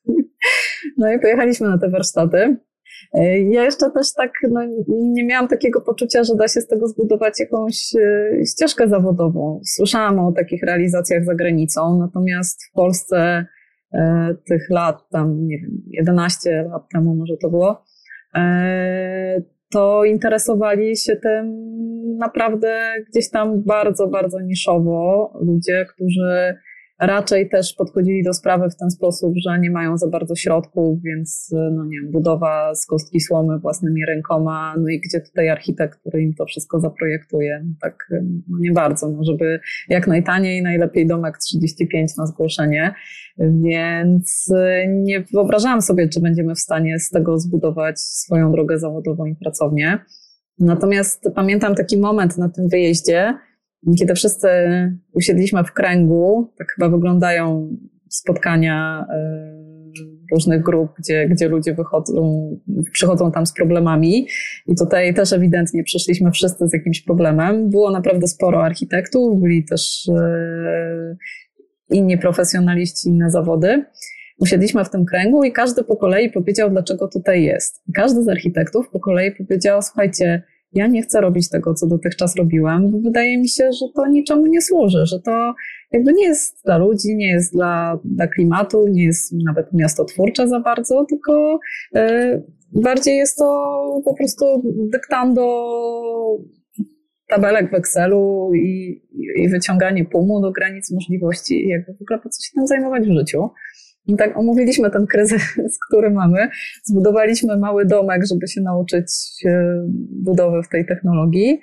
No 0.98 1.12
i 1.12 1.20
pojechaliśmy 1.20 1.68
na 1.68 1.78
te 1.78 1.90
warsztaty. 1.90 2.56
E, 3.14 3.40
ja 3.40 3.64
jeszcze 3.64 3.90
też 3.90 4.12
tak 4.14 4.30
no, 4.50 4.60
nie 4.88 5.24
miałam 5.24 5.48
takiego 5.48 5.80
poczucia, 5.80 6.24
że 6.24 6.34
da 6.36 6.48
się 6.48 6.60
z 6.60 6.66
tego 6.66 6.88
zbudować 6.88 7.40
jakąś 7.40 7.94
e, 7.94 8.30
ścieżkę 8.46 8.88
zawodową. 8.88 9.60
Słyszałam 9.64 10.18
o 10.18 10.32
takich 10.32 10.62
realizacjach 10.62 11.24
za 11.24 11.34
granicą, 11.34 11.98
natomiast 11.98 12.64
w 12.70 12.72
Polsce 12.72 13.46
tych 14.46 14.70
lat, 14.70 15.08
tam 15.10 15.46
nie 15.46 15.58
wiem, 15.58 15.82
11 15.86 16.62
lat 16.70 16.82
temu 16.92 17.14
może 17.14 17.36
to 17.36 17.50
było, 17.50 17.84
to 19.70 20.04
interesowali 20.04 20.96
się 20.96 21.16
tym 21.16 21.66
naprawdę 22.18 22.94
gdzieś 23.10 23.30
tam 23.30 23.62
bardzo, 23.62 24.06
bardzo 24.06 24.40
niszowo 24.40 25.32
ludzie, 25.40 25.86
którzy 25.94 26.54
raczej 27.00 27.48
też 27.48 27.74
podchodzili 27.74 28.22
do 28.22 28.34
sprawy 28.34 28.70
w 28.70 28.76
ten 28.76 28.90
sposób, 28.90 29.32
że 29.44 29.58
nie 29.58 29.70
mają 29.70 29.98
za 29.98 30.08
bardzo 30.08 30.34
środków, 30.34 31.02
więc 31.02 31.50
no 31.72 31.84
nie 31.84 32.00
wiem, 32.00 32.12
budowa 32.12 32.74
z 32.74 32.86
kostki 32.86 33.20
słomy 33.20 33.58
własnymi 33.58 34.06
rękoma, 34.06 34.74
no 34.78 34.88
i 34.88 35.00
gdzie 35.00 35.20
tutaj 35.20 35.48
architekt, 35.48 36.00
który 36.00 36.22
im 36.22 36.34
to 36.34 36.44
wszystko 36.44 36.80
zaprojektuje, 36.80 37.64
tak 37.80 37.96
no 38.48 38.58
nie 38.60 38.72
bardzo, 38.72 39.10
no 39.10 39.24
żeby 39.24 39.60
jak 39.88 40.06
najtaniej, 40.06 40.62
najlepiej 40.62 41.06
domek 41.06 41.38
35 41.38 42.16
na 42.16 42.26
zgłoszenie, 42.26 42.94
więc 43.38 44.52
nie 44.88 45.24
wyobrażałam 45.34 45.82
sobie, 45.82 46.08
czy 46.08 46.20
będziemy 46.20 46.54
w 46.54 46.60
stanie 46.60 46.98
z 46.98 47.10
tego 47.10 47.38
zbudować 47.38 48.00
swoją 48.00 48.52
drogę 48.52 48.78
zawodową 48.78 49.26
i 49.26 49.34
pracownię. 49.34 49.98
Natomiast 50.58 51.24
pamiętam 51.34 51.74
taki 51.74 51.98
moment 51.98 52.38
na 52.38 52.48
tym 52.48 52.68
wyjeździe, 52.68 53.34
kiedy 53.98 54.14
wszyscy 54.14 54.48
usiedliśmy 55.12 55.64
w 55.64 55.72
kręgu, 55.72 56.52
tak 56.58 56.72
chyba 56.72 56.88
wyglądają 56.88 57.76
spotkania 58.08 59.06
y, 59.10 59.66
różnych 60.32 60.62
grup, 60.62 60.90
gdzie, 60.98 61.28
gdzie 61.28 61.48
ludzie 61.48 61.74
wychodzą, 61.74 62.50
przychodzą 62.92 63.32
tam 63.32 63.46
z 63.46 63.54
problemami. 63.54 64.26
I 64.66 64.74
tutaj 64.74 65.14
też 65.14 65.32
ewidentnie 65.32 65.84
przyszliśmy 65.84 66.30
wszyscy 66.30 66.68
z 66.68 66.72
jakimś 66.72 67.02
problemem. 67.02 67.70
Było 67.70 67.90
naprawdę 67.90 68.26
sporo 68.28 68.64
architektów, 68.64 69.40
byli 69.40 69.64
też 69.64 70.08
y, 70.08 71.16
inni 71.90 72.18
profesjonaliści, 72.18 73.08
inne 73.08 73.30
zawody. 73.30 73.84
Usiedliśmy 74.38 74.84
w 74.84 74.90
tym 74.90 75.04
kręgu 75.04 75.44
i 75.44 75.52
każdy 75.52 75.84
po 75.84 75.96
kolei 75.96 76.30
powiedział, 76.30 76.70
dlaczego 76.70 77.08
tutaj 77.08 77.42
jest. 77.42 77.82
każdy 77.94 78.22
z 78.22 78.28
architektów 78.28 78.88
po 78.92 79.00
kolei 79.00 79.32
powiedział, 79.32 79.82
słuchajcie, 79.82 80.42
ja 80.76 80.86
nie 80.86 81.02
chcę 81.02 81.20
robić 81.20 81.48
tego, 81.48 81.74
co 81.74 81.86
dotychczas 81.86 82.36
robiłam, 82.36 82.90
bo 82.90 82.98
wydaje 82.98 83.38
mi 83.38 83.48
się, 83.48 83.72
że 83.72 83.86
to 83.94 84.06
niczemu 84.06 84.46
nie 84.46 84.62
służy, 84.62 85.06
że 85.06 85.20
to 85.20 85.54
jakby 85.92 86.12
nie 86.12 86.24
jest 86.24 86.64
dla 86.64 86.78
ludzi, 86.78 87.16
nie 87.16 87.28
jest 87.28 87.52
dla, 87.52 87.98
dla 88.04 88.26
klimatu, 88.26 88.88
nie 88.88 89.04
jest 89.04 89.32
nawet 89.44 89.72
miastotwórcze 89.72 90.48
za 90.48 90.60
bardzo, 90.60 91.04
tylko 91.08 91.58
y, 91.96 92.42
bardziej 92.72 93.16
jest 93.16 93.38
to 93.38 93.74
po 94.04 94.14
prostu 94.14 94.44
dyktando 94.92 95.42
tabelek 97.28 97.70
w 97.70 97.74
Excelu 97.74 98.50
i, 98.54 99.02
i 99.36 99.48
wyciąganie 99.48 100.04
pumu 100.04 100.40
do 100.40 100.52
granic 100.52 100.92
możliwości, 100.92 101.68
jakby 101.68 101.92
w 101.92 102.02
ogóle 102.02 102.18
po 102.18 102.28
co 102.28 102.42
się 102.42 102.50
tym 102.54 102.66
zajmować 102.66 103.08
w 103.08 103.18
życiu. 103.18 103.48
I 104.06 104.16
tak 104.16 104.36
omówiliśmy 104.36 104.90
ten 104.90 105.06
kryzys, 105.06 105.42
który 105.88 106.10
mamy. 106.10 106.48
Zbudowaliśmy 106.84 107.56
mały 107.56 107.86
domek, 107.86 108.22
żeby 108.26 108.48
się 108.48 108.60
nauczyć 108.60 109.06
budowy 110.24 110.62
w 110.62 110.68
tej 110.68 110.86
technologii. 110.86 111.60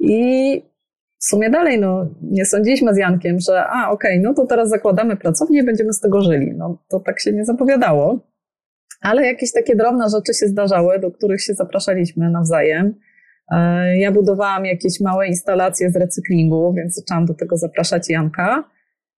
I 0.00 0.62
w 1.18 1.24
sumie 1.24 1.50
dalej, 1.50 1.80
no, 1.80 2.14
nie 2.22 2.46
sądziliśmy 2.46 2.94
z 2.94 2.96
Jankiem, 2.96 3.40
że 3.40 3.64
a, 3.66 3.90
okej, 3.90 4.18
okay, 4.18 4.22
no 4.22 4.34
to 4.34 4.46
teraz 4.46 4.68
zakładamy 4.68 5.16
pracownię 5.16 5.60
i 5.60 5.64
będziemy 5.64 5.92
z 5.92 6.00
tego 6.00 6.22
żyli. 6.22 6.54
No, 6.56 6.82
to 6.88 7.00
tak 7.00 7.20
się 7.20 7.32
nie 7.32 7.44
zapowiadało. 7.44 8.30
Ale 9.00 9.26
jakieś 9.26 9.52
takie 9.52 9.76
drobne 9.76 10.08
rzeczy 10.08 10.34
się 10.34 10.46
zdarzały, 10.46 10.98
do 10.98 11.10
których 11.10 11.42
się 11.42 11.54
zapraszaliśmy 11.54 12.30
nawzajem. 12.30 12.94
E, 13.52 13.98
ja 13.98 14.12
budowałam 14.12 14.66
jakieś 14.66 15.00
małe 15.00 15.28
instalacje 15.28 15.90
z 15.90 15.96
recyklingu, 15.96 16.74
więc 16.76 16.94
zaczęłam 16.94 17.26
do 17.26 17.34
tego 17.34 17.56
zapraszać 17.56 18.10
Janka. 18.10 18.64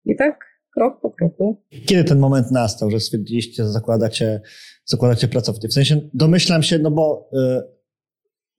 I 0.04 0.16
tak 0.16 0.51
krok 0.74 1.00
po 1.00 1.10
kroku. 1.10 1.62
Kiedy 1.86 2.04
ten 2.04 2.18
moment 2.18 2.50
nastał, 2.50 2.90
że 2.90 3.00
stwierdziliście, 3.00 3.62
że 3.62 3.68
zakładacie, 3.68 4.40
zakładacie 4.84 5.28
pracownię? 5.28 5.68
W 5.68 5.72
sensie 5.72 6.00
domyślam 6.14 6.62
się, 6.62 6.78
no 6.78 6.90
bo 6.90 7.30
y, 7.32 7.62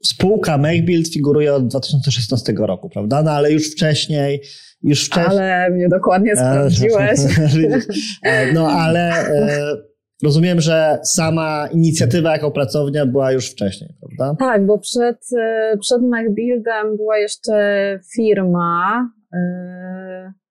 spółka 0.03 0.57
MakeBuild 0.57 1.14
figuruje 1.14 1.53
od 1.53 1.68
2016 1.68 2.53
roku, 2.57 2.89
prawda? 2.89 3.24
No 3.24 3.32
ale 3.32 3.51
już 3.51 3.72
wcześniej, 3.72 4.41
już 4.84 5.05
wcześniej... 5.05 5.39
Ale 5.39 5.70
mnie 5.70 5.89
dokładnie 5.89 6.36
sprawdziłeś. 6.36 7.20
No 8.53 8.68
ale... 8.68 9.30
Y, 9.30 9.93
Rozumiem, 10.24 10.61
że 10.61 10.99
sama 11.03 11.68
inicjatywa 11.72 12.32
jako 12.32 12.51
pracownia 12.51 13.05
była 13.05 13.32
już 13.32 13.51
wcześniej, 13.51 13.95
prawda? 13.99 14.36
Tak, 14.39 14.66
bo 14.66 14.78
przed, 14.78 15.18
przed 15.80 16.01
MacBuildem 16.01 16.97
była 16.97 17.18
jeszcze 17.18 17.53
firma, 18.16 19.09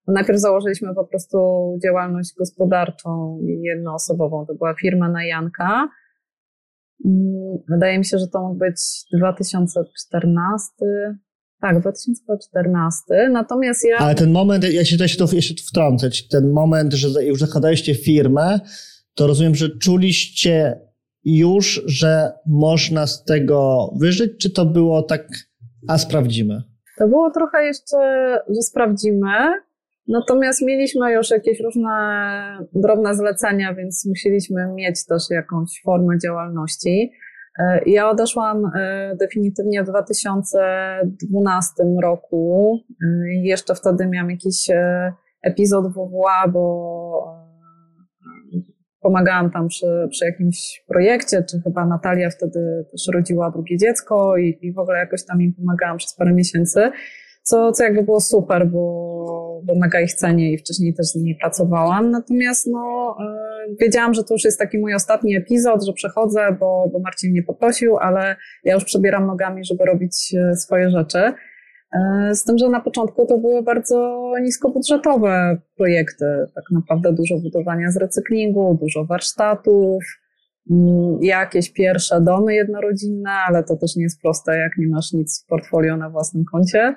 Najpierw 0.08 0.38
założyliśmy 0.38 0.94
po 0.94 1.04
prostu 1.04 1.38
działalność 1.84 2.34
gospodarczą 2.38 3.38
jednoosobową. 3.42 4.46
To 4.46 4.54
była 4.54 4.74
firma 4.74 5.08
na 5.08 5.24
Janka. 5.24 5.88
Wydaje 7.68 7.98
mi 7.98 8.04
się, 8.04 8.18
że 8.18 8.28
to 8.28 8.40
mógł 8.40 8.58
być 8.58 8.80
2014. 9.18 10.70
Tak, 11.60 11.80
2014. 11.80 13.28
Natomiast 13.32 13.84
ja. 13.84 13.96
Ale 13.98 14.14
ten 14.14 14.32
moment, 14.32 14.64
ja 14.64 14.84
się, 14.84 14.96
ja 15.00 15.08
się, 15.08 15.18
tu, 15.18 15.36
ja 15.36 15.42
się 15.42 15.54
wtrącę, 15.68 16.10
ten 16.30 16.50
moment, 16.50 16.92
że 16.92 17.24
już 17.24 17.40
zakładaliście 17.40 17.94
firmę, 17.94 18.60
to 19.14 19.26
rozumiem, 19.26 19.54
że 19.54 19.78
czuliście 19.78 20.80
już, 21.24 21.82
że 21.86 22.32
można 22.46 23.06
z 23.06 23.24
tego 23.24 23.90
wyżyć, 24.00 24.32
czy 24.40 24.50
to 24.50 24.66
było 24.66 25.02
tak, 25.02 25.28
a 25.88 25.98
sprawdzimy? 25.98 26.62
To 26.98 27.08
było 27.08 27.30
trochę 27.30 27.64
jeszcze, 27.64 27.96
że 28.48 28.62
sprawdzimy. 28.62 29.28
Natomiast 30.08 30.62
mieliśmy 30.62 31.12
już 31.12 31.30
jakieś 31.30 31.60
różne 31.60 31.88
drobne 32.74 33.14
zlecenia, 33.14 33.74
więc 33.74 34.06
musieliśmy 34.08 34.66
mieć 34.74 35.06
też 35.06 35.22
jakąś 35.30 35.68
formę 35.84 36.18
działalności. 36.18 37.12
E, 37.58 37.80
ja 37.86 38.10
odeszłam 38.10 38.70
e, 38.76 39.16
definitywnie 39.20 39.82
w 39.82 39.86
2012 39.86 41.72
roku. 42.02 42.78
E, 43.02 43.06
jeszcze 43.42 43.74
wtedy 43.74 44.06
miałam 44.06 44.30
jakiś 44.30 44.68
epizod 45.42 45.92
WWA, 45.92 46.48
bo 46.48 47.42
pomagałam 49.00 49.50
tam 49.50 49.68
przy, 49.68 50.08
przy 50.10 50.24
jakimś 50.24 50.84
projekcie, 50.88 51.44
czy 51.50 51.60
chyba 51.60 51.86
Natalia 51.86 52.30
wtedy 52.30 52.86
też 52.90 53.08
rodziła 53.14 53.50
drugie 53.50 53.78
dziecko 53.78 54.36
i, 54.36 54.58
i 54.62 54.72
w 54.72 54.78
ogóle 54.78 54.98
jakoś 54.98 55.24
tam 55.24 55.42
im 55.42 55.54
pomagałam 55.54 55.96
przez 55.96 56.14
parę 56.14 56.32
miesięcy, 56.32 56.90
co, 57.42 57.72
co 57.72 57.84
jakby 57.84 58.02
było 58.02 58.20
super, 58.20 58.66
bo, 58.66 59.26
bo 59.64 59.74
mega 59.74 60.00
ich 60.00 60.12
cenię 60.12 60.52
i 60.52 60.58
wcześniej 60.58 60.94
też 60.94 61.06
z 61.06 61.14
nimi 61.14 61.34
pracowałam. 61.34 62.10
Natomiast 62.10 62.66
no, 62.66 63.16
yy, 63.68 63.76
wiedziałam, 63.80 64.14
że 64.14 64.24
to 64.24 64.34
już 64.34 64.44
jest 64.44 64.58
taki 64.58 64.78
mój 64.78 64.94
ostatni 64.94 65.36
epizod, 65.36 65.86
że 65.86 65.92
przechodzę, 65.92 66.56
bo, 66.60 66.90
bo 66.92 66.98
Marcin 66.98 67.30
mnie 67.30 67.42
poprosił, 67.42 67.98
ale 67.98 68.36
ja 68.64 68.74
już 68.74 68.84
przebieram 68.84 69.26
nogami, 69.26 69.64
żeby 69.64 69.84
robić 69.84 70.34
e, 70.34 70.56
swoje 70.56 70.90
rzeczy. 70.90 71.18
E, 71.18 72.34
z 72.34 72.44
tym, 72.44 72.58
że 72.58 72.68
na 72.68 72.80
początku 72.80 73.26
to 73.26 73.38
były 73.38 73.62
bardzo 73.62 74.18
niskobudżetowe 74.42 75.56
projekty, 75.76 76.24
tak 76.54 76.64
naprawdę 76.72 77.12
dużo 77.12 77.38
budowania 77.38 77.90
z 77.90 77.96
recyklingu, 77.96 78.78
dużo 78.80 79.04
warsztatów, 79.04 80.04
jakieś 81.20 81.72
pierwsze 81.72 82.20
domy 82.20 82.54
jednorodzinne, 82.54 83.30
ale 83.30 83.64
to 83.64 83.76
też 83.76 83.96
nie 83.96 84.02
jest 84.02 84.20
proste, 84.20 84.58
jak 84.58 84.72
nie 84.78 84.88
masz 84.88 85.12
nic 85.12 85.44
w 85.44 85.46
portfolio 85.46 85.96
na 85.96 86.10
własnym 86.10 86.44
koncie. 86.52 86.94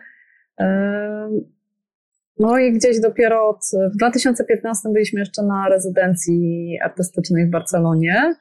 No 2.39 2.59
i 2.59 2.73
gdzieś 2.73 2.99
dopiero 2.99 3.49
od, 3.49 3.59
w 3.93 3.97
2015 3.97 4.89
byliśmy 4.93 5.19
jeszcze 5.19 5.43
na 5.43 5.69
rezydencji 5.69 6.69
artystycznej 6.83 7.47
w 7.47 7.49
Barcelonie. 7.49 8.36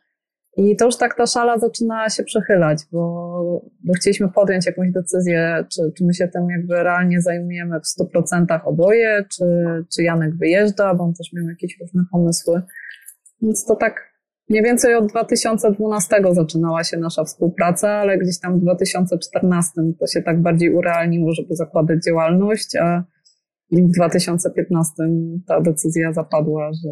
I 0.56 0.76
to 0.76 0.84
już 0.84 0.96
tak 0.96 1.16
ta 1.16 1.26
szala 1.26 1.58
zaczyna 1.58 2.08
się 2.08 2.22
przechylać, 2.22 2.82
bo, 2.92 3.00
bo 3.84 3.92
chcieliśmy 3.92 4.28
podjąć 4.28 4.66
jakąś 4.66 4.92
decyzję, 4.92 5.64
czy, 5.72 5.82
czy 5.98 6.04
my 6.04 6.14
się 6.14 6.28
tym 6.28 6.48
jakby 6.50 6.74
realnie 6.74 7.20
zajmujemy 7.20 7.80
w 7.80 8.02
100% 8.16 8.60
oboje, 8.64 9.24
czy, 9.32 9.44
czy 9.94 10.02
Janek 10.02 10.36
wyjeżdża, 10.36 10.94
bo 10.94 11.04
on 11.04 11.14
też 11.14 11.32
miał 11.32 11.48
jakieś 11.48 11.80
różne 11.80 12.02
pomysły. 12.12 12.62
Więc 13.42 13.64
to 13.64 13.76
tak 13.76 14.14
mniej 14.48 14.62
więcej 14.62 14.94
od 14.94 15.06
2012 15.06 16.16
zaczynała 16.32 16.84
się 16.84 16.96
nasza 16.96 17.24
współpraca, 17.24 17.88
ale 17.88 18.18
gdzieś 18.18 18.40
tam 18.40 18.58
w 18.58 18.62
2014 18.62 19.72
to 20.00 20.06
się 20.06 20.22
tak 20.22 20.42
bardziej 20.42 20.74
urealniło, 20.74 21.32
żeby 21.32 21.56
zakładać 21.56 22.04
działalność, 22.04 22.76
a 22.76 23.04
w 23.72 23.90
2015 23.90 24.92
ta 25.46 25.60
decyzja 25.60 26.12
zapadła, 26.12 26.70
że 26.84 26.90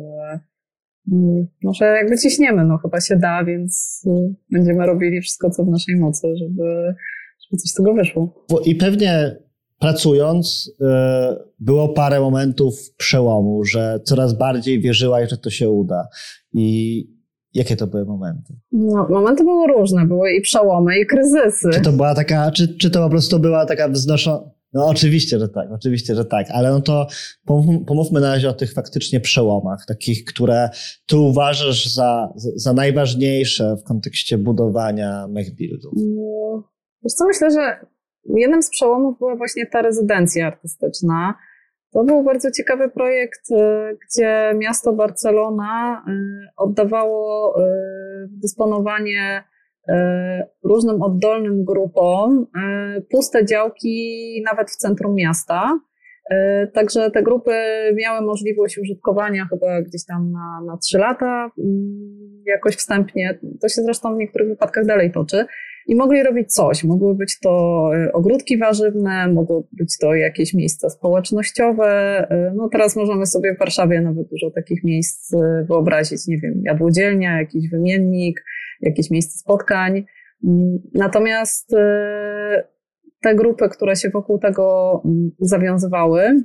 mm, 1.13 1.47
jakby 1.81 2.19
ciśniemy, 2.19 2.65
no 2.65 2.79
chyba 2.79 3.01
się 3.01 3.17
da, 3.17 3.45
więc 3.45 4.03
y, 4.07 4.35
będziemy 4.51 4.87
robili 4.87 5.21
wszystko, 5.21 5.51
co 5.51 5.65
w 5.65 5.69
naszej 5.69 5.97
mocy, 5.97 6.29
żeby, 6.37 6.95
żeby 7.45 7.61
coś 7.63 7.71
z 7.71 7.75
tego 7.75 7.95
wyszło. 7.95 8.47
I 8.65 8.75
pewnie 8.75 9.37
pracując, 9.79 10.73
y, 10.81 10.85
było 11.61 11.89
parę 11.89 12.21
momentów 12.21 12.75
przełomu, 12.97 13.65
że 13.65 14.01
coraz 14.05 14.39
bardziej 14.39 14.81
wierzyłaś, 14.81 15.31
że 15.31 15.37
to 15.37 15.51
się 15.51 15.71
uda. 15.71 16.09
I 16.53 17.07
jakie 17.55 17.77
to 17.77 17.87
były 17.87 18.05
momenty? 18.05 18.55
No, 18.73 19.09
momenty 19.11 19.45
były 19.45 19.67
różne, 19.67 20.07
były 20.07 20.33
i 20.33 20.41
przełomy, 20.41 20.99
i 20.99 21.07
kryzysy. 21.07 21.71
Czy 21.73 21.81
to 21.81 21.93
była 21.93 22.15
taka, 22.15 22.51
czy, 22.51 22.79
czy 22.79 22.91
to 22.91 23.05
po 23.05 23.11
prostu 23.11 23.39
była 23.39 23.67
taka 23.67 23.89
wznoszona, 23.89 24.51
no 24.73 24.87
oczywiście, 24.87 25.39
że 25.39 25.49
tak, 25.49 25.69
oczywiście, 25.73 26.15
że 26.15 26.25
tak, 26.25 26.47
ale 26.51 26.71
no 26.71 26.81
to 26.81 27.07
pomówmy 27.87 28.21
na 28.21 28.29
razie 28.29 28.49
o 28.49 28.53
tych 28.53 28.73
faktycznie 28.73 29.21
przełomach, 29.21 29.85
takich, 29.89 30.25
które 30.25 30.71
ty 31.07 31.17
uważasz 31.17 31.95
za, 31.95 32.33
za 32.57 32.73
najważniejsze 32.73 33.77
w 33.77 33.85
kontekście 33.85 34.39
budowania 34.39 35.27
MechBuildów. 35.29 35.93
No, 35.97 36.63
wiesz 37.05 37.13
co, 37.13 37.27
myślę, 37.27 37.51
że 37.51 37.87
jednym 38.25 38.63
z 38.63 38.71
przełomów 38.71 39.19
była 39.19 39.37
właśnie 39.37 39.67
ta 39.67 39.83
rezydencja 39.83 40.47
artystyczna. 40.47 41.35
To 41.93 42.05
był 42.05 42.25
bardzo 42.25 42.51
ciekawy 42.51 42.91
projekt, 42.91 43.51
y, 43.51 43.55
gdzie 44.07 44.53
miasto 44.59 44.93
Barcelona 44.93 46.05
y, 46.09 46.13
oddawało 46.57 47.55
y, 47.61 47.65
dysponowanie 48.31 49.45
różnym 50.65 51.03
oddolnym 51.03 51.65
grupom 51.65 52.47
e, 52.63 53.01
puste 53.11 53.47
działki 53.47 54.43
nawet 54.45 54.71
w 54.71 54.77
centrum 54.77 55.15
miasta. 55.15 55.81
E, 56.31 56.67
także 56.67 57.11
te 57.11 57.23
grupy 57.23 57.53
miały 57.95 58.27
możliwość 58.27 58.79
użytkowania 58.79 59.47
chyba 59.51 59.83
gdzieś 59.83 60.05
tam 60.05 60.33
na, 60.33 60.61
na 60.67 60.77
3 60.77 60.99
lata, 60.99 61.51
mm, 61.59 62.43
jakoś 62.47 62.77
wstępnie. 62.77 63.39
To 63.61 63.69
się 63.69 63.83
zresztą 63.83 64.15
w 64.15 64.19
niektórych 64.19 64.49
wypadkach 64.49 64.87
dalej 64.87 65.13
toczy. 65.13 65.45
I 65.87 65.95
mogli 65.95 66.23
robić 66.23 66.53
coś. 66.53 66.85
Mogły 66.85 67.15
być 67.15 67.39
to 67.39 67.91
ogródki 68.13 68.59
warzywne, 68.59 69.29
mogło 69.29 69.69
być 69.73 69.99
to 69.99 70.15
jakieś 70.15 70.55
miejsca 70.55 70.91
społecznościowe. 70.91 72.27
No 72.55 72.69
teraz 72.69 72.97
możemy 72.97 73.27
sobie 73.27 73.55
w 73.55 73.59
Warszawie 73.59 74.01
nawet 74.01 74.29
dużo 74.29 74.51
takich 74.51 74.85
miejsc 74.85 75.35
wyobrazić. 75.69 76.27
Nie 76.27 76.39
wiem, 76.39 76.63
jadłodzielnia, 76.65 77.39
jakiś 77.39 77.71
wymiennik, 77.71 78.45
jakieś 78.83 79.11
miejsce 79.11 79.39
spotkań. 79.39 80.05
Natomiast 80.95 81.75
e, 81.75 82.65
te 83.23 83.35
grupy, 83.35 83.69
które 83.69 83.97
się 83.97 84.11
wokół 84.11 84.39
tego 84.39 85.03
mm, 85.05 85.31
zawiązywały, 85.41 86.43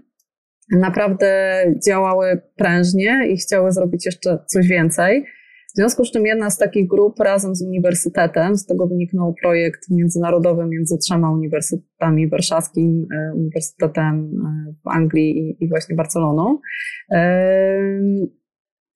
naprawdę 0.72 1.64
działały 1.88 2.42
prężnie 2.56 3.28
i 3.30 3.38
chciały 3.38 3.72
zrobić 3.72 4.06
jeszcze 4.06 4.38
coś 4.48 4.68
więcej. 4.68 5.26
W 5.74 5.80
związku 5.80 6.06
z 6.06 6.12
czym 6.12 6.26
jedna 6.26 6.50
z 6.50 6.58
takich 6.58 6.88
grup 6.88 7.20
razem 7.20 7.56
z 7.56 7.62
uniwersytetem, 7.62 8.56
z 8.56 8.66
tego 8.66 8.88
wyniknął 8.88 9.34
projekt 9.42 9.90
międzynarodowy 9.90 10.66
między 10.66 10.98
trzema 10.98 11.32
uniwersytetami, 11.32 12.30
warszawskim 12.30 13.08
e, 13.16 13.34
uniwersytetem 13.36 14.16
e, 14.16 14.74
w 14.84 14.88
Anglii 14.88 15.58
i 15.60 15.70
właśnie 15.70 15.96
Barceloną 15.96 16.60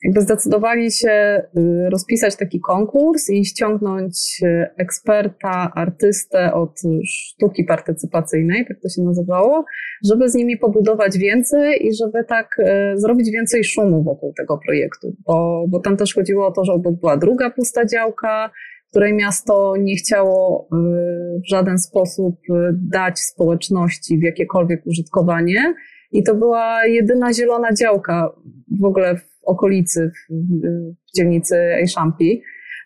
jakby 0.03 0.21
zdecydowali 0.21 0.91
się 0.91 1.43
y, 1.57 1.89
rozpisać 1.89 2.35
taki 2.35 2.59
konkurs 2.59 3.29
i 3.29 3.45
ściągnąć 3.45 4.41
y, 4.43 4.67
eksperta, 4.77 5.71
artystę 5.75 6.53
od 6.53 6.81
sztuki 7.05 7.63
partycypacyjnej, 7.63 8.65
tak 8.67 8.77
to 8.83 8.89
się 8.89 9.01
nazywało, 9.01 9.65
żeby 10.09 10.29
z 10.29 10.35
nimi 10.35 10.57
pobudować 10.57 11.17
więcej 11.17 11.87
i 11.87 11.95
żeby 11.95 12.23
tak 12.27 12.47
y, 12.59 12.99
zrobić 12.99 13.31
więcej 13.31 13.63
szumu 13.63 14.03
wokół 14.03 14.33
tego 14.37 14.59
projektu, 14.65 15.15
bo, 15.27 15.65
bo 15.69 15.79
tam 15.79 15.97
też 15.97 16.13
chodziło 16.13 16.47
o 16.47 16.51
to, 16.51 16.65
żeby 16.65 16.91
była 16.91 17.17
druga 17.17 17.49
pusta 17.49 17.85
działka, 17.85 18.51
której 18.89 19.13
miasto 19.13 19.73
nie 19.79 19.95
chciało 19.95 20.67
w 20.71 21.49
żaden 21.49 21.77
sposób 21.77 22.35
dać 22.73 23.19
społeczności 23.19 24.19
w 24.19 24.23
jakiekolwiek 24.23 24.85
użytkowanie. 24.85 25.73
I 26.11 26.23
to 26.23 26.35
była 26.35 26.85
jedyna 26.85 27.33
zielona 27.33 27.73
działka 27.73 28.31
w 28.81 28.85
ogóle 28.85 29.15
w 29.17 29.30
okolicy, 29.43 30.11
w, 30.29 30.33
w 31.09 31.17
dzielnicy 31.17 31.55
Ejszampi. 31.57 32.43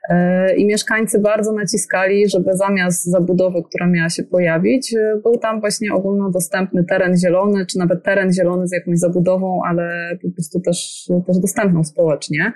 E, 0.10 0.56
I 0.56 0.66
mieszkańcy 0.66 1.20
bardzo 1.20 1.53
naciskali, 1.53 2.30
żeby 2.30 2.53
zamiast 2.53 3.06
zabudowy, 3.06 3.64
która 3.64 3.88
miała 3.88 4.10
się 4.10 4.24
pojawić, 4.24 4.93
e, 4.93 5.20
był 5.24 5.38
tam 5.38 5.60
właśnie 5.60 5.93
ogólnodostępny 5.93 6.84
teren 6.84 7.18
zielony, 7.18 7.66
czy 7.66 7.80
nawet 7.80 8.03
teren 8.03 8.34
zielony 8.34 8.68
z 8.68 8.72
jakąś 8.72 8.99
zabudową, 8.99 9.62
ale 9.68 10.18
po 10.22 10.32
prostu 10.32 10.60
też, 10.60 11.06
też 11.28 11.38
dostępną 11.39 11.84
społecznie. 11.84 12.53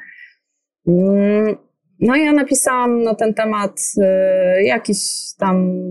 Mm, 0.88 1.56
no 2.00 2.16
i 2.16 2.26
ja 2.26 2.34
napisałam 2.34 3.04
na 3.04 3.16
ten 3.16 3.34
temat 3.34 3.82
e, 4.02 4.64
jakiś 4.64 4.98
tam 5.40 5.82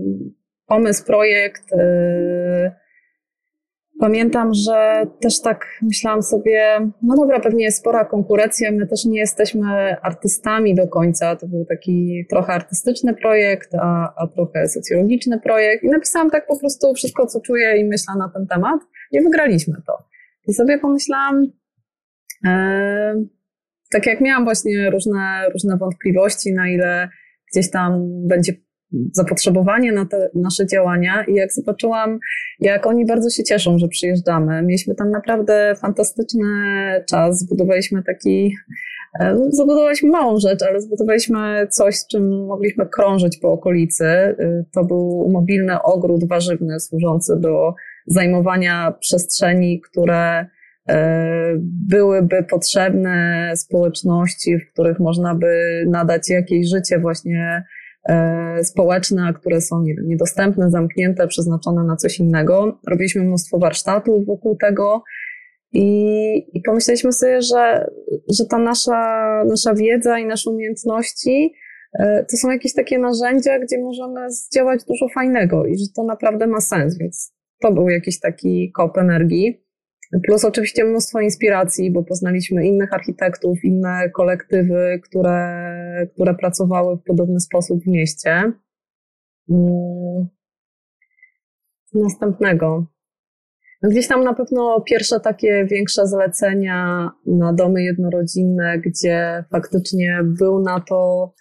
pomysł, 0.67 1.05
projekt, 1.05 1.63
Pamiętam, 3.99 4.53
że 4.53 5.07
też 5.21 5.41
tak 5.41 5.65
myślałam 5.81 6.23
sobie, 6.23 6.91
no 7.01 7.15
dobra, 7.15 7.39
pewnie 7.39 7.63
jest 7.63 7.77
spora 7.77 8.05
konkurencja, 8.05 8.71
my 8.71 8.87
też 8.87 9.05
nie 9.05 9.19
jesteśmy 9.19 9.95
artystami 10.01 10.75
do 10.75 10.87
końca. 10.87 11.35
To 11.35 11.47
był 11.47 11.65
taki 11.65 12.25
trochę 12.29 12.53
artystyczny 12.53 13.13
projekt, 13.13 13.75
a, 13.75 14.13
a 14.17 14.27
trochę 14.27 14.69
socjologiczny 14.69 15.39
projekt. 15.39 15.83
I 15.83 15.87
napisałam 15.87 16.29
tak 16.29 16.47
po 16.47 16.59
prostu 16.59 16.93
wszystko, 16.93 17.27
co 17.27 17.41
czuję 17.41 17.77
i 17.77 17.85
myślę 17.85 18.13
na 18.17 18.29
ten 18.29 18.47
temat. 18.47 18.81
I 19.11 19.21
wygraliśmy 19.21 19.73
to. 19.87 19.93
I 20.47 20.53
sobie 20.53 20.79
pomyślałam, 20.79 21.47
e, 22.45 23.23
tak 23.91 24.05
jak 24.05 24.21
miałam 24.21 24.43
właśnie 24.43 24.89
różne, 24.89 25.49
różne 25.53 25.77
wątpliwości, 25.77 26.53
na 26.53 26.69
ile 26.69 27.09
gdzieś 27.51 27.71
tam 27.71 28.01
będzie 28.27 28.53
zapotrzebowanie 29.13 29.91
na 29.91 30.05
te 30.05 30.29
nasze 30.35 30.67
działania 30.67 31.23
i 31.27 31.33
jak 31.33 31.53
zobaczyłam, 31.53 32.19
jak 32.59 32.87
oni 32.87 33.05
bardzo 33.05 33.29
się 33.29 33.43
cieszą, 33.43 33.77
że 33.77 33.87
przyjeżdżamy. 33.87 34.61
Mieliśmy 34.61 34.95
tam 34.95 35.11
naprawdę 35.11 35.75
fantastyczny 35.81 36.45
czas, 37.09 37.39
zbudowaliśmy 37.39 38.03
taki, 38.03 38.55
e, 39.19 39.33
no, 39.33 39.51
zbudowaliśmy 39.51 40.09
małą 40.09 40.39
rzecz, 40.39 40.63
ale 40.63 40.81
zbudowaliśmy 40.81 41.67
coś, 41.69 41.95
z 41.95 42.07
czym 42.07 42.45
mogliśmy 42.45 42.85
krążyć 42.85 43.37
po 43.37 43.51
okolicy. 43.51 44.05
E, 44.05 44.35
to 44.73 44.83
był 44.83 45.29
mobilny 45.31 45.81
ogród 45.81 46.27
warzywny 46.27 46.79
służący 46.79 47.33
do 47.39 47.73
zajmowania 48.07 48.93
przestrzeni, 48.99 49.81
które 49.81 50.45
byłyby 51.63 52.43
potrzebne 52.43 53.51
społeczności, 53.55 54.57
w 54.57 54.73
których 54.73 54.99
można 54.99 55.35
by 55.35 55.83
nadać 55.87 56.29
jakieś 56.29 56.69
życie 56.69 56.99
właśnie 56.99 57.63
społeczne, 58.63 59.33
które 59.33 59.61
są 59.61 59.81
nie 59.81 59.95
wiem, 59.95 60.07
niedostępne, 60.07 60.71
zamknięte, 60.71 61.27
przeznaczone 61.27 61.83
na 61.83 61.95
coś 61.95 62.19
innego. 62.19 62.79
Robiliśmy 62.87 63.23
mnóstwo 63.23 63.59
warsztatów 63.59 64.25
wokół 64.25 64.57
tego. 64.57 65.03
I, 65.73 65.87
I 66.53 66.61
pomyśleliśmy 66.61 67.13
sobie, 67.13 67.41
że, 67.41 67.89
że 68.29 68.45
ta 68.45 68.57
nasza, 68.57 69.43
nasza 69.47 69.73
wiedza 69.73 70.19
i 70.19 70.25
nasze 70.25 70.49
umiejętności 70.49 71.53
e, 71.99 72.25
to 72.31 72.37
są 72.37 72.49
jakieś 72.49 72.73
takie 72.73 72.99
narzędzia, 72.99 73.59
gdzie 73.59 73.77
możemy 73.79 74.31
zdziałać 74.31 74.83
dużo 74.85 75.07
fajnego 75.13 75.65
i 75.65 75.77
że 75.77 75.85
to 75.95 76.03
naprawdę 76.03 76.47
ma 76.47 76.61
sens, 76.61 76.97
więc 76.97 77.33
to 77.61 77.71
był 77.71 77.89
jakiś 77.89 78.19
taki 78.19 78.71
kop 78.71 78.97
energii. 78.97 79.63
Plus 80.25 80.45
oczywiście 80.45 80.83
mnóstwo 80.83 81.19
inspiracji, 81.19 81.91
bo 81.91 82.03
poznaliśmy 82.03 82.67
innych 82.67 82.93
architektów, 82.93 83.63
inne 83.63 84.09
kolektywy, 84.09 84.99
które, 85.03 86.07
które 86.13 86.35
pracowały 86.35 86.97
w 86.97 87.03
podobny 87.03 87.39
sposób 87.39 87.83
w 87.83 87.87
mieście. 87.87 88.51
Mm. 89.49 90.27
Następnego. 91.93 92.85
Gdzieś 93.83 94.07
tam 94.07 94.23
na 94.23 94.33
pewno 94.33 94.81
pierwsze 94.81 95.19
takie 95.19 95.65
większe 95.65 96.07
zlecenia 96.07 97.09
na 97.25 97.53
domy 97.53 97.83
jednorodzinne, 97.83 98.79
gdzie 98.79 99.43
faktycznie 99.51 100.19
był 100.23 100.61
na 100.61 100.79
to, 100.79 101.31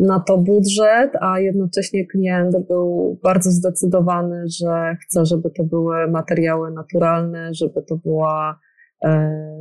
na 0.00 0.20
to 0.20 0.38
budżet, 0.38 1.10
a 1.20 1.40
jednocześnie 1.40 2.06
klient 2.06 2.56
był 2.68 3.18
bardzo 3.22 3.50
zdecydowany, 3.50 4.44
że 4.60 4.96
chce, 5.02 5.26
żeby 5.26 5.50
to 5.50 5.64
były 5.64 6.10
materiały 6.10 6.70
naturalne, 6.70 7.54
żeby 7.54 7.82
to 7.88 7.96
była 7.96 8.60
e, 9.04 9.10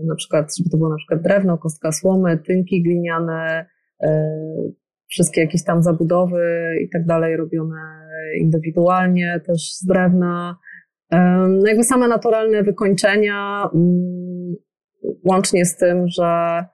na 0.08 0.16
przykład, 0.16 0.58
żeby 0.58 0.70
to 0.70 0.78
było 0.78 0.90
na 0.90 0.96
przykład 0.96 1.22
drewno, 1.22 1.58
kostka 1.58 1.92
słomy, 1.92 2.38
tynki 2.38 2.84
gliniane, 2.84 3.66
e, 4.04 4.34
wszystkie 5.08 5.42
jakieś 5.42 5.64
tam 5.64 5.84
zabudowy 5.84 6.76
i 6.82 6.90
tak 6.90 7.06
dalej 7.06 7.38
robione 7.38 7.82
indywidualnie, 8.40 9.42
też 9.46 9.74
z 9.74 9.86
drewna. 9.86 10.58
No 11.48 11.68
jakby 11.68 11.84
same 11.84 12.08
naturalne 12.08 12.64
wykończenia, 12.64 13.70
mm, 13.76 14.56
łącznie 15.26 15.66
z 15.66 15.78
tym, 15.78 16.08
że, 16.08 16.66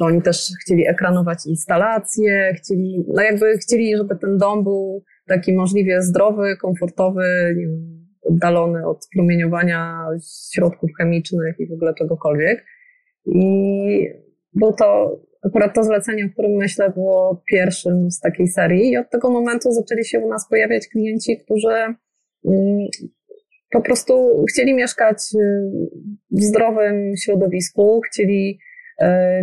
że 0.00 0.06
oni 0.06 0.22
też 0.22 0.52
chcieli 0.62 0.88
ekranować 0.88 1.46
instalacje, 1.46 2.54
chcieli, 2.56 3.04
no 3.08 3.22
jakby 3.22 3.58
chcieli, 3.58 3.96
żeby 3.96 4.16
ten 4.16 4.38
dom 4.38 4.64
był 4.64 5.04
taki 5.26 5.52
możliwie 5.52 6.02
zdrowy, 6.02 6.56
komfortowy, 6.56 7.54
oddalony 8.22 8.86
od 8.86 9.06
promieniowania 9.14 10.06
środków 10.52 10.90
chemicznych 10.98 11.54
i 11.58 11.66
w 11.66 11.72
ogóle 11.72 11.94
czegokolwiek. 11.94 12.64
I 13.26 14.08
był 14.52 14.72
to 14.72 15.20
akurat 15.42 15.74
to 15.74 15.84
zlecenie, 15.84 16.26
o 16.26 16.32
którym 16.32 16.52
myślę, 16.52 16.90
było 16.90 17.42
pierwszym 17.50 18.10
z 18.10 18.20
takiej 18.20 18.48
serii 18.48 18.90
i 18.90 18.96
od 18.96 19.10
tego 19.10 19.30
momentu 19.30 19.72
zaczęli 19.72 20.04
się 20.04 20.20
u 20.20 20.28
nas 20.28 20.48
pojawiać 20.48 20.88
klienci, 20.88 21.38
którzy 21.38 21.94
po 23.70 23.80
prostu 23.82 24.44
chcieli 24.50 24.74
mieszkać 24.74 25.16
y, 25.34 25.70
w 26.30 26.42
zdrowym 26.42 27.16
środowisku, 27.16 28.00
chcieli 28.10 28.58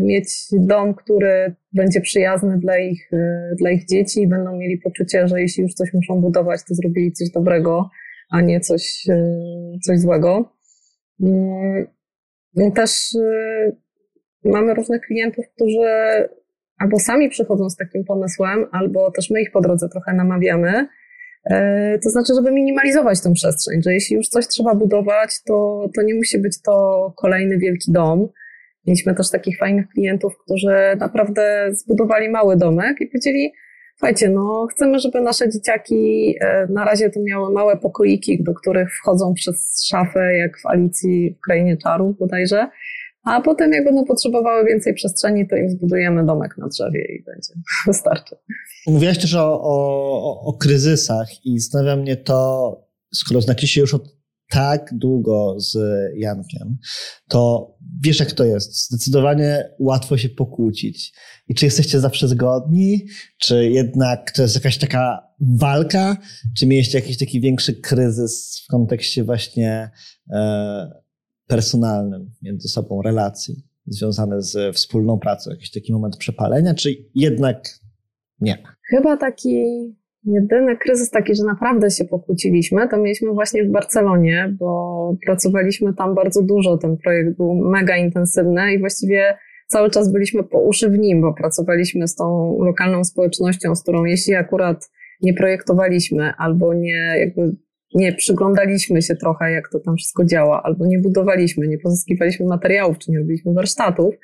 mieć 0.01 0.29
dom, 0.51 0.93
który 0.93 1.55
będzie 1.73 2.01
przyjazny 2.01 2.57
dla 2.57 2.77
ich, 2.77 3.13
y, 3.13 3.55
dla 3.59 3.71
ich 3.71 3.85
dzieci 3.85 4.21
i 4.21 4.27
będą 4.27 4.55
mieli 4.55 4.77
poczucie, 4.77 5.27
że 5.27 5.41
jeśli 5.41 5.63
już 5.63 5.73
coś 5.73 5.93
muszą 5.93 6.21
budować, 6.21 6.61
to 6.67 6.75
zrobili 6.75 7.11
coś 7.11 7.29
dobrego, 7.29 7.89
a 8.31 8.41
nie 8.41 8.59
coś, 8.59 9.03
coś 9.85 9.99
złego. 9.99 10.53
Też 12.75 12.91
mamy 14.43 14.73
różnych 14.73 15.01
klientów, 15.01 15.45
którzy 15.55 15.87
albo 16.77 16.99
sami 16.99 17.29
przychodzą 17.29 17.69
z 17.69 17.75
takim 17.75 18.03
pomysłem, 18.05 18.65
albo 18.71 19.11
też 19.11 19.29
my 19.29 19.41
ich 19.41 19.51
po 19.51 19.61
drodze 19.61 19.89
trochę 19.89 20.13
namawiamy, 20.13 20.87
E, 21.49 21.99
to 22.03 22.09
znaczy, 22.09 22.33
żeby 22.35 22.51
minimalizować 22.51 23.21
tę 23.21 23.33
przestrzeń, 23.33 23.81
że 23.83 23.93
jeśli 23.93 24.15
już 24.15 24.27
coś 24.27 24.47
trzeba 24.47 24.75
budować, 24.75 25.29
to, 25.45 25.87
to 25.95 26.01
nie 26.01 26.15
musi 26.15 26.39
być 26.39 26.61
to 26.61 27.13
kolejny 27.17 27.57
wielki 27.57 27.91
dom. 27.91 28.27
Mieliśmy 28.87 29.15
też 29.15 29.29
takich 29.29 29.57
fajnych 29.57 29.87
klientów, 29.87 30.37
którzy 30.37 30.75
naprawdę 30.99 31.69
zbudowali 31.71 32.29
mały 32.29 32.57
domek 32.57 33.01
i 33.01 33.07
powiedzieli, 33.07 33.51
słuchajcie, 33.97 34.29
no 34.29 34.67
chcemy, 34.71 34.99
żeby 34.99 35.21
nasze 35.21 35.49
dzieciaki 35.49 36.35
e, 36.41 36.67
na 36.69 36.85
razie 36.85 37.09
to 37.09 37.19
miały 37.23 37.53
małe 37.53 37.77
pokoiki, 37.77 38.43
do 38.43 38.53
których 38.53 38.95
wchodzą 38.95 39.33
przez 39.33 39.85
szafę, 39.87 40.37
jak 40.37 40.59
w 40.59 40.65
Alicji 40.65 41.35
w 41.37 41.41
Krainie 41.45 41.77
Czarów 41.77 42.17
bodajże, 42.17 42.67
a 43.23 43.41
potem 43.41 43.73
jak 43.73 43.85
będą 43.85 44.05
potrzebowały 44.05 44.65
więcej 44.65 44.93
przestrzeni, 44.93 45.47
to 45.47 45.55
im 45.55 45.69
zbudujemy 45.69 46.25
domek 46.25 46.57
na 46.57 46.67
drzewie 46.67 47.05
i 47.05 47.23
będzie, 47.23 47.53
wystarczy. 47.87 48.35
Mówiłaś 48.87 49.17
też 49.17 49.35
o, 49.35 49.61
o, 49.61 50.41
o 50.41 50.53
kryzysach 50.53 51.45
i 51.45 51.59
zastanawia 51.59 51.95
mnie 51.95 52.17
to, 52.17 52.71
skoro 53.13 53.41
znacie 53.41 53.67
się 53.67 53.81
już 53.81 53.93
od 53.93 54.16
tak 54.49 54.89
długo 54.93 55.55
z 55.59 55.77
Jankiem, 56.15 56.77
to 57.27 57.71
wiesz 58.03 58.19
jak 58.19 58.31
to 58.31 58.43
jest. 58.43 58.87
Zdecydowanie 58.89 59.69
łatwo 59.79 60.17
się 60.17 60.29
pokłócić. 60.29 61.13
I 61.47 61.55
czy 61.55 61.65
jesteście 61.65 61.99
zawsze 61.99 62.27
zgodni? 62.27 63.05
Czy 63.37 63.69
jednak 63.69 64.31
to 64.31 64.41
jest 64.41 64.55
jakaś 64.55 64.77
taka 64.77 65.27
walka? 65.39 66.17
Czy 66.57 66.65
mieliście 66.67 66.99
jakiś 66.99 67.17
taki 67.17 67.41
większy 67.41 67.73
kryzys 67.73 68.63
w 68.65 68.71
kontekście 68.71 69.23
właśnie 69.23 69.89
e, 70.29 70.91
personalnym 71.47 72.31
między 72.41 72.67
sobą, 72.67 73.01
relacji 73.01 73.63
związane 73.85 74.41
z 74.41 74.75
wspólną 74.75 75.19
pracą? 75.19 75.51
Jakiś 75.51 75.71
taki 75.71 75.93
moment 75.93 76.17
przepalenia? 76.17 76.73
Czy 76.73 76.95
jednak 77.15 77.79
nie? 78.39 78.63
Chyba 78.89 79.17
taki 79.17 79.65
jedyny 80.27 80.77
kryzys 80.77 81.09
taki, 81.09 81.35
że 81.35 81.43
naprawdę 81.43 81.91
się 81.91 82.05
pokłóciliśmy, 82.05 82.87
to 82.87 82.97
mieliśmy 82.97 83.31
właśnie 83.31 83.63
w 83.63 83.71
Barcelonie, 83.71 84.55
bo 84.59 85.15
pracowaliśmy 85.25 85.93
tam 85.93 86.15
bardzo 86.15 86.41
dużo. 86.43 86.77
Ten 86.77 86.97
projekt 86.97 87.37
był 87.37 87.55
mega 87.55 87.97
intensywny 87.97 88.73
i 88.73 88.79
właściwie 88.79 89.37
cały 89.67 89.89
czas 89.89 90.11
byliśmy 90.11 90.43
po 90.43 90.59
uszy 90.59 90.89
w 90.89 90.97
nim, 90.97 91.21
bo 91.21 91.33
pracowaliśmy 91.33 92.07
z 92.07 92.15
tą 92.15 92.57
lokalną 92.59 93.03
społecznością, 93.03 93.75
z 93.75 93.83
którą 93.83 94.05
jeśli 94.05 94.35
akurat 94.35 94.89
nie 95.21 95.33
projektowaliśmy 95.33 96.33
albo 96.37 96.73
nie 96.73 97.15
jakby 97.19 97.55
nie 97.95 98.13
przyglądaliśmy 98.13 99.01
się 99.01 99.15
trochę, 99.15 99.51
jak 99.51 99.69
to 99.71 99.79
tam 99.79 99.95
wszystko 99.95 100.25
działa, 100.25 100.63
albo 100.63 100.85
nie 100.85 100.99
budowaliśmy, 100.99 101.67
nie 101.67 101.77
pozyskiwaliśmy 101.77 102.45
materiałów, 102.45 102.97
czy 102.97 103.11
nie 103.11 103.19
robiliśmy 103.19 103.53
warsztatów, 103.53 104.15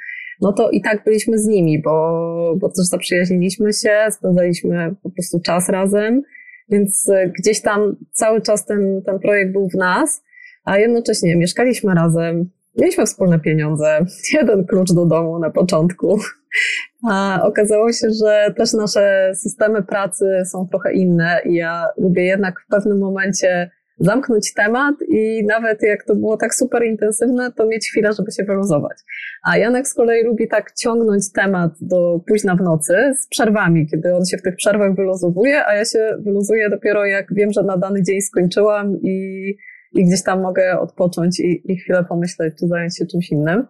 no 0.41 0.53
to 0.53 0.69
i 0.69 0.81
tak 0.81 1.03
byliśmy 1.03 1.39
z 1.39 1.47
nimi, 1.47 1.81
bo, 1.81 2.55
bo 2.57 2.69
też 2.69 2.85
zaprzyjaźniliśmy 2.85 3.73
się, 3.73 4.07
spędzaliśmy 4.11 4.95
po 5.03 5.09
prostu 5.09 5.39
czas 5.39 5.69
razem, 5.69 6.21
więc 6.69 7.09
e, 7.09 7.29
gdzieś 7.39 7.61
tam 7.61 7.95
cały 8.11 8.41
czas 8.41 8.65
ten, 8.65 9.01
ten 9.05 9.19
projekt 9.19 9.51
był 9.51 9.69
w 9.69 9.75
nas, 9.75 10.23
a 10.63 10.77
jednocześnie 10.77 11.35
mieszkaliśmy 11.35 11.93
razem, 11.93 12.49
mieliśmy 12.77 13.05
wspólne 13.05 13.39
pieniądze, 13.39 14.05
jeden 14.33 14.65
klucz 14.65 14.93
do 14.93 15.05
domu 15.05 15.39
na 15.39 15.49
początku, 15.49 16.19
a 17.11 17.39
okazało 17.43 17.91
się, 17.91 18.07
że 18.23 18.53
też 18.57 18.73
nasze 18.73 19.31
systemy 19.35 19.83
pracy 19.83 20.25
są 20.51 20.67
trochę 20.67 20.93
inne 20.93 21.41
i 21.45 21.53
ja 21.53 21.85
lubię 21.97 22.23
jednak 22.23 22.59
w 22.59 22.67
pewnym 22.67 22.99
momencie 22.99 23.71
zamknąć 24.03 24.53
temat 24.53 24.95
i 25.07 25.45
nawet 25.45 25.81
jak 25.81 26.03
to 26.03 26.15
było 26.15 26.37
tak 26.37 26.55
super 26.55 26.83
intensywne, 26.83 27.51
to 27.51 27.67
mieć 27.67 27.89
chwilę, 27.89 28.13
żeby 28.17 28.31
się 28.31 28.43
wyluzować. 28.43 28.97
A 29.43 29.57
Janek 29.57 29.87
z 29.87 29.93
kolei 29.93 30.23
lubi 30.23 30.47
tak 30.47 30.71
ciągnąć 30.71 31.31
temat 31.31 31.71
do 31.81 32.19
późna 32.27 32.55
w 32.55 32.61
nocy 32.61 33.13
z 33.21 33.27
przerwami, 33.27 33.87
kiedy 33.87 34.15
on 34.15 34.25
się 34.25 34.37
w 34.37 34.41
tych 34.41 34.55
przerwach 34.55 34.95
wyluzowuje, 34.95 35.65
a 35.65 35.75
ja 35.75 35.85
się 35.85 36.17
wyluzuję 36.19 36.69
dopiero 36.69 37.05
jak 37.05 37.33
wiem, 37.33 37.51
że 37.51 37.63
na 37.63 37.77
dany 37.77 38.03
dzień 38.03 38.21
skończyłam 38.21 38.97
i, 39.01 39.47
i 39.93 40.05
gdzieś 40.05 40.23
tam 40.23 40.41
mogę 40.41 40.79
odpocząć 40.79 41.39
i, 41.39 41.71
i 41.71 41.77
chwilę 41.77 42.05
pomyśleć, 42.09 42.53
czy 42.59 42.67
zająć 42.67 42.97
się 42.97 43.05
czymś 43.05 43.31
innym. 43.31 43.67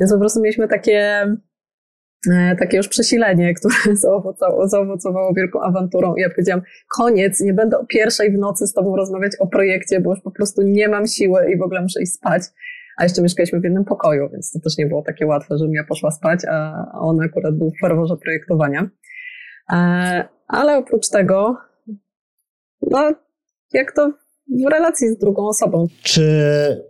Więc 0.00 0.12
po 0.12 0.18
prostu 0.18 0.40
mieliśmy 0.40 0.68
takie 0.68 1.26
takie 2.58 2.76
już 2.76 2.88
przesilenie, 2.88 3.54
które 3.54 3.74
zaowocowało, 3.96 4.68
zaowocowało 4.68 5.34
wielką 5.34 5.60
awanturą. 5.60 6.14
I 6.14 6.20
ja 6.20 6.30
powiedziałam, 6.30 6.62
koniec, 6.96 7.40
nie 7.40 7.54
będę 7.54 7.78
o 7.78 7.86
pierwszej 7.86 8.32
w 8.32 8.38
nocy 8.38 8.66
z 8.66 8.72
tobą 8.72 8.96
rozmawiać 8.96 9.32
o 9.40 9.46
projekcie, 9.46 10.00
bo 10.00 10.10
już 10.10 10.20
po 10.20 10.30
prostu 10.30 10.62
nie 10.62 10.88
mam 10.88 11.06
siły 11.06 11.52
i 11.52 11.58
w 11.58 11.62
ogóle 11.62 11.82
muszę 11.82 12.02
iść 12.02 12.12
spać. 12.12 12.42
A 12.98 13.02
jeszcze 13.02 13.22
mieszkaliśmy 13.22 13.60
w 13.60 13.64
jednym 13.64 13.84
pokoju, 13.84 14.28
więc 14.32 14.52
to 14.52 14.60
też 14.60 14.78
nie 14.78 14.86
było 14.86 15.02
takie 15.02 15.26
łatwe, 15.26 15.58
żebym 15.58 15.74
ja 15.74 15.84
poszła 15.84 16.10
spać, 16.10 16.40
a 16.50 16.86
on 17.00 17.20
akurat 17.20 17.58
był 17.58 17.70
w 17.70 17.80
ferworze 17.80 18.16
projektowania. 18.16 18.88
E, 19.72 20.24
ale 20.48 20.76
oprócz 20.76 21.08
tego, 21.08 21.56
no, 22.90 23.14
jak 23.72 23.92
to 23.92 24.12
w 24.48 24.70
relacji 24.70 25.08
z 25.08 25.18
drugą 25.18 25.48
osobą. 25.48 25.86
Czy 26.02 26.22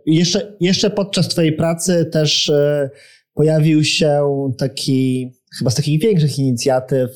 jeszcze, 0.05 0.55
jeszcze 0.59 0.89
podczas 0.89 1.27
Twojej 1.27 1.53
pracy 1.53 2.05
też 2.05 2.49
e, 2.49 2.89
pojawił 3.33 3.83
się 3.83 4.23
taki, 4.57 5.31
chyba 5.57 5.71
z 5.71 5.75
takich 5.75 6.01
większych 6.01 6.39
inicjatyw, 6.39 7.09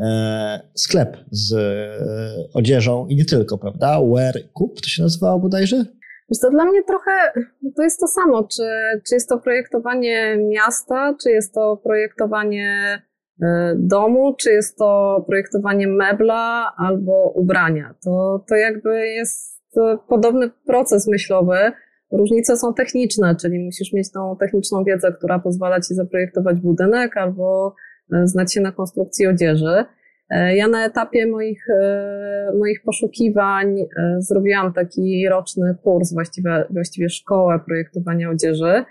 e, 0.00 0.60
sklep 0.74 1.16
z 1.30 1.52
e, 1.52 1.98
odzieżą 2.54 3.06
i 3.06 3.16
nie 3.16 3.24
tylko, 3.24 3.58
prawda? 3.58 4.00
Wear 4.14 4.34
Coop 4.58 4.80
to 4.80 4.88
się 4.88 5.02
nazywało 5.02 5.40
bodajże? 5.40 5.84
To 6.42 6.50
dla 6.50 6.64
mnie 6.64 6.82
trochę 6.82 7.10
to 7.76 7.82
jest 7.82 8.00
to 8.00 8.06
samo, 8.06 8.48
czy, 8.56 8.62
czy 9.08 9.14
jest 9.14 9.28
to 9.28 9.38
projektowanie 9.38 10.36
miasta, 10.36 11.14
czy 11.22 11.30
jest 11.30 11.54
to 11.54 11.76
projektowanie 11.76 13.02
e, 13.42 13.74
domu, 13.78 14.34
czy 14.38 14.50
jest 14.50 14.78
to 14.78 15.24
projektowanie 15.26 15.88
mebla 15.88 16.72
albo 16.76 17.32
ubrania. 17.34 17.94
To, 18.04 18.44
to 18.48 18.54
jakby 18.54 19.08
jest 19.08 19.52
podobny 20.08 20.50
proces 20.66 21.08
myślowy. 21.08 21.72
Różnice 22.12 22.56
są 22.56 22.74
techniczne, 22.74 23.36
czyli 23.36 23.58
musisz 23.58 23.92
mieć 23.92 24.12
tą 24.12 24.36
techniczną 24.40 24.84
wiedzę, 24.84 25.12
która 25.12 25.38
pozwala 25.38 25.80
ci 25.80 25.94
zaprojektować 25.94 26.60
budynek 26.60 27.16
albo 27.16 27.74
e, 28.12 28.26
znać 28.26 28.54
się 28.54 28.60
na 28.60 28.72
konstrukcji 28.72 29.26
odzieży. 29.26 29.84
E, 30.30 30.56
ja 30.56 30.68
na 30.68 30.84
etapie 30.86 31.26
moich, 31.26 31.66
e, 31.70 32.52
moich 32.58 32.82
poszukiwań 32.82 33.76
zrobiłam 34.18 34.72
taki 34.72 35.28
roczny 35.28 35.76
kurs, 35.82 36.12
właściwie, 36.12 36.64
właściwie 36.70 37.08
szkołę 37.08 37.60
projektowania 37.66 38.30
odzieży. 38.30 38.84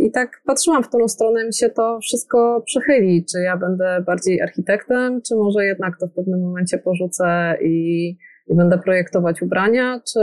I 0.00 0.10
tak 0.10 0.30
patrzyłam, 0.46 0.82
w 0.82 0.88
którą 0.88 1.08
stronę 1.08 1.46
mi 1.46 1.54
się 1.54 1.70
to 1.70 1.98
wszystko 2.00 2.62
przechyli. 2.66 3.24
Czy 3.32 3.40
ja 3.40 3.56
będę 3.56 4.02
bardziej 4.06 4.42
architektem, 4.42 5.22
czy 5.22 5.34
może 5.34 5.64
jednak 5.64 5.98
to 6.00 6.06
w 6.06 6.12
pewnym 6.12 6.40
momencie 6.40 6.78
porzucę 6.78 7.56
i, 7.62 8.08
i 8.48 8.54
będę 8.54 8.78
projektować 8.78 9.42
ubrania, 9.42 10.00
czy, 10.12 10.20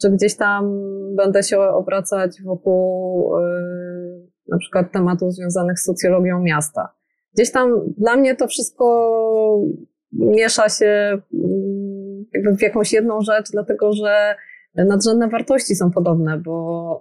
czy 0.00 0.10
gdzieś 0.10 0.36
tam 0.36 0.80
będę 1.16 1.42
się 1.42 1.60
obracać 1.60 2.42
wokół 2.42 3.32
na 4.48 4.58
przykład 4.58 4.92
tematów 4.92 5.34
związanych 5.34 5.78
z 5.78 5.84
socjologią 5.84 6.40
miasta. 6.40 6.88
Gdzieś 7.34 7.52
tam 7.52 7.80
dla 7.98 8.16
mnie 8.16 8.36
to 8.36 8.46
wszystko 8.46 8.84
miesza 10.12 10.68
się 10.68 11.18
mm, 11.34 12.24
jakby 12.34 12.56
w 12.56 12.62
jakąś 12.62 12.92
jedną 12.92 13.20
rzecz, 13.20 13.50
dlatego 13.50 13.92
że 13.92 14.34
nadrzędne 14.74 15.28
wartości 15.28 15.74
są 15.74 15.90
podobne, 15.90 16.38
bo, 16.38 17.00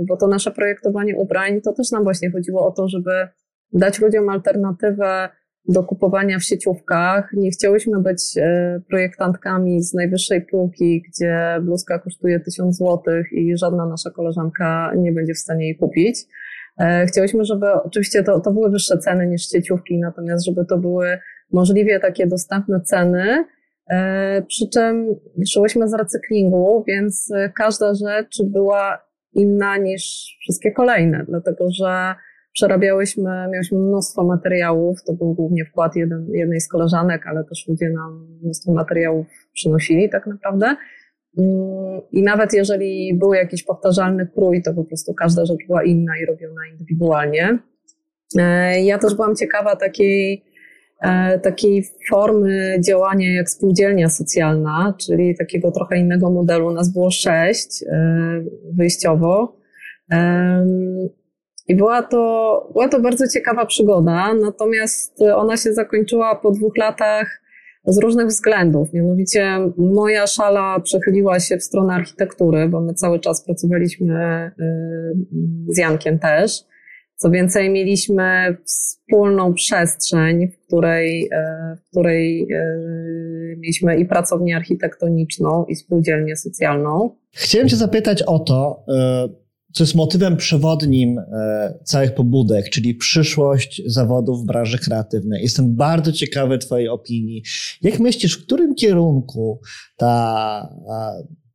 y, 0.00 0.04
bo 0.08 0.16
to 0.16 0.26
nasze 0.26 0.50
projektowanie 0.50 1.16
ubrań 1.16 1.60
to 1.60 1.72
też 1.72 1.90
nam 1.90 2.04
właśnie 2.04 2.30
chodziło 2.30 2.66
o 2.66 2.70
to, 2.70 2.88
żeby 2.88 3.28
dać 3.72 4.00
ludziom 4.00 4.28
alternatywę 4.28 5.28
do 5.68 5.82
kupowania 5.82 6.38
w 6.38 6.44
sieciówkach. 6.44 7.30
Nie 7.32 7.50
chciałyśmy 7.50 8.02
być 8.02 8.36
y, 8.36 8.42
projektantkami 8.88 9.82
z 9.82 9.94
najwyższej 9.94 10.46
półki, 10.46 11.02
gdzie 11.08 11.58
bluzka 11.62 11.98
kosztuje 11.98 12.40
1000 12.40 12.76
zł 12.76 13.02
i 13.32 13.56
żadna 13.56 13.86
nasza 13.86 14.10
koleżanka 14.10 14.92
nie 14.96 15.12
będzie 15.12 15.34
w 15.34 15.38
stanie 15.38 15.64
jej 15.64 15.76
kupić. 15.76 16.18
E, 16.78 17.06
chciałyśmy, 17.06 17.44
żeby 17.44 17.72
oczywiście 17.72 18.22
to, 18.22 18.40
to 18.40 18.52
były 18.52 18.70
wyższe 18.70 18.98
ceny 18.98 19.26
niż 19.26 19.48
sieciówki, 19.48 19.98
natomiast 19.98 20.46
żeby 20.46 20.64
to 20.64 20.78
były 20.78 21.18
możliwie 21.52 22.00
takie 22.00 22.26
dostępne 22.26 22.80
ceny. 22.80 23.44
E, 23.90 24.42
przy 24.42 24.68
czym 24.68 25.06
szyłyśmy 25.52 25.88
z 25.88 25.94
recyklingu, 25.94 26.84
więc 26.86 27.32
każda 27.56 27.94
rzecz 27.94 28.42
była 28.44 29.08
inna 29.32 29.76
niż 29.76 30.36
wszystkie 30.40 30.72
kolejne, 30.72 31.24
dlatego 31.28 31.64
że 31.70 32.14
przerabiałyśmy, 32.52 33.48
miałyśmy 33.52 33.78
mnóstwo 33.78 34.24
materiałów, 34.24 35.04
to 35.04 35.12
był 35.12 35.34
głównie 35.34 35.64
wkład 35.64 35.96
jeden, 35.96 36.26
jednej 36.32 36.60
z 36.60 36.68
koleżanek, 36.68 37.26
ale 37.26 37.44
też 37.44 37.68
ludzie 37.68 37.90
nam 37.90 38.38
mnóstwo 38.42 38.72
materiałów 38.72 39.26
przynosili 39.52 40.10
tak 40.10 40.26
naprawdę. 40.26 40.76
Mm, 41.38 42.00
I 42.12 42.22
nawet 42.22 42.52
jeżeli 42.52 43.14
był 43.18 43.34
jakiś 43.34 43.62
powtarzalny 43.62 44.26
krój, 44.34 44.62
to 44.62 44.74
po 44.74 44.84
prostu 44.84 45.14
każda 45.14 45.44
rzecz 45.44 45.66
była 45.66 45.84
inna 45.84 46.12
i 46.22 46.26
robiona 46.26 46.60
indywidualnie. 46.72 47.58
E, 48.38 48.80
ja 48.84 48.98
też 48.98 49.14
byłam 49.14 49.36
ciekawa 49.36 49.76
takiej, 49.76 50.44
e, 51.02 51.38
takiej 51.38 51.84
formy 52.10 52.80
działania 52.86 53.34
jak 53.34 53.50
spółdzielnia 53.50 54.08
socjalna, 54.08 54.94
czyli 55.00 55.36
takiego 55.36 55.70
trochę 55.70 55.98
innego 55.98 56.30
modelu. 56.30 56.72
Nas 56.72 56.92
było 56.92 57.10
sześć 57.10 57.82
e, 57.82 58.44
wyjściowo. 58.72 59.58
I 61.68 61.76
była 61.76 62.02
to, 62.02 62.68
była 62.72 62.88
to 62.88 63.00
bardzo 63.00 63.28
ciekawa 63.28 63.66
przygoda, 63.66 64.34
natomiast 64.34 65.22
ona 65.36 65.56
się 65.56 65.72
zakończyła 65.72 66.34
po 66.36 66.50
dwóch 66.50 66.76
latach 66.76 67.42
z 67.86 67.98
różnych 67.98 68.26
względów. 68.26 68.92
Mianowicie 68.92 69.58
moja 69.76 70.26
szala 70.26 70.80
przechyliła 70.80 71.40
się 71.40 71.56
w 71.56 71.62
stronę 71.62 71.94
architektury, 71.94 72.68
bo 72.68 72.80
my 72.80 72.94
cały 72.94 73.20
czas 73.20 73.44
pracowaliśmy 73.44 74.50
y, 74.60 75.74
z 75.74 75.78
Jankiem 75.78 76.18
też. 76.18 76.52
Co 77.16 77.30
więcej, 77.30 77.70
mieliśmy 77.70 78.56
wspólną 78.64 79.54
przestrzeń, 79.54 80.48
w 80.48 80.66
której, 80.66 81.24
y, 81.24 81.76
w 81.76 81.90
której 81.90 82.48
mieliśmy 83.58 83.96
i 83.96 84.06
pracownię 84.06 84.56
architektoniczną, 84.56 85.64
i 85.68 85.76
spółdzielnię 85.76 86.36
socjalną. 86.36 87.10
Chciałem 87.32 87.68
Cię 87.68 87.76
zapytać 87.76 88.22
o 88.22 88.38
to, 88.38 88.84
co 89.72 89.84
jest 89.84 89.94
motywem 89.94 90.36
przewodnim 90.36 91.18
e, 91.18 91.78
całych 91.84 92.14
pobudek, 92.14 92.70
czyli 92.70 92.94
przyszłość 92.94 93.82
zawodów 93.86 94.42
w 94.42 94.46
branży 94.46 94.78
kreatywnej. 94.78 95.42
Jestem 95.42 95.76
bardzo 95.76 96.12
ciekawy 96.12 96.58
Twojej 96.58 96.88
opinii. 96.88 97.42
Jak 97.82 98.00
myślisz, 98.00 98.38
w 98.38 98.44
którym 98.44 98.74
kierunku 98.74 99.60
ta, 99.96 100.68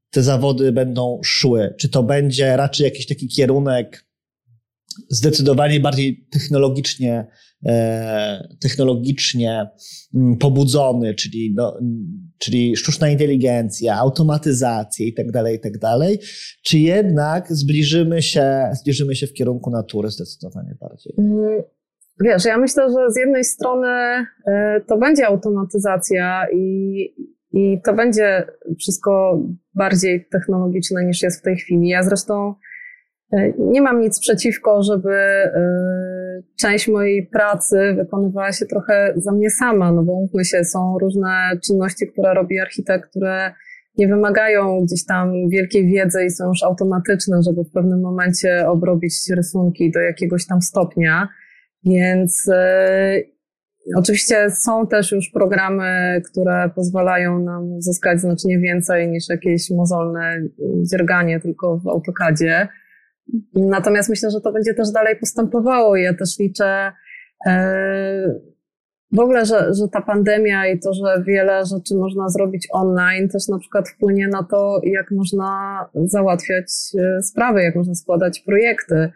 te 0.09 0.24
zawody 0.24 0.72
będą 0.72 1.20
szły? 1.24 1.74
Czy 1.80 1.89
to 1.89 2.03
będzie 2.03 2.57
raczej 2.57 2.84
jakiś 2.84 3.07
taki 3.07 3.28
kierunek 3.28 4.05
zdecydowanie 5.09 5.80
bardziej 5.80 6.28
technologicznie, 6.32 7.28
e, 7.66 8.55
technologicznie 8.61 9.68
mm, 10.16 10.38
pobudzony, 10.38 11.16
czyli, 11.16 11.53
no, 11.55 11.80
czyli 12.43 12.77
sztuczna 12.77 13.09
inteligencja, 13.09 13.95
automatyzacja 13.95 15.05
i 15.05 15.13
tak 15.13 15.31
dalej, 15.31 15.55
i 15.55 15.59
tak 15.59 15.73
czy 16.63 16.79
jednak 16.79 17.47
zbliżymy 17.49 18.21
się, 18.21 18.69
zbliżymy 18.73 19.15
się 19.15 19.27
w 19.27 19.33
kierunku 19.33 19.69
natury 19.69 20.09
zdecydowanie 20.09 20.75
bardziej? 20.81 21.13
Mm, 21.17 21.61
wiesz, 22.23 22.45
ja 22.45 22.57
myślę, 22.57 22.89
że 22.89 23.11
z 23.11 23.17
jednej 23.17 23.43
strony 23.43 23.87
e, 24.47 24.81
to 24.87 24.97
będzie 24.97 25.27
automatyzacja 25.27 26.45
i, 26.53 27.15
i 27.51 27.81
to 27.85 27.93
będzie 27.93 28.45
wszystko 28.79 29.41
bardziej 29.75 30.27
technologiczne 30.31 31.05
niż 31.05 31.21
jest 31.21 31.39
w 31.39 31.43
tej 31.43 31.55
chwili. 31.55 31.87
Ja 31.87 32.03
zresztą 32.03 32.53
E, 33.33 33.53
nie 33.57 33.81
mam 33.81 34.01
nic 34.01 34.19
przeciwko, 34.19 34.83
żeby 34.83 35.13
e, 35.13 35.51
część 36.59 36.88
mojej 36.88 37.27
pracy 37.27 37.95
wykonywała 37.97 38.51
się 38.51 38.65
trochę 38.65 39.13
za 39.15 39.31
mnie 39.31 39.49
sama, 39.49 39.91
no 39.91 40.03
bo 40.03 40.13
mówmy 40.13 40.45
się, 40.45 40.63
są 40.63 40.97
różne 41.01 41.51
czynności, 41.67 42.07
które 42.07 42.34
robi 42.34 42.59
architekt, 42.59 43.09
które 43.09 43.53
nie 43.97 44.07
wymagają 44.07 44.86
gdzieś 44.86 45.05
tam 45.05 45.49
wielkiej 45.49 45.88
wiedzy 45.88 46.25
i 46.25 46.29
są 46.29 46.47
już 46.47 46.63
automatyczne, 46.63 47.39
żeby 47.45 47.63
w 47.63 47.71
pewnym 47.71 48.01
momencie 48.01 48.67
obrobić 48.67 49.13
rysunki 49.36 49.91
do 49.91 49.99
jakiegoś 49.99 50.45
tam 50.47 50.61
stopnia. 50.61 51.27
Więc 51.86 52.49
e, 52.53 53.21
oczywiście 53.95 54.49
są 54.49 54.88
też 54.88 55.11
już 55.11 55.29
programy, 55.29 56.21
które 56.31 56.69
pozwalają 56.75 57.39
nam 57.39 57.81
zyskać 57.81 58.19
znacznie 58.19 58.59
więcej 58.59 59.07
niż 59.07 59.29
jakieś 59.29 59.69
mozolne 59.69 60.41
dzierganie 60.91 61.39
tylko 61.39 61.77
w 61.77 61.88
AutoCADzie. 61.88 62.67
Natomiast 63.53 64.09
myślę, 64.09 64.32
że 64.32 64.41
to 64.41 64.51
będzie 64.51 64.74
też 64.74 64.91
dalej 64.91 65.15
postępowało. 65.19 65.95
Ja 65.95 66.13
też 66.13 66.39
liczę 66.39 66.91
e, 67.47 68.34
w 69.13 69.19
ogóle, 69.19 69.45
że, 69.45 69.74
że 69.74 69.88
ta 69.88 70.01
pandemia 70.01 70.67
i 70.67 70.80
to, 70.80 70.93
że 70.93 71.24
wiele 71.28 71.65
rzeczy 71.65 71.95
można 71.95 72.30
zrobić 72.30 72.67
online, 72.71 73.30
też 73.30 73.47
na 73.47 73.59
przykład 73.59 73.89
wpłynie 73.89 74.28
na 74.28 74.43
to, 74.43 74.82
jak 74.84 75.11
można 75.11 75.80
załatwiać 75.95 76.65
e, 76.99 77.21
sprawy, 77.21 77.63
jak 77.63 77.76
można 77.76 77.95
składać 77.95 78.39
projekty. 78.39 79.11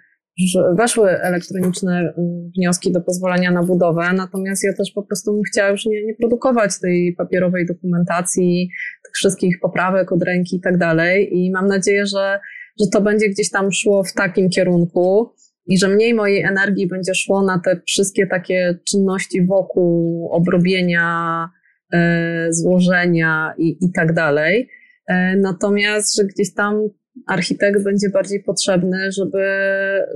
Weszły 0.77 1.09
elektroniczne 1.09 2.13
wnioski 2.57 2.91
do 2.91 3.01
pozwolenia 3.01 3.51
na 3.51 3.63
budowę, 3.63 4.13
natomiast 4.13 4.63
ja 4.63 4.73
też 4.73 4.91
po 4.91 5.03
prostu 5.03 5.33
bym 5.33 5.41
chciała 5.43 5.69
już 5.69 5.85
nie, 5.85 6.05
nie 6.05 6.15
produkować 6.15 6.79
tej 6.79 7.15
papierowej 7.17 7.65
dokumentacji, 7.65 8.69
tych 9.05 9.11
wszystkich 9.15 9.59
poprawek 9.61 10.11
od 10.11 10.23
ręki 10.23 10.55
i 10.55 10.61
tak 10.61 10.77
dalej. 10.77 11.37
I 11.37 11.51
mam 11.51 11.67
nadzieję, 11.67 12.05
że 12.05 12.39
że 12.79 12.87
to 12.91 13.01
będzie 13.01 13.29
gdzieś 13.29 13.49
tam 13.49 13.71
szło 13.71 14.03
w 14.03 14.13
takim 14.13 14.49
kierunku 14.49 15.29
i 15.67 15.77
że 15.77 15.87
mniej 15.87 16.13
mojej 16.13 16.43
energii 16.43 16.87
będzie 16.87 17.15
szło 17.15 17.43
na 17.43 17.59
te 17.59 17.81
wszystkie 17.87 18.27
takie 18.27 18.79
czynności 18.89 19.45
wokół 19.45 20.27
obrobienia, 20.31 21.49
e, 21.93 22.47
złożenia 22.49 23.53
i, 23.57 23.77
i 23.81 23.91
tak 23.91 24.13
dalej. 24.13 24.69
E, 25.07 25.35
natomiast, 25.35 26.15
że 26.15 26.25
gdzieś 26.25 26.53
tam 26.53 26.89
architekt 27.27 27.83
będzie 27.83 28.09
bardziej 28.09 28.43
potrzebny, 28.43 29.11
żeby, 29.11 29.43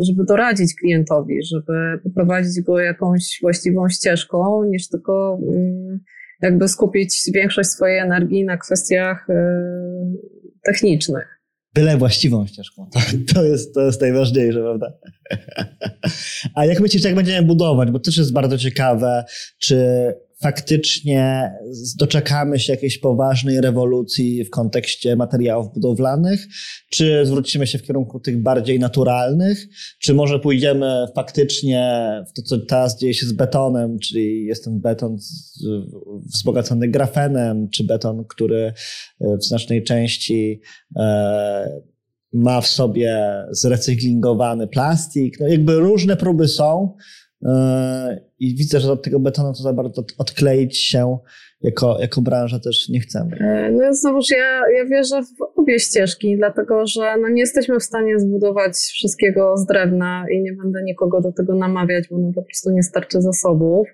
żeby 0.07 0.23
doradzić 0.27 0.75
klientowi, 0.75 1.39
żeby 1.43 1.99
poprowadzić 2.03 2.61
go 2.61 2.79
jakąś 2.79 3.39
właściwą 3.41 3.89
ścieżką, 3.89 4.63
niż 4.63 4.89
tylko 4.89 5.39
mm, 5.47 5.99
jakby 6.41 6.67
skupić 6.67 7.31
większość 7.33 7.69
swojej 7.69 7.99
energii 7.99 8.45
na 8.45 8.57
kwestiach 8.57 9.29
e, 9.29 9.63
technicznych 10.63 11.40
byle 11.73 11.97
właściwą 11.97 12.47
ścieżką. 12.47 12.89
To, 12.93 12.99
to, 13.33 13.43
jest, 13.43 13.73
to 13.73 13.81
jest 13.81 14.01
najważniejsze, 14.01 14.59
prawda? 14.59 14.93
A 16.55 16.65
jak 16.65 16.79
myślisz, 16.79 17.03
jak 17.03 17.15
będziemy 17.15 17.47
budować? 17.47 17.91
Bo 17.91 17.99
też 17.99 18.17
jest 18.17 18.33
bardzo 18.33 18.57
ciekawe, 18.57 19.25
czy 19.59 19.77
faktycznie 20.41 21.51
doczekamy 21.97 22.59
się 22.59 22.73
jakiejś 22.73 22.97
poważnej 22.97 23.61
rewolucji 23.61 24.43
w 24.43 24.49
kontekście 24.49 25.15
materiałów 25.15 25.73
budowlanych, 25.73 26.47
czy 26.91 27.25
zwrócimy 27.25 27.67
się 27.67 27.77
w 27.77 27.83
kierunku 27.83 28.19
tych 28.19 28.41
bardziej 28.41 28.79
naturalnych, 28.79 29.67
czy 29.99 30.13
może 30.13 30.39
pójdziemy 30.39 31.07
faktycznie 31.15 32.07
w 32.29 32.33
to, 32.33 32.41
co 32.41 32.57
teraz 32.57 32.99
dzieje 32.99 33.13
się 33.13 33.25
z 33.25 33.33
betonem, 33.33 33.99
czyli 33.99 34.45
jest 34.45 34.63
ten 34.63 34.79
beton 34.79 35.17
wzbogacony 36.25 36.87
grafenem, 36.87 37.69
czy 37.69 37.83
beton, 37.83 38.25
który 38.25 38.73
w 39.19 39.43
znacznej 39.43 39.83
części 39.83 40.61
e, 40.95 41.81
ma 42.33 42.61
w 42.61 42.67
sobie 42.67 43.43
zrecyklingowany 43.51 44.67
plastik. 44.67 45.39
No 45.39 45.47
jakby 45.47 45.75
różne 45.75 46.17
próby 46.17 46.47
są 46.47 46.95
i 48.39 48.55
widzę, 48.55 48.79
że 48.79 48.91
od 48.91 49.03
tego 49.03 49.19
betonu 49.19 49.53
to 49.53 49.63
za 49.63 49.73
bardzo 49.73 50.03
odkleić 50.17 50.77
się 50.77 51.17
jako, 51.61 51.97
jako 52.01 52.21
branża 52.21 52.59
też 52.59 52.89
nie 52.89 52.99
chcemy. 52.99 53.37
E, 53.39 53.71
no 53.71 53.93
znowuż 53.93 54.25
ja, 54.31 54.61
ja 54.77 54.85
wierzę 54.85 55.21
w 55.23 55.59
obie 55.59 55.79
ścieżki, 55.79 56.37
dlatego 56.37 56.87
że 56.87 57.17
no 57.21 57.29
nie 57.29 57.41
jesteśmy 57.41 57.79
w 57.79 57.83
stanie 57.83 58.19
zbudować 58.19 58.73
wszystkiego 58.73 59.57
z 59.57 59.65
drewna 59.65 60.25
i 60.31 60.41
nie 60.41 60.53
będę 60.53 60.83
nikogo 60.83 61.21
do 61.21 61.31
tego 61.31 61.55
namawiać, 61.55 62.07
bo 62.11 62.17
no 62.17 62.31
po 62.35 62.43
prostu 62.43 62.71
nie 62.71 62.83
starczy 62.83 63.21
zasobów. 63.21 63.87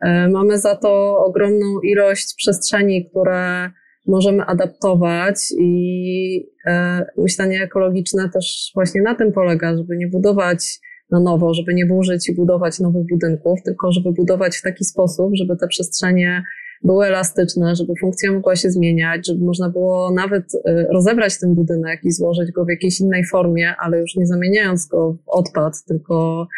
E, 0.00 0.28
mamy 0.28 0.58
za 0.58 0.76
to 0.76 1.18
ogromną 1.18 1.80
ilość 1.80 2.34
przestrzeni, 2.36 3.10
które 3.10 3.70
możemy 4.06 4.44
adaptować 4.44 5.36
i 5.58 6.46
e, 6.66 7.04
myślenie 7.16 7.62
ekologiczne 7.62 8.28
też 8.34 8.70
właśnie 8.74 9.02
na 9.02 9.14
tym 9.14 9.32
polega, 9.32 9.76
żeby 9.76 9.96
nie 9.96 10.08
budować 10.08 10.80
na 11.12 11.20
nowo, 11.20 11.54
żeby 11.54 11.74
nie 11.74 11.86
burzyć 11.86 12.28
i 12.28 12.34
budować 12.34 12.80
nowych 12.80 13.06
budynków, 13.06 13.62
tylko 13.64 13.92
żeby 13.92 14.12
budować 14.12 14.56
w 14.56 14.62
taki 14.62 14.84
sposób, 14.84 15.30
żeby 15.34 15.56
te 15.56 15.68
przestrzenie 15.68 16.42
były 16.84 17.06
elastyczne, 17.06 17.76
żeby 17.76 17.92
funkcja 18.00 18.32
mogła 18.32 18.56
się 18.56 18.70
zmieniać, 18.70 19.26
żeby 19.26 19.44
można 19.44 19.68
było 19.68 20.10
nawet 20.10 20.44
e, 20.64 20.86
rozebrać 20.92 21.40
ten 21.40 21.54
budynek 21.54 22.00
i 22.04 22.12
złożyć 22.12 22.52
go 22.52 22.64
w 22.64 22.68
jakiejś 22.68 23.00
innej 23.00 23.24
formie, 23.26 23.74
ale 23.78 23.98
już 23.98 24.16
nie 24.16 24.26
zamieniając 24.26 24.86
go 24.86 25.12
w 25.12 25.28
odpad, 25.28 25.84
tylko, 25.88 26.48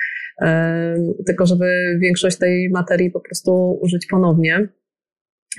e, 0.43 0.95
tylko 1.27 1.47
żeby 1.47 1.99
większość 2.01 2.39
tej 2.39 2.71
materii 2.71 3.11
po 3.11 3.21
prostu 3.21 3.79
użyć 3.83 4.07
ponownie. 4.07 4.69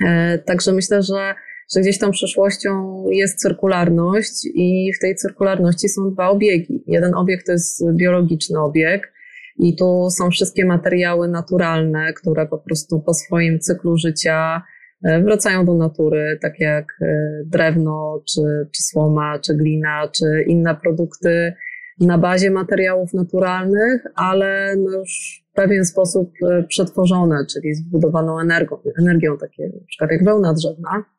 E, 0.06 0.38
także 0.38 0.72
myślę, 0.72 1.02
że 1.02 1.34
że 1.74 1.80
gdzieś 1.80 1.98
tą 1.98 2.10
przyszłością 2.10 3.04
jest 3.10 3.38
cyrkularność 3.38 4.48
i 4.54 4.90
w 4.96 5.00
tej 5.00 5.14
cyrkularności 5.14 5.88
są 5.88 6.10
dwa 6.10 6.28
obiegi. 6.28 6.84
Jeden 6.86 7.14
obieg 7.14 7.42
to 7.46 7.52
jest 7.52 7.84
biologiczny 7.92 8.60
obieg 8.60 9.12
i 9.58 9.76
tu 9.76 10.08
są 10.10 10.30
wszystkie 10.30 10.64
materiały 10.64 11.28
naturalne, 11.28 12.12
które 12.12 12.46
po 12.46 12.58
prostu 12.58 13.00
po 13.00 13.14
swoim 13.14 13.60
cyklu 13.60 13.96
życia 13.96 14.62
e, 15.04 15.22
wracają 15.22 15.64
do 15.64 15.74
natury, 15.74 16.38
tak 16.42 16.60
jak 16.60 16.86
e, 17.02 17.06
drewno, 17.46 18.22
czy, 18.34 18.40
czy 18.76 18.82
słoma, 18.82 19.38
czy 19.38 19.54
glina, 19.54 20.08
czy 20.08 20.44
inne 20.46 20.74
produkty 20.74 21.52
na 22.00 22.18
bazie 22.18 22.50
materiałów 22.50 23.14
naturalnych, 23.14 24.02
ale 24.14 24.76
no 24.76 24.98
już 24.98 25.42
w 25.52 25.54
pewien 25.54 25.84
sposób 25.84 26.32
e, 26.50 26.62
przetworzone, 26.62 27.36
czyli 27.52 27.74
zbudowaną 27.74 28.40
energią, 28.40 28.76
energią 29.00 29.38
takie 29.38 29.66
na 29.66 29.86
przykład 29.88 30.10
jak 30.10 30.24
wełna 30.24 30.54
drzewna. 30.54 31.15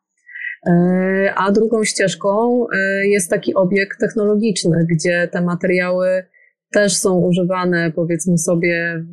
E, 0.66 1.34
a 1.36 1.52
drugą 1.52 1.84
ścieżką 1.84 2.66
e, 2.68 3.06
jest 3.06 3.30
taki 3.30 3.54
obieg 3.54 3.96
technologiczny, 4.00 4.86
gdzie 4.90 5.28
te 5.32 5.42
materiały 5.42 6.24
też 6.72 6.96
są 6.96 7.18
używane, 7.18 7.92
powiedzmy 7.96 8.38
sobie, 8.38 9.04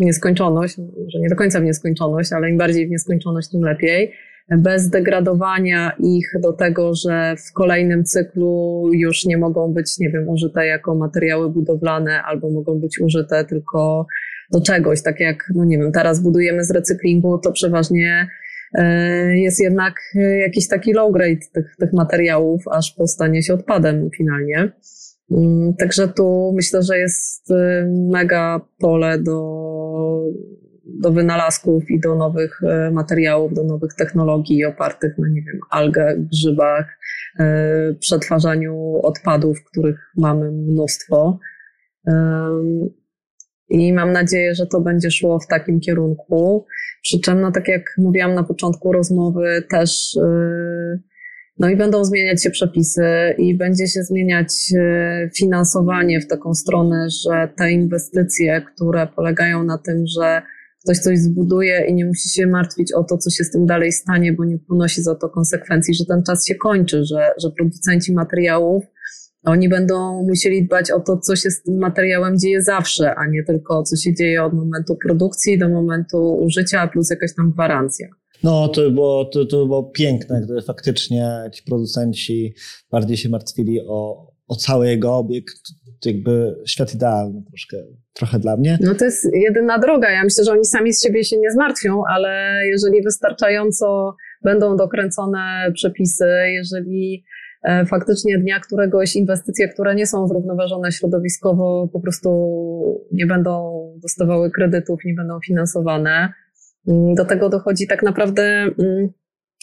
w 0.00 0.04
nieskończoność, 0.04 0.76
że 1.08 1.18
nie 1.20 1.28
do 1.28 1.36
końca 1.36 1.60
w 1.60 1.64
nieskończoność, 1.64 2.32
ale 2.32 2.50
im 2.50 2.58
bardziej 2.58 2.86
w 2.86 2.90
nieskończoność, 2.90 3.50
tym 3.50 3.62
lepiej, 3.62 4.12
bez 4.58 4.90
degradowania 4.90 5.92
ich 5.98 6.32
do 6.42 6.52
tego, 6.52 6.94
że 6.94 7.34
w 7.36 7.52
kolejnym 7.52 8.04
cyklu 8.04 8.84
już 8.92 9.24
nie 9.24 9.38
mogą 9.38 9.72
być, 9.72 9.98
nie 9.98 10.10
wiem, 10.10 10.28
użyte 10.28 10.66
jako 10.66 10.94
materiały 10.94 11.50
budowlane 11.50 12.22
albo 12.22 12.50
mogą 12.50 12.80
być 12.80 13.00
użyte 13.00 13.44
tylko 13.44 14.06
do 14.52 14.60
czegoś, 14.60 15.02
tak 15.02 15.20
jak, 15.20 15.44
no 15.54 15.64
nie 15.64 15.78
wiem, 15.78 15.92
teraz 15.92 16.22
budujemy 16.22 16.64
z 16.64 16.70
recyklingu, 16.70 17.38
to 17.38 17.52
przeważnie 17.52 18.28
jest 19.34 19.60
jednak 19.60 19.94
e, 20.14 20.38
jakiś 20.38 20.68
taki 20.68 20.92
low 20.92 21.12
grade 21.12 21.46
tych, 21.52 21.76
tych 21.76 21.92
materiałów, 21.92 22.62
aż 22.70 22.92
postanie 22.92 23.42
się 23.42 23.54
odpadem 23.54 24.10
finalnie. 24.16 24.72
Mm, 25.30 25.74
także 25.74 26.08
tu 26.08 26.52
myślę, 26.56 26.82
że 26.82 26.98
jest 26.98 27.50
e, 27.50 27.88
mega 28.10 28.60
pole 28.78 29.18
do, 29.18 29.40
do 30.84 31.12
wynalazków 31.12 31.90
i 31.90 32.00
do 32.00 32.14
nowych 32.14 32.60
materiałów, 32.92 33.54
do 33.54 33.64
nowych 33.64 33.94
technologii 33.94 34.64
opartych 34.64 35.18
na, 35.18 35.28
nie 35.28 35.42
wiem, 35.42 35.60
algach, 35.70 36.18
grzybach, 36.18 36.98
przetwarzaniu 38.00 39.00
odpadów, 39.02 39.64
których 39.64 40.12
mamy 40.16 40.52
mnóstwo. 40.52 41.38
I 43.70 43.92
mam 43.92 44.12
nadzieję, 44.12 44.54
że 44.54 44.66
to 44.66 44.80
będzie 44.80 45.10
szło 45.10 45.38
w 45.38 45.46
takim 45.46 45.80
kierunku. 45.80 46.66
Przy 47.02 47.20
czym, 47.20 47.40
no 47.40 47.52
tak 47.52 47.68
jak 47.68 47.94
mówiłam 47.98 48.34
na 48.34 48.42
początku 48.44 48.92
rozmowy, 48.92 49.62
też 49.70 50.14
yy, 50.16 51.00
no 51.58 51.68
i 51.68 51.76
będą 51.76 52.04
zmieniać 52.04 52.42
się 52.42 52.50
przepisy 52.50 53.34
i 53.38 53.56
będzie 53.56 53.86
się 53.86 54.02
zmieniać 54.02 54.70
yy, 54.70 55.30
finansowanie 55.36 56.20
w 56.20 56.26
taką 56.26 56.54
stronę, 56.54 57.06
że 57.24 57.48
te 57.56 57.72
inwestycje, 57.72 58.62
które 58.74 59.06
polegają 59.06 59.64
na 59.64 59.78
tym, 59.78 60.04
że 60.20 60.42
ktoś 60.84 60.98
coś 60.98 61.18
zbuduje 61.18 61.86
i 61.88 61.94
nie 61.94 62.04
musi 62.04 62.28
się 62.28 62.46
martwić 62.46 62.92
o 62.92 63.04
to, 63.04 63.18
co 63.18 63.30
się 63.30 63.44
z 63.44 63.50
tym 63.50 63.66
dalej 63.66 63.92
stanie, 63.92 64.32
bo 64.32 64.44
nie 64.44 64.58
ponosi 64.58 65.02
za 65.02 65.14
to 65.14 65.28
konsekwencji, 65.28 65.94
że 65.94 66.04
ten 66.04 66.22
czas 66.22 66.46
się 66.46 66.54
kończy, 66.54 67.04
że, 67.04 67.30
że 67.42 67.50
producenci 67.50 68.12
materiałów 68.12 68.84
oni 69.44 69.68
będą 69.68 70.22
musieli 70.22 70.66
dbać 70.66 70.90
o 70.90 71.00
to, 71.00 71.18
co 71.18 71.36
się 71.36 71.50
z 71.50 71.62
tym 71.62 71.78
materiałem 71.78 72.38
dzieje 72.38 72.62
zawsze, 72.62 73.14
a 73.14 73.26
nie 73.26 73.44
tylko 73.44 73.82
co 73.82 73.96
się 73.96 74.14
dzieje 74.14 74.44
od 74.44 74.52
momentu 74.52 74.96
produkcji 75.06 75.58
do 75.58 75.68
momentu 75.68 76.34
użycia, 76.34 76.88
plus 76.88 77.10
jakaś 77.10 77.34
tam 77.34 77.52
gwarancja. 77.52 78.08
No, 78.42 78.68
to 78.68 78.90
było, 78.90 79.24
to, 79.24 79.44
to 79.44 79.66
było 79.66 79.82
piękne, 79.82 80.40
gdy 80.40 80.62
faktycznie 80.62 81.30
ci 81.52 81.62
producenci 81.62 82.54
bardziej 82.90 83.16
się 83.16 83.28
martwili 83.28 83.80
o, 83.88 84.30
o 84.48 84.56
cały 84.56 84.86
jego 84.86 85.16
obiekt. 85.16 85.54
To 86.00 86.08
jakby 86.08 86.56
świat 86.66 86.94
idealny 86.94 87.42
troszkę, 87.48 87.76
trochę 88.12 88.38
dla 88.38 88.56
mnie. 88.56 88.78
No 88.80 88.94
to 88.94 89.04
jest 89.04 89.28
jedyna 89.32 89.78
droga. 89.78 90.10
Ja 90.10 90.24
myślę, 90.24 90.44
że 90.44 90.52
oni 90.52 90.64
sami 90.64 90.92
z 90.92 91.02
siebie 91.02 91.24
się 91.24 91.36
nie 91.38 91.50
zmartwią, 91.50 92.02
ale 92.10 92.60
jeżeli 92.66 93.02
wystarczająco 93.02 94.16
będą 94.42 94.76
dokręcone 94.76 95.72
przepisy, 95.74 96.28
jeżeli 96.48 97.24
faktycznie 97.86 98.38
dnia 98.38 98.60
któregoś 98.60 99.16
inwestycje, 99.16 99.68
które 99.68 99.94
nie 99.94 100.06
są 100.06 100.28
zrównoważone 100.28 100.92
środowiskowo, 100.92 101.88
po 101.92 102.00
prostu 102.00 102.30
nie 103.12 103.26
będą 103.26 103.82
dostawały 104.02 104.50
kredytów, 104.50 105.00
nie 105.04 105.14
będą 105.14 105.40
finansowane. 105.46 106.32
Mm, 106.88 107.14
do 107.14 107.24
tego 107.24 107.48
dochodzi 107.48 107.86
tak 107.86 108.02
naprawdę 108.02 108.42
mm, 108.42 109.08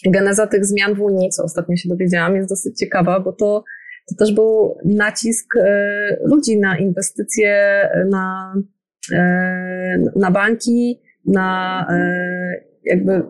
geneza 0.06 0.48
tych 0.48 0.66
zmian 0.66 0.96
w 0.96 1.02
Unii, 1.02 1.30
co 1.30 1.44
ostatnio 1.44 1.76
się 1.76 1.90
dowiedziałam, 1.90 2.36
jest 2.36 2.50
dosyć 2.50 2.80
ciekawa, 2.80 3.20
bo 3.20 3.34
to, 3.34 3.64
to 4.10 4.16
też 4.16 4.34
był 4.34 4.78
nacisk 4.86 5.56
e, 5.56 6.18
ludzi 6.24 6.60
na 6.60 6.78
inwestycje 6.78 7.82
na, 8.10 8.54
e, 9.14 9.98
na 10.16 10.32
banki, 10.32 11.02
na 11.26 11.88
jakby 12.84 13.24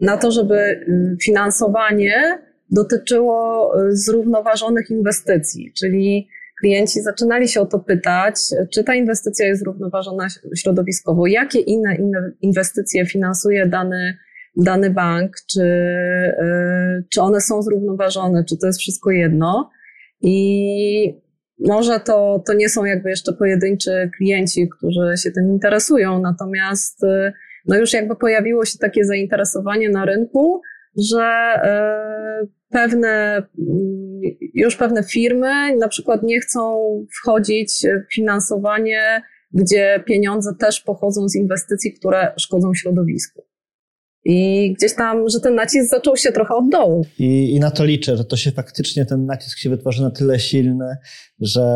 na 0.00 0.16
to, 0.16 0.30
żeby 0.30 0.56
mm, 0.56 1.16
finansowanie 1.22 2.38
dotyczyło 2.70 3.70
y, 3.88 3.96
zrównoważonych 3.96 4.90
inwestycji, 4.90 5.72
czyli 5.78 6.28
klienci 6.60 7.02
zaczynali 7.02 7.48
się 7.48 7.60
o 7.60 7.66
to 7.66 7.78
pytać, 7.78 8.34
czy 8.72 8.84
ta 8.84 8.94
inwestycja 8.94 9.46
jest 9.46 9.62
zrównoważona 9.62 10.26
środowiskowo, 10.56 11.26
jakie 11.26 11.60
inne, 11.60 11.96
inne 11.96 12.32
inwestycje 12.40 13.06
finansuje 13.06 13.66
dany, 13.66 14.16
dany 14.56 14.90
bank, 14.90 15.32
czy, 15.50 15.62
y, 15.62 17.04
czy 17.12 17.20
one 17.20 17.40
są 17.40 17.62
zrównoważone, 17.62 18.44
czy 18.44 18.56
to 18.58 18.66
jest 18.66 18.78
wszystko 18.78 19.10
jedno. 19.10 19.70
I 20.20 21.24
może 21.58 22.00
to, 22.00 22.42
to 22.46 22.54
nie 22.54 22.68
są 22.68 22.84
jakby 22.84 23.10
jeszcze 23.10 23.32
pojedynczy 23.32 24.10
klienci, 24.16 24.68
którzy 24.78 25.16
się 25.16 25.30
tym 25.30 25.50
interesują, 25.50 26.20
natomiast 26.20 27.04
y, 27.04 27.32
no 27.66 27.76
już 27.76 27.92
jakby 27.92 28.16
pojawiło 28.16 28.64
się 28.64 28.78
takie 28.78 29.04
zainteresowanie 29.04 29.88
na 29.88 30.04
rynku, 30.04 30.62
że 30.96 31.22
e, 31.22 32.46
pewne, 32.70 33.42
już 34.54 34.76
pewne 34.76 35.02
firmy 35.02 35.76
na 35.76 35.88
przykład 35.88 36.22
nie 36.22 36.40
chcą 36.40 36.80
wchodzić 37.20 37.82
w 38.10 38.14
finansowanie, 38.14 39.22
gdzie 39.52 40.02
pieniądze 40.06 40.50
też 40.60 40.80
pochodzą 40.80 41.28
z 41.28 41.36
inwestycji, 41.36 41.92
które 41.92 42.32
szkodzą 42.38 42.74
środowisku. 42.74 43.44
I 44.24 44.72
gdzieś 44.78 44.94
tam, 44.94 45.28
że 45.28 45.40
ten 45.40 45.54
nacisk 45.54 45.90
zaczął 45.90 46.16
się 46.16 46.32
trochę 46.32 46.54
od 46.54 46.68
dołu. 46.68 47.06
I, 47.18 47.54
I 47.54 47.60
na 47.60 47.70
to 47.70 47.84
liczę, 47.84 48.16
że 48.16 48.24
to 48.24 48.36
się 48.36 48.50
faktycznie, 48.50 49.06
ten 49.06 49.26
nacisk 49.26 49.58
się 49.58 49.70
wytworzy 49.70 50.02
na 50.02 50.10
tyle 50.10 50.38
silny, 50.38 50.96
że, 51.40 51.66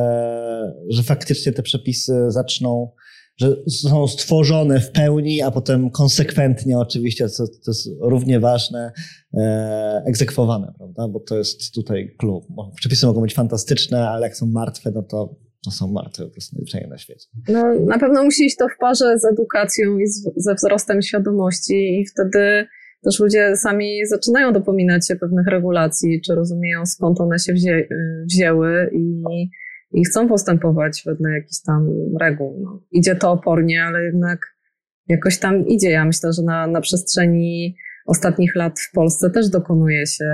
że 0.88 1.02
faktycznie 1.02 1.52
te 1.52 1.62
przepisy 1.62 2.14
zaczną 2.28 2.90
że 3.38 3.56
są 3.68 4.08
stworzone 4.08 4.80
w 4.80 4.90
pełni, 4.90 5.42
a 5.42 5.50
potem 5.50 5.90
konsekwentnie 5.90 6.78
oczywiście, 6.78 7.28
co 7.28 7.44
jest 7.66 7.88
równie 8.00 8.40
ważne, 8.40 8.92
e, 9.34 10.02
egzekwowane, 10.06 10.72
prawda? 10.78 11.08
Bo 11.08 11.20
to 11.20 11.38
jest 11.38 11.74
tutaj 11.74 12.14
klub. 12.18 12.44
Przepisy 12.76 13.06
mogą 13.06 13.20
być 13.20 13.34
fantastyczne, 13.34 14.08
ale 14.08 14.26
jak 14.26 14.36
są 14.36 14.46
martwe, 14.46 14.90
no 14.94 15.02
to, 15.02 15.36
to 15.64 15.70
są 15.70 15.92
martwe 15.92 16.24
po 16.24 16.30
prostu 16.30 16.56
najwyżej 16.56 16.88
na 16.88 16.98
świecie. 16.98 17.28
No, 17.48 17.74
na 17.86 17.98
pewno 17.98 18.24
musi 18.24 18.44
iść 18.44 18.56
to 18.56 18.66
w 18.68 18.78
parze 18.80 19.18
z 19.18 19.24
edukacją 19.24 19.98
i 19.98 20.06
z, 20.06 20.30
ze 20.36 20.54
wzrostem 20.54 21.02
świadomości 21.02 22.00
i 22.00 22.06
wtedy 22.06 22.66
też 23.04 23.20
ludzie 23.20 23.56
sami 23.56 24.06
zaczynają 24.06 24.52
dopominać 24.52 25.08
się 25.08 25.16
pewnych 25.16 25.46
regulacji, 25.46 26.20
czy 26.26 26.34
rozumieją 26.34 26.86
skąd 26.86 27.20
one 27.20 27.38
się 27.38 27.52
wzię 27.52 27.88
wzięły 28.26 28.90
i 28.92 29.22
i 29.92 30.04
chcą 30.04 30.28
postępować 30.28 31.02
wedle 31.06 31.30
jakichś 31.30 31.60
tam 31.66 31.88
reguł. 32.20 32.60
No. 32.64 32.82
Idzie 32.90 33.16
to 33.16 33.32
opornie, 33.32 33.84
ale 33.84 34.04
jednak 34.04 34.38
jakoś 35.08 35.38
tam 35.38 35.66
idzie. 35.66 35.90
Ja 35.90 36.04
myślę, 36.04 36.32
że 36.32 36.42
na, 36.42 36.66
na 36.66 36.80
przestrzeni 36.80 37.76
ostatnich 38.06 38.56
lat 38.56 38.80
w 38.80 38.92
Polsce 38.92 39.30
też 39.30 39.48
dokonuje 39.48 40.06
się 40.06 40.24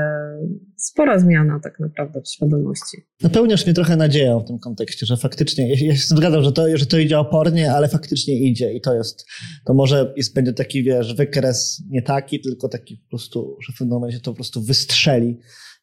spora 0.76 1.18
zmiana 1.18 1.60
tak 1.62 1.80
naprawdę 1.80 2.20
w 2.22 2.28
świadomości. 2.28 2.96
Napełniasz 3.22 3.66
mnie 3.66 3.74
trochę 3.74 3.96
nadzieją 3.96 4.40
w 4.40 4.46
tym 4.46 4.58
kontekście, 4.58 5.06
że 5.06 5.16
faktycznie, 5.16 5.86
ja 5.86 5.96
się 5.96 6.06
zgadzam, 6.06 6.42
że 6.42 6.52
to, 6.52 6.76
że 6.76 6.86
to 6.86 6.98
idzie 6.98 7.18
opornie, 7.18 7.72
ale 7.72 7.88
faktycznie 7.88 8.38
idzie 8.38 8.72
i 8.72 8.80
to 8.80 8.94
jest, 8.94 9.26
to 9.66 9.74
może 9.74 10.12
jest, 10.16 10.34
będzie 10.34 10.52
taki, 10.52 10.82
wiesz, 10.82 11.14
wykres 11.14 11.82
nie 11.90 12.02
taki, 12.02 12.40
tylko 12.40 12.68
taki 12.68 12.96
po 12.96 13.08
prostu, 13.08 13.56
że 13.66 13.72
w 13.72 13.78
pewnym 13.78 13.94
momencie 13.94 14.20
to 14.20 14.30
po 14.30 14.34
prostu 14.34 14.62
wystrzeli 14.62 15.38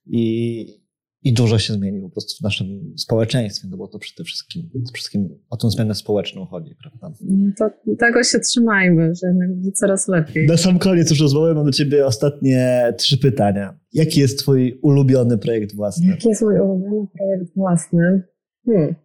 i, 0.05 0.80
i 1.23 1.33
dużo 1.33 1.59
się 1.59 1.73
zmieni 1.73 2.01
po 2.01 2.09
prostu 2.09 2.37
w 2.39 2.43
naszym 2.43 2.93
społeczeństwie, 2.97 3.67
no 3.71 3.77
bo 3.77 3.87
to 3.87 3.99
przede 3.99 4.23
wszystkim, 4.23 4.69
przede 4.69 4.91
wszystkim 4.93 5.29
o 5.49 5.57
tą 5.57 5.69
zmianę 5.69 5.95
społeczną 5.95 6.45
chodzi, 6.45 6.75
prawda? 6.81 7.17
To 7.57 7.69
tego 7.99 8.23
się 8.23 8.39
trzymajmy, 8.39 9.15
że 9.15 9.27
jednak 9.27 9.53
będzie 9.53 9.71
coraz 9.71 10.07
lepiej. 10.07 10.47
Na 10.47 10.57
sam 10.57 10.79
koniec 10.79 11.09
już 11.09 11.21
rozmowy 11.21 11.53
mam 11.55 11.65
do 11.65 11.71
ciebie 11.71 12.05
ostatnie 12.05 12.93
trzy 12.97 13.17
pytania. 13.17 13.79
Jaki 13.93 14.19
jest 14.19 14.39
twój 14.39 14.79
ulubiony 14.81 15.37
projekt 15.37 15.75
własny? 15.75 16.07
Jaki 16.07 16.29
jest 16.29 16.41
mój 16.41 16.59
ulubiony 16.59 17.07
projekt 17.17 17.55
własny? 17.55 18.23
Hmm. 18.65 18.95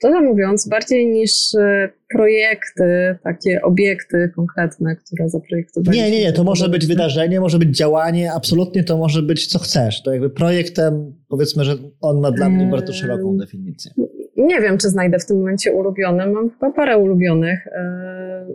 Szczerze 0.00 0.20
mówiąc, 0.20 0.68
bardziej 0.68 1.06
niż 1.06 1.54
e, 1.54 1.88
projekty, 2.14 3.18
takie 3.24 3.62
obiekty 3.62 4.32
konkretne, 4.36 4.96
które 4.96 5.28
zaprojektowaliśmy. 5.28 6.04
Nie, 6.04 6.10
nie, 6.10 6.20
nie, 6.20 6.32
to 6.32 6.44
może 6.44 6.68
być 6.68 6.86
wydarzenie, 6.86 7.40
może 7.40 7.58
być 7.58 7.76
działanie, 7.76 8.32
absolutnie 8.32 8.84
to 8.84 8.98
może 8.98 9.22
być 9.22 9.46
co 9.46 9.58
chcesz. 9.58 10.02
To 10.02 10.12
jakby 10.12 10.30
projektem, 10.30 11.14
powiedzmy, 11.28 11.64
że 11.64 11.76
on 12.00 12.20
ma 12.20 12.30
dla 12.30 12.48
mnie 12.48 12.66
bardzo 12.66 12.92
szeroką 12.92 13.36
definicję. 13.36 13.92
Nie 14.36 14.60
wiem, 14.60 14.78
czy 14.78 14.88
znajdę 14.88 15.18
w 15.18 15.26
tym 15.26 15.38
momencie 15.38 15.72
ulubiony. 15.72 16.26
Mam 16.26 16.50
chyba 16.50 16.72
parę 16.72 16.98
ulubionych. 16.98 17.66
E, 17.66 18.46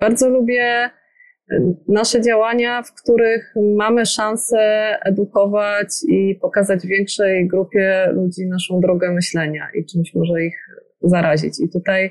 bardzo 0.00 0.28
lubię 0.28 0.90
nasze 1.88 2.20
działania, 2.20 2.82
w 2.82 3.02
których 3.02 3.54
mamy 3.76 4.06
szansę 4.06 4.58
edukować 5.04 5.88
i 6.08 6.38
pokazać 6.42 6.86
większej 6.86 7.48
grupie 7.48 8.08
ludzi 8.12 8.46
naszą 8.46 8.80
drogę 8.80 9.12
myślenia 9.12 9.68
i 9.74 9.84
czymś 9.84 10.14
może 10.14 10.44
ich 10.44 10.56
zarazić. 11.02 11.60
I 11.60 11.68
tutaj, 11.68 12.10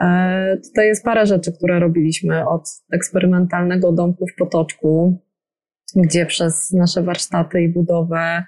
e, 0.00 0.56
tutaj 0.68 0.86
jest 0.86 1.04
parę 1.04 1.26
rzeczy, 1.26 1.52
które 1.52 1.80
robiliśmy 1.80 2.48
od 2.48 2.68
eksperymentalnego 2.92 3.92
domku 3.92 4.26
w 4.26 4.34
Potoczku, 4.38 5.20
gdzie 5.96 6.26
przez 6.26 6.72
nasze 6.72 7.02
warsztaty 7.02 7.62
i 7.62 7.68
budowę 7.68 8.44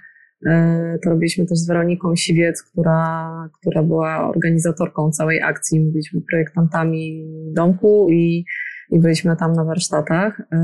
e, 0.46 0.98
to 1.04 1.10
robiliśmy 1.10 1.46
też 1.46 1.58
z 1.58 1.66
Weroniką 1.66 2.16
Siwiec, 2.16 2.62
która, 2.62 3.30
która 3.60 3.82
była 3.82 4.28
organizatorką 4.28 5.10
całej 5.10 5.42
akcji. 5.42 5.80
My 5.80 5.90
byliśmy 5.90 6.20
projektantami 6.30 7.26
domku 7.52 8.06
i, 8.10 8.44
i 8.90 8.98
byliśmy 9.00 9.36
tam 9.36 9.52
na 9.52 9.64
warsztatach. 9.64 10.40
E, 10.52 10.58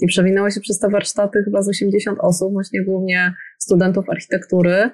I 0.00 0.06
przewinęło 0.06 0.50
się 0.50 0.60
przez 0.60 0.78
te 0.78 0.88
warsztaty 0.88 1.42
chyba 1.44 1.62
z 1.62 1.68
80 1.68 2.18
osób, 2.20 2.52
właśnie 2.52 2.84
głównie 2.84 3.34
studentów 3.58 4.10
architektury. 4.10 4.90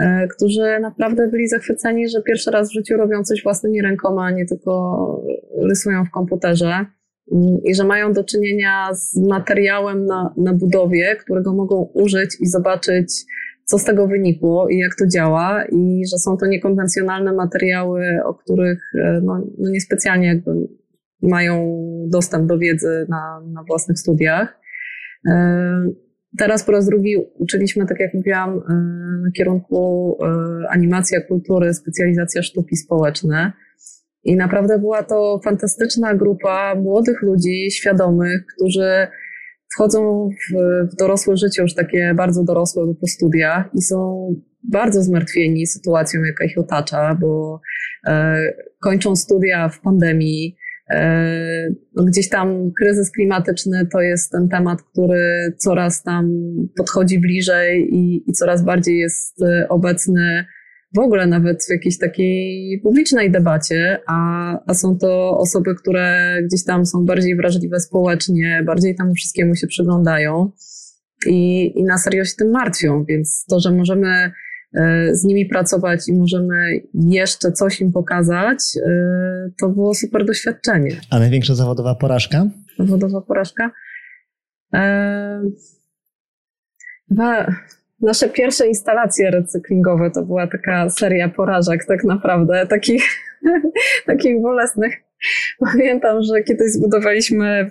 E, 0.00 0.28
którzy 0.28 0.80
naprawdę 0.80 1.28
byli 1.28 1.48
zachwyceni, 1.48 2.08
że 2.08 2.22
pierwszy 2.22 2.50
raz 2.50 2.70
w 2.70 2.72
życiu 2.72 2.96
robią 2.96 3.22
coś 3.24 3.42
własnymi 3.42 3.82
rękoma, 3.82 4.30
nie 4.30 4.46
tylko 4.46 5.24
rysują 5.68 6.04
w 6.04 6.10
komputerze 6.10 6.86
mm, 7.32 7.58
i 7.64 7.74
że 7.74 7.84
mają 7.84 8.12
do 8.12 8.24
czynienia 8.24 8.88
z 8.94 9.16
materiałem 9.16 10.06
na, 10.06 10.34
na 10.36 10.54
budowie, 10.54 11.16
którego 11.16 11.54
mogą 11.54 11.90
użyć 11.94 12.36
i 12.40 12.46
zobaczyć, 12.46 13.24
co 13.64 13.78
z 13.78 13.84
tego 13.84 14.06
wynikło 14.06 14.68
i 14.68 14.78
jak 14.78 14.94
to 14.98 15.06
działa, 15.06 15.64
i 15.72 16.02
że 16.10 16.18
są 16.18 16.36
to 16.36 16.46
niekonwencjonalne 16.46 17.32
materiały, 17.32 18.02
o 18.24 18.34
których 18.34 18.82
e, 18.94 19.20
no, 19.24 19.46
no 19.58 19.70
niespecjalnie 19.70 20.26
jakby 20.26 20.50
mają 21.22 21.78
dostęp 22.08 22.46
do 22.46 22.58
wiedzy 22.58 23.06
na, 23.08 23.40
na 23.52 23.64
własnych 23.68 23.98
studiach. 23.98 24.60
Teraz 26.38 26.64
po 26.64 26.72
raz 26.72 26.86
drugi 26.86 27.16
uczyliśmy, 27.38 27.86
tak 27.86 28.00
jak 28.00 28.14
mówiłam, 28.14 28.50
e, 28.50 28.72
na 29.24 29.30
kierunku 29.36 30.16
e, 30.22 30.70
animacja 30.70 31.20
kultury, 31.20 31.74
specjalizacja 31.74 32.42
sztuki 32.42 32.76
społeczne. 32.76 33.52
I 34.24 34.36
naprawdę 34.36 34.78
była 34.78 35.02
to 35.02 35.40
fantastyczna 35.44 36.14
grupa 36.14 36.74
młodych 36.74 37.22
ludzi, 37.22 37.70
świadomych, 37.70 38.46
którzy 38.56 39.06
wchodzą 39.74 40.28
w, 40.28 40.54
w 40.92 40.96
dorosłe 40.96 41.36
życie, 41.36 41.62
już 41.62 41.74
takie 41.74 42.14
bardzo 42.16 42.44
dorosłe 42.44 42.94
po 43.00 43.06
studiach 43.06 43.70
i 43.74 43.82
są 43.82 44.28
bardzo 44.62 45.02
zmartwieni 45.02 45.66
sytuacją, 45.66 46.22
jaka 46.22 46.44
ich 46.44 46.58
otacza, 46.58 47.18
bo 47.20 47.60
e, 48.06 48.36
kończą 48.80 49.16
studia 49.16 49.68
w 49.68 49.80
pandemii, 49.80 50.56
gdzieś 52.06 52.28
tam 52.28 52.70
kryzys 52.80 53.10
klimatyczny 53.10 53.86
to 53.92 54.00
jest 54.00 54.32
ten 54.32 54.48
temat, 54.48 54.82
który 54.82 55.54
coraz 55.58 56.02
tam 56.02 56.30
podchodzi 56.76 57.18
bliżej 57.18 57.94
i, 57.94 58.30
i 58.30 58.32
coraz 58.32 58.64
bardziej 58.64 58.98
jest 58.98 59.42
e, 59.42 59.68
obecny 59.68 60.44
w 60.94 60.98
ogóle 60.98 61.26
nawet 61.26 61.64
w 61.64 61.70
jakiejś 61.70 61.98
takiej 61.98 62.80
publicznej 62.82 63.30
debacie, 63.30 63.98
a, 64.06 64.58
a 64.66 64.74
są 64.74 64.98
to 64.98 65.38
osoby, 65.38 65.74
które 65.74 66.38
gdzieś 66.44 66.64
tam 66.64 66.86
są 66.86 67.04
bardziej 67.04 67.36
wrażliwe 67.36 67.80
społecznie, 67.80 68.62
bardziej 68.66 68.96
temu 68.96 69.14
wszystkiemu 69.14 69.54
się 69.54 69.66
przyglądają 69.66 70.50
i, 71.26 71.72
i 71.78 71.84
na 71.84 71.98
serio 71.98 72.24
się 72.24 72.36
tym 72.38 72.50
martwią, 72.50 73.04
więc 73.04 73.44
to, 73.48 73.60
że 73.60 73.72
możemy 73.72 74.08
E, 74.08 74.32
z 75.12 75.24
nimi 75.24 75.46
pracować 75.46 76.08
i 76.08 76.12
możemy 76.12 76.80
jeszcze 76.94 77.52
coś 77.52 77.80
im 77.80 77.92
pokazać, 77.92 78.58
e, 78.86 79.50
to 79.60 79.68
było 79.68 79.94
super 79.94 80.24
doświadczenie. 80.24 81.00
A 81.10 81.18
największa 81.18 81.54
zawodowa 81.54 81.94
porażka? 81.94 82.46
Zawodowa 82.78 83.20
porażka? 83.20 83.70
E, 84.74 85.42
chyba 87.08 87.46
nasze 88.00 88.28
pierwsze 88.28 88.66
instalacje 88.66 89.30
recyklingowe 89.30 90.10
to 90.10 90.22
była 90.22 90.46
taka 90.46 90.90
seria 90.90 91.28
porażek 91.28 91.84
tak 91.84 92.04
naprawdę, 92.04 92.66
takich, 92.66 93.04
takich 94.06 94.42
bolesnych. 94.42 94.94
Pamiętam, 95.58 96.22
że 96.22 96.42
kiedyś 96.42 96.72
zbudowaliśmy 96.72 97.46
mm, 97.46 97.70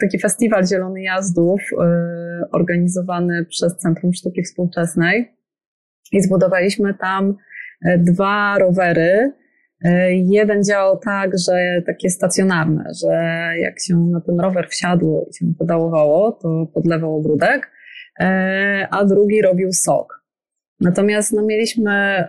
taki 0.00 0.18
festiwal 0.18 0.66
Zielony 0.66 1.02
Jazdów 1.02 1.60
organizowany 2.52 3.44
przez 3.44 3.76
Centrum 3.76 4.12
Sztuki 4.12 4.42
Współczesnej 4.42 5.36
i 6.12 6.22
zbudowaliśmy 6.22 6.94
tam 6.94 7.36
e, 7.84 7.98
dwa 7.98 8.58
rowery. 8.58 9.32
E, 9.84 10.14
jeden 10.14 10.64
działał 10.64 10.98
tak, 10.98 11.30
że 11.38 11.82
takie 11.86 12.10
stacjonarne, 12.10 12.84
że 13.02 13.12
jak 13.62 13.80
się 13.80 13.96
na 13.96 14.20
ten 14.20 14.40
rower 14.40 14.68
wsiadło 14.68 15.26
i 15.30 15.34
się 15.34 15.46
pedałowało, 15.58 16.32
to 16.32 16.66
podlewał 16.74 17.16
ogródek, 17.16 17.70
e, 18.20 18.88
a 18.90 19.04
drugi 19.04 19.42
robił 19.42 19.72
sok. 19.72 20.26
Natomiast 20.80 21.32
no, 21.32 21.42
mieliśmy 21.42 22.24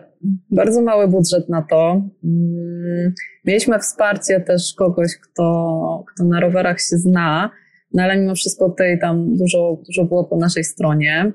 bardzo 0.52 0.82
mały 0.82 1.08
budżet 1.08 1.50
na 1.50 1.62
to. 1.62 2.02
Mm, 2.24 3.14
mieliśmy 3.46 3.80
wsparcie 3.80 4.40
też 4.40 4.74
kogoś, 4.78 5.12
kto, 5.18 6.04
kto 6.14 6.24
na 6.24 6.40
rowerach 6.40 6.80
się 6.80 6.98
zna, 6.98 7.52
no 7.94 8.04
ale 8.04 8.18
mimo 8.18 8.36
wszystko 8.36 8.70
tutaj 8.70 9.00
tam 9.00 9.36
dużo, 9.38 9.78
dużo 9.86 10.06
było 10.06 10.24
po 10.24 10.38
naszej 10.38 10.64
stronie. 10.64 11.32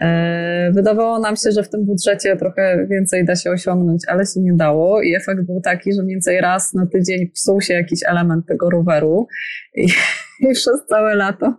E, 0.00 0.70
wydawało 0.74 1.18
nam 1.18 1.36
się, 1.36 1.52
że 1.52 1.62
w 1.62 1.70
tym 1.70 1.84
budżecie 1.86 2.36
trochę 2.36 2.86
więcej 2.90 3.24
da 3.24 3.36
się 3.36 3.50
osiągnąć, 3.50 4.02
ale 4.08 4.26
się 4.26 4.40
nie 4.40 4.54
dało 4.54 5.02
i 5.02 5.14
efekt 5.14 5.42
był 5.46 5.60
taki, 5.60 5.92
że 5.92 6.02
mniej 6.02 6.14
więcej 6.14 6.40
raz 6.40 6.74
na 6.74 6.86
tydzień 6.86 7.30
psuł 7.30 7.60
się 7.60 7.74
jakiś 7.74 8.00
element 8.06 8.46
tego 8.46 8.70
roweru 8.70 9.26
i, 9.74 9.86
i 10.50 10.52
przez 10.52 10.86
całe 10.88 11.14
lato 11.14 11.54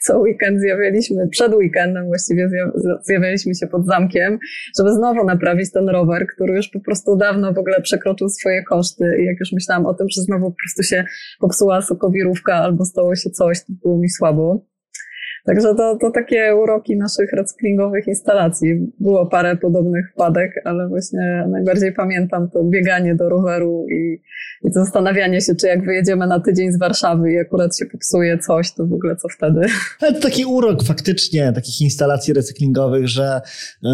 co 0.00 0.18
weekend 0.18 0.60
zjawialiśmy, 0.60 1.28
przed 1.28 1.54
weekendem 1.54 2.06
właściwie 2.06 2.50
zjawialiśmy 3.02 3.54
się 3.54 3.66
pod 3.66 3.86
zamkiem, 3.86 4.38
żeby 4.78 4.92
znowu 4.92 5.24
naprawić 5.24 5.72
ten 5.72 5.88
rower, 5.88 6.26
który 6.34 6.56
już 6.56 6.68
po 6.68 6.80
prostu 6.80 7.16
dawno 7.16 7.52
w 7.52 7.58
ogóle 7.58 7.80
przekroczył 7.80 8.28
swoje 8.28 8.62
koszty 8.62 9.04
i 9.20 9.24
jak 9.24 9.40
już 9.40 9.52
myślałam 9.52 9.86
o 9.86 9.94
tym, 9.94 10.06
że 10.16 10.22
znowu 10.22 10.50
po 10.50 10.56
prostu 10.64 10.82
się 10.82 11.04
popsuła 11.40 11.82
sokowirówka 11.82 12.54
albo 12.54 12.84
stało 12.84 13.16
się 13.16 13.30
coś, 13.30 13.60
to 13.60 13.72
było 13.82 13.98
mi 13.98 14.08
słabo. 14.08 14.71
Także 15.44 15.74
to, 15.74 15.96
to 16.00 16.10
takie 16.10 16.56
uroki 16.56 16.96
naszych 16.96 17.32
recyklingowych 17.32 18.06
instalacji. 18.06 18.92
Było 19.00 19.26
parę 19.26 19.56
podobnych 19.56 20.10
wpadek, 20.12 20.50
ale 20.64 20.88
właśnie 20.88 21.44
najbardziej 21.48 21.92
pamiętam 21.92 22.50
to 22.50 22.64
bieganie 22.64 23.14
do 23.14 23.28
roweru 23.28 23.86
i, 23.90 24.20
i 24.68 24.72
zastanawianie 24.72 25.40
się, 25.40 25.54
czy 25.54 25.66
jak 25.66 25.84
wyjedziemy 25.84 26.26
na 26.26 26.40
tydzień 26.40 26.72
z 26.72 26.78
Warszawy 26.78 27.32
i 27.32 27.38
akurat 27.38 27.78
się 27.78 27.86
popsuje 27.86 28.38
coś, 28.38 28.74
to 28.74 28.86
w 28.86 28.92
ogóle 28.92 29.16
co 29.16 29.28
wtedy. 29.28 29.60
Ale 30.00 30.12
to 30.12 30.20
taki 30.20 30.44
urok 30.44 30.84
faktycznie 30.84 31.52
takich 31.52 31.80
instalacji 31.80 32.34
recyklingowych, 32.34 33.08
że 33.08 33.40
yy, 33.82 33.90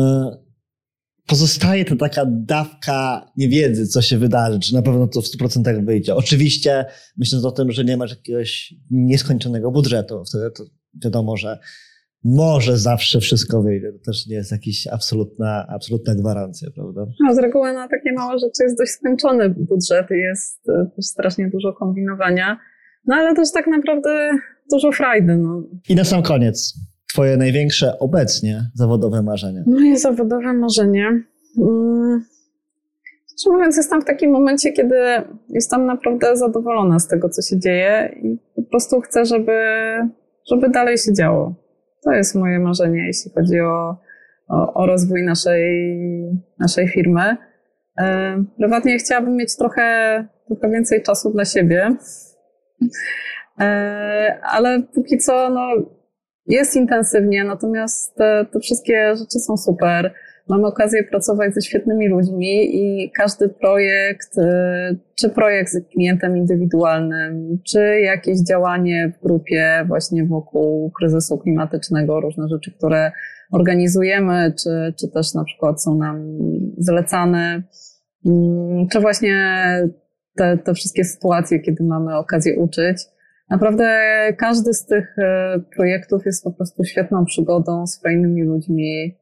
pozostaje 1.27 1.85
to 1.85 1.97
taka 1.97 2.25
dawka 2.27 3.31
niewiedzy, 3.37 3.87
co 3.87 4.03
się 4.03 4.19
wydarzy, 4.19 4.61
czy 4.61 4.75
na 4.75 4.83
pewno 4.83 5.07
to 5.07 5.23
w 5.23 5.25
100% 5.25 5.85
wyjdzie. 5.85 6.15
Oczywiście 6.15 6.85
myśląc 7.16 7.45
o 7.45 7.53
tym, 7.53 7.73
że 7.73 7.85
nie 7.85 7.97
masz 7.97 8.11
jakiegoś 8.11 8.75
nieskończonego 8.91 9.70
budżetu, 9.70 10.25
wtedy 10.25 10.51
to 10.51 10.65
wiadomo, 11.05 11.36
że 11.36 11.59
może 12.24 12.78
zawsze 12.78 13.20
wszystko 13.20 13.62
wyjdzie. 13.62 13.93
To 13.93 13.98
też 13.98 14.27
nie 14.27 14.36
jest 14.36 14.52
jakaś 14.52 14.86
absolutna, 14.93 15.66
absolutna 15.69 16.15
gwarancja, 16.15 16.69
prawda? 16.74 17.06
No, 17.20 17.35
z 17.35 17.39
reguły 17.39 17.73
na 17.73 17.89
takie 17.89 18.12
małe 18.12 18.39
rzeczy 18.39 18.62
jest 18.62 18.78
dość 18.78 18.93
skończony 18.93 19.51
budżet 19.51 20.10
i 20.10 20.19
jest 20.19 20.69
e, 20.69 20.86
też 20.97 21.05
strasznie 21.05 21.51
dużo 21.51 21.73
kombinowania. 21.73 22.59
No 23.06 23.16
ale 23.16 23.35
też 23.35 23.52
tak 23.52 23.66
naprawdę 23.66 24.31
dużo 24.73 24.93
frajdy. 24.93 25.36
No. 25.36 25.62
I 25.89 25.94
na 25.94 26.05
sam 26.05 26.23
koniec, 26.23 26.74
twoje 27.12 27.36
największe 27.36 27.98
obecnie 27.98 28.70
zawodowe 28.74 29.23
marzenie? 29.23 29.65
Moje 29.66 29.98
zawodowe 29.98 30.52
marzenie... 30.52 31.23
Hmm. 31.56 32.24
Szczerze 33.39 33.56
mówiąc, 33.56 33.77
jestem 33.77 34.02
w 34.02 34.05
takim 34.05 34.31
momencie, 34.31 34.73
kiedy 34.73 34.97
jestem 35.48 35.86
naprawdę 35.86 36.36
zadowolona 36.36 36.98
z 36.98 37.09
tego, 37.09 37.28
co 37.28 37.43
się 37.43 37.59
dzieje 37.59 38.15
i 38.23 38.39
po 38.55 38.62
prostu 38.62 39.01
chcę, 39.01 39.24
żeby 39.24 39.52
żeby 40.51 40.69
dalej 40.69 40.99
się 40.99 41.12
działo. 41.12 41.55
To 42.05 42.12
jest 42.12 42.35
moje 42.35 42.59
marzenie, 42.59 43.07
jeśli 43.07 43.31
chodzi 43.31 43.61
o, 43.61 43.97
o, 44.49 44.75
o 44.75 44.87
rozwój 44.87 45.23
naszej, 45.23 45.99
naszej 46.59 46.89
firmy. 46.89 47.37
E, 47.99 48.45
prywatnie 48.59 48.99
chciałabym 48.99 49.37
mieć 49.37 49.57
trochę, 49.57 50.25
trochę 50.47 50.70
więcej 50.70 51.03
czasu 51.03 51.31
dla 51.31 51.45
siebie, 51.45 51.97
e, 53.61 54.41
ale 54.43 54.83
póki 54.95 55.19
co 55.19 55.51
no, 55.51 55.69
jest 56.47 56.77
intensywnie, 56.77 57.45
natomiast 57.45 58.15
te, 58.15 58.47
te 58.53 58.61
wszystkie 58.61 59.16
rzeczy 59.16 59.39
są 59.39 59.57
super. 59.57 60.15
Mamy 60.49 60.66
okazję 60.66 61.05
pracować 61.05 61.55
ze 61.55 61.62
świetnymi 61.62 62.09
ludźmi 62.09 62.77
i 62.77 63.11
każdy 63.11 63.49
projekt, 63.49 64.39
y, 64.39 64.43
czy 65.15 65.31
projekt 65.31 65.73
z 65.73 65.89
klientem 65.93 66.37
indywidualnym, 66.37 67.59
czy 67.66 68.01
jakieś 68.01 68.39
działanie 68.49 69.12
w 69.16 69.23
grupie 69.23 69.85
właśnie 69.89 70.27
wokół 70.27 70.91
kryzysu 70.91 71.39
klimatycznego, 71.39 72.20
różne 72.20 72.49
rzeczy, 72.49 72.73
które 72.73 73.12
organizujemy, 73.53 74.53
czy, 74.62 74.95
czy 75.01 75.09
też 75.09 75.35
na 75.35 75.45
przykład 75.45 75.83
są 75.83 75.95
nam 75.95 76.39
zlecane, 76.79 77.62
mm, 78.27 78.87
czy 78.93 79.01
właśnie 79.01 79.35
te, 80.37 80.59
te 80.59 80.75
wszystkie 80.75 81.05
sytuacje, 81.05 81.61
kiedy 81.61 81.85
mamy 81.85 82.16
okazję 82.16 82.59
uczyć. 82.59 82.97
Naprawdę 83.51 83.89
każdy 84.39 84.75
z 84.75 84.87
tych 84.87 85.19
y, 85.19 85.23
projektów 85.77 86.27
jest 86.27 86.45
po 86.45 86.53
prostu 86.53 86.85
świetną 86.85 87.25
przygodą 87.25 87.87
z 87.87 88.03
fajnymi 88.03 88.43
ludźmi, 88.43 89.19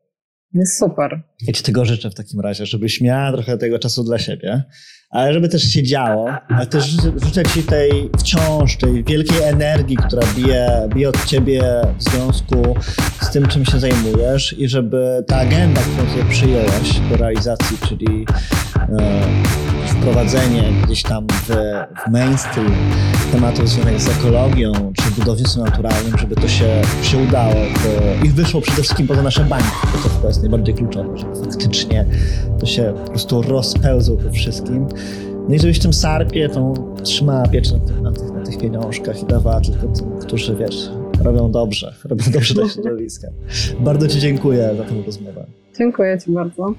jest 0.55 0.79
super. 0.79 1.23
Ja 1.43 1.53
ci 1.53 1.63
tego 1.63 1.85
życzę 1.85 2.11
w 2.11 2.15
takim 2.15 2.41
razie, 2.41 2.67
żebyś 2.67 3.01
miała 3.01 3.33
trochę 3.33 3.59
tego 3.59 3.79
czasu 3.79 4.05
dla 4.05 4.19
siebie, 4.19 4.63
ale 5.11 5.33
żeby 5.33 5.49
też 5.49 5.63
się 5.63 5.83
działo, 5.83 6.31
ale 6.49 6.67
też 6.67 6.85
życzę 7.25 7.43
ci 7.43 7.63
tej 7.63 8.11
wciąż, 8.19 8.77
tej 8.77 9.05
wielkiej 9.05 9.43
energii, 9.43 9.97
która 9.97 10.23
bije, 10.37 10.89
bije 10.95 11.09
od 11.09 11.25
ciebie 11.25 11.63
w 11.99 12.03
związku 12.03 12.77
z 13.21 13.31
tym, 13.31 13.47
czym 13.47 13.65
się 13.65 13.81
zajmujesz 13.81 14.59
i 14.59 14.69
żeby 14.69 15.25
ta 15.27 15.37
agenda, 15.37 15.81
którą 15.81 16.11
sobie 16.11 16.31
przyjęłaś 16.31 17.01
do 17.11 17.17
realizacji, 17.17 17.79
czyli 17.89 18.27
e, 18.77 19.76
wprowadzenie 19.91 20.63
gdzieś 20.85 21.03
tam 21.03 21.27
w, 21.27 21.49
w 22.07 22.11
mainstream 22.11 22.73
tematów 23.33 23.69
związanych 23.69 24.01
z 24.01 24.09
ekologią 24.09 24.73
czy 24.93 25.11
budownictwem 25.11 25.65
naturalnym, 25.65 26.19
żeby 26.19 26.35
to 26.35 26.49
się, 26.49 26.83
się 27.03 27.19
udało 27.19 27.55
i 28.25 28.29
wyszło 28.29 28.61
przede 28.61 28.83
wszystkim 28.83 29.07
poza 29.07 29.23
nasze 29.23 29.45
bańki, 29.45 29.69
bo 29.93 29.99
to 30.03 30.09
chyba 30.09 30.29
jest 30.29 30.41
najbardziej 30.41 30.75
kluczowe, 30.75 31.19
żeby 31.19 31.37
faktycznie 31.37 32.07
to 32.61 32.67
się 32.67 32.95
po 33.05 33.11
prostu 33.11 33.43
rozpełzło 33.43 34.17
po 34.17 34.31
wszystkim. 34.31 34.87
No 35.49 35.55
i 35.55 35.59
żebyś 35.59 35.79
w 35.79 35.83
tym 35.83 35.93
sarpie 35.93 36.49
tą 36.49 36.75
trzymała 37.03 37.49
pieczęć 37.49 37.83
na 38.03 38.13
tych, 38.13 38.31
na 38.31 38.43
tych 38.43 38.59
pieniążkach 38.59 39.23
i 39.23 39.27
dawała 39.27 39.61
tylko 39.61 39.87
tym, 39.87 40.19
którzy 40.19 40.57
wiesz, 40.57 40.91
robią 41.21 41.51
dobrze, 41.51 41.95
robią 42.11 42.25
dobrze 42.33 42.55
dla 42.55 42.69
środowiska. 42.69 43.29
Bardzo 43.81 44.09
Ci 44.09 44.21
dziękuję 44.21 44.75
za 44.77 44.85
tę 44.85 45.03
rozmowę. 45.07 45.47
Dziękuję 45.79 46.19
Ci 46.25 46.31
bardzo. 46.31 46.75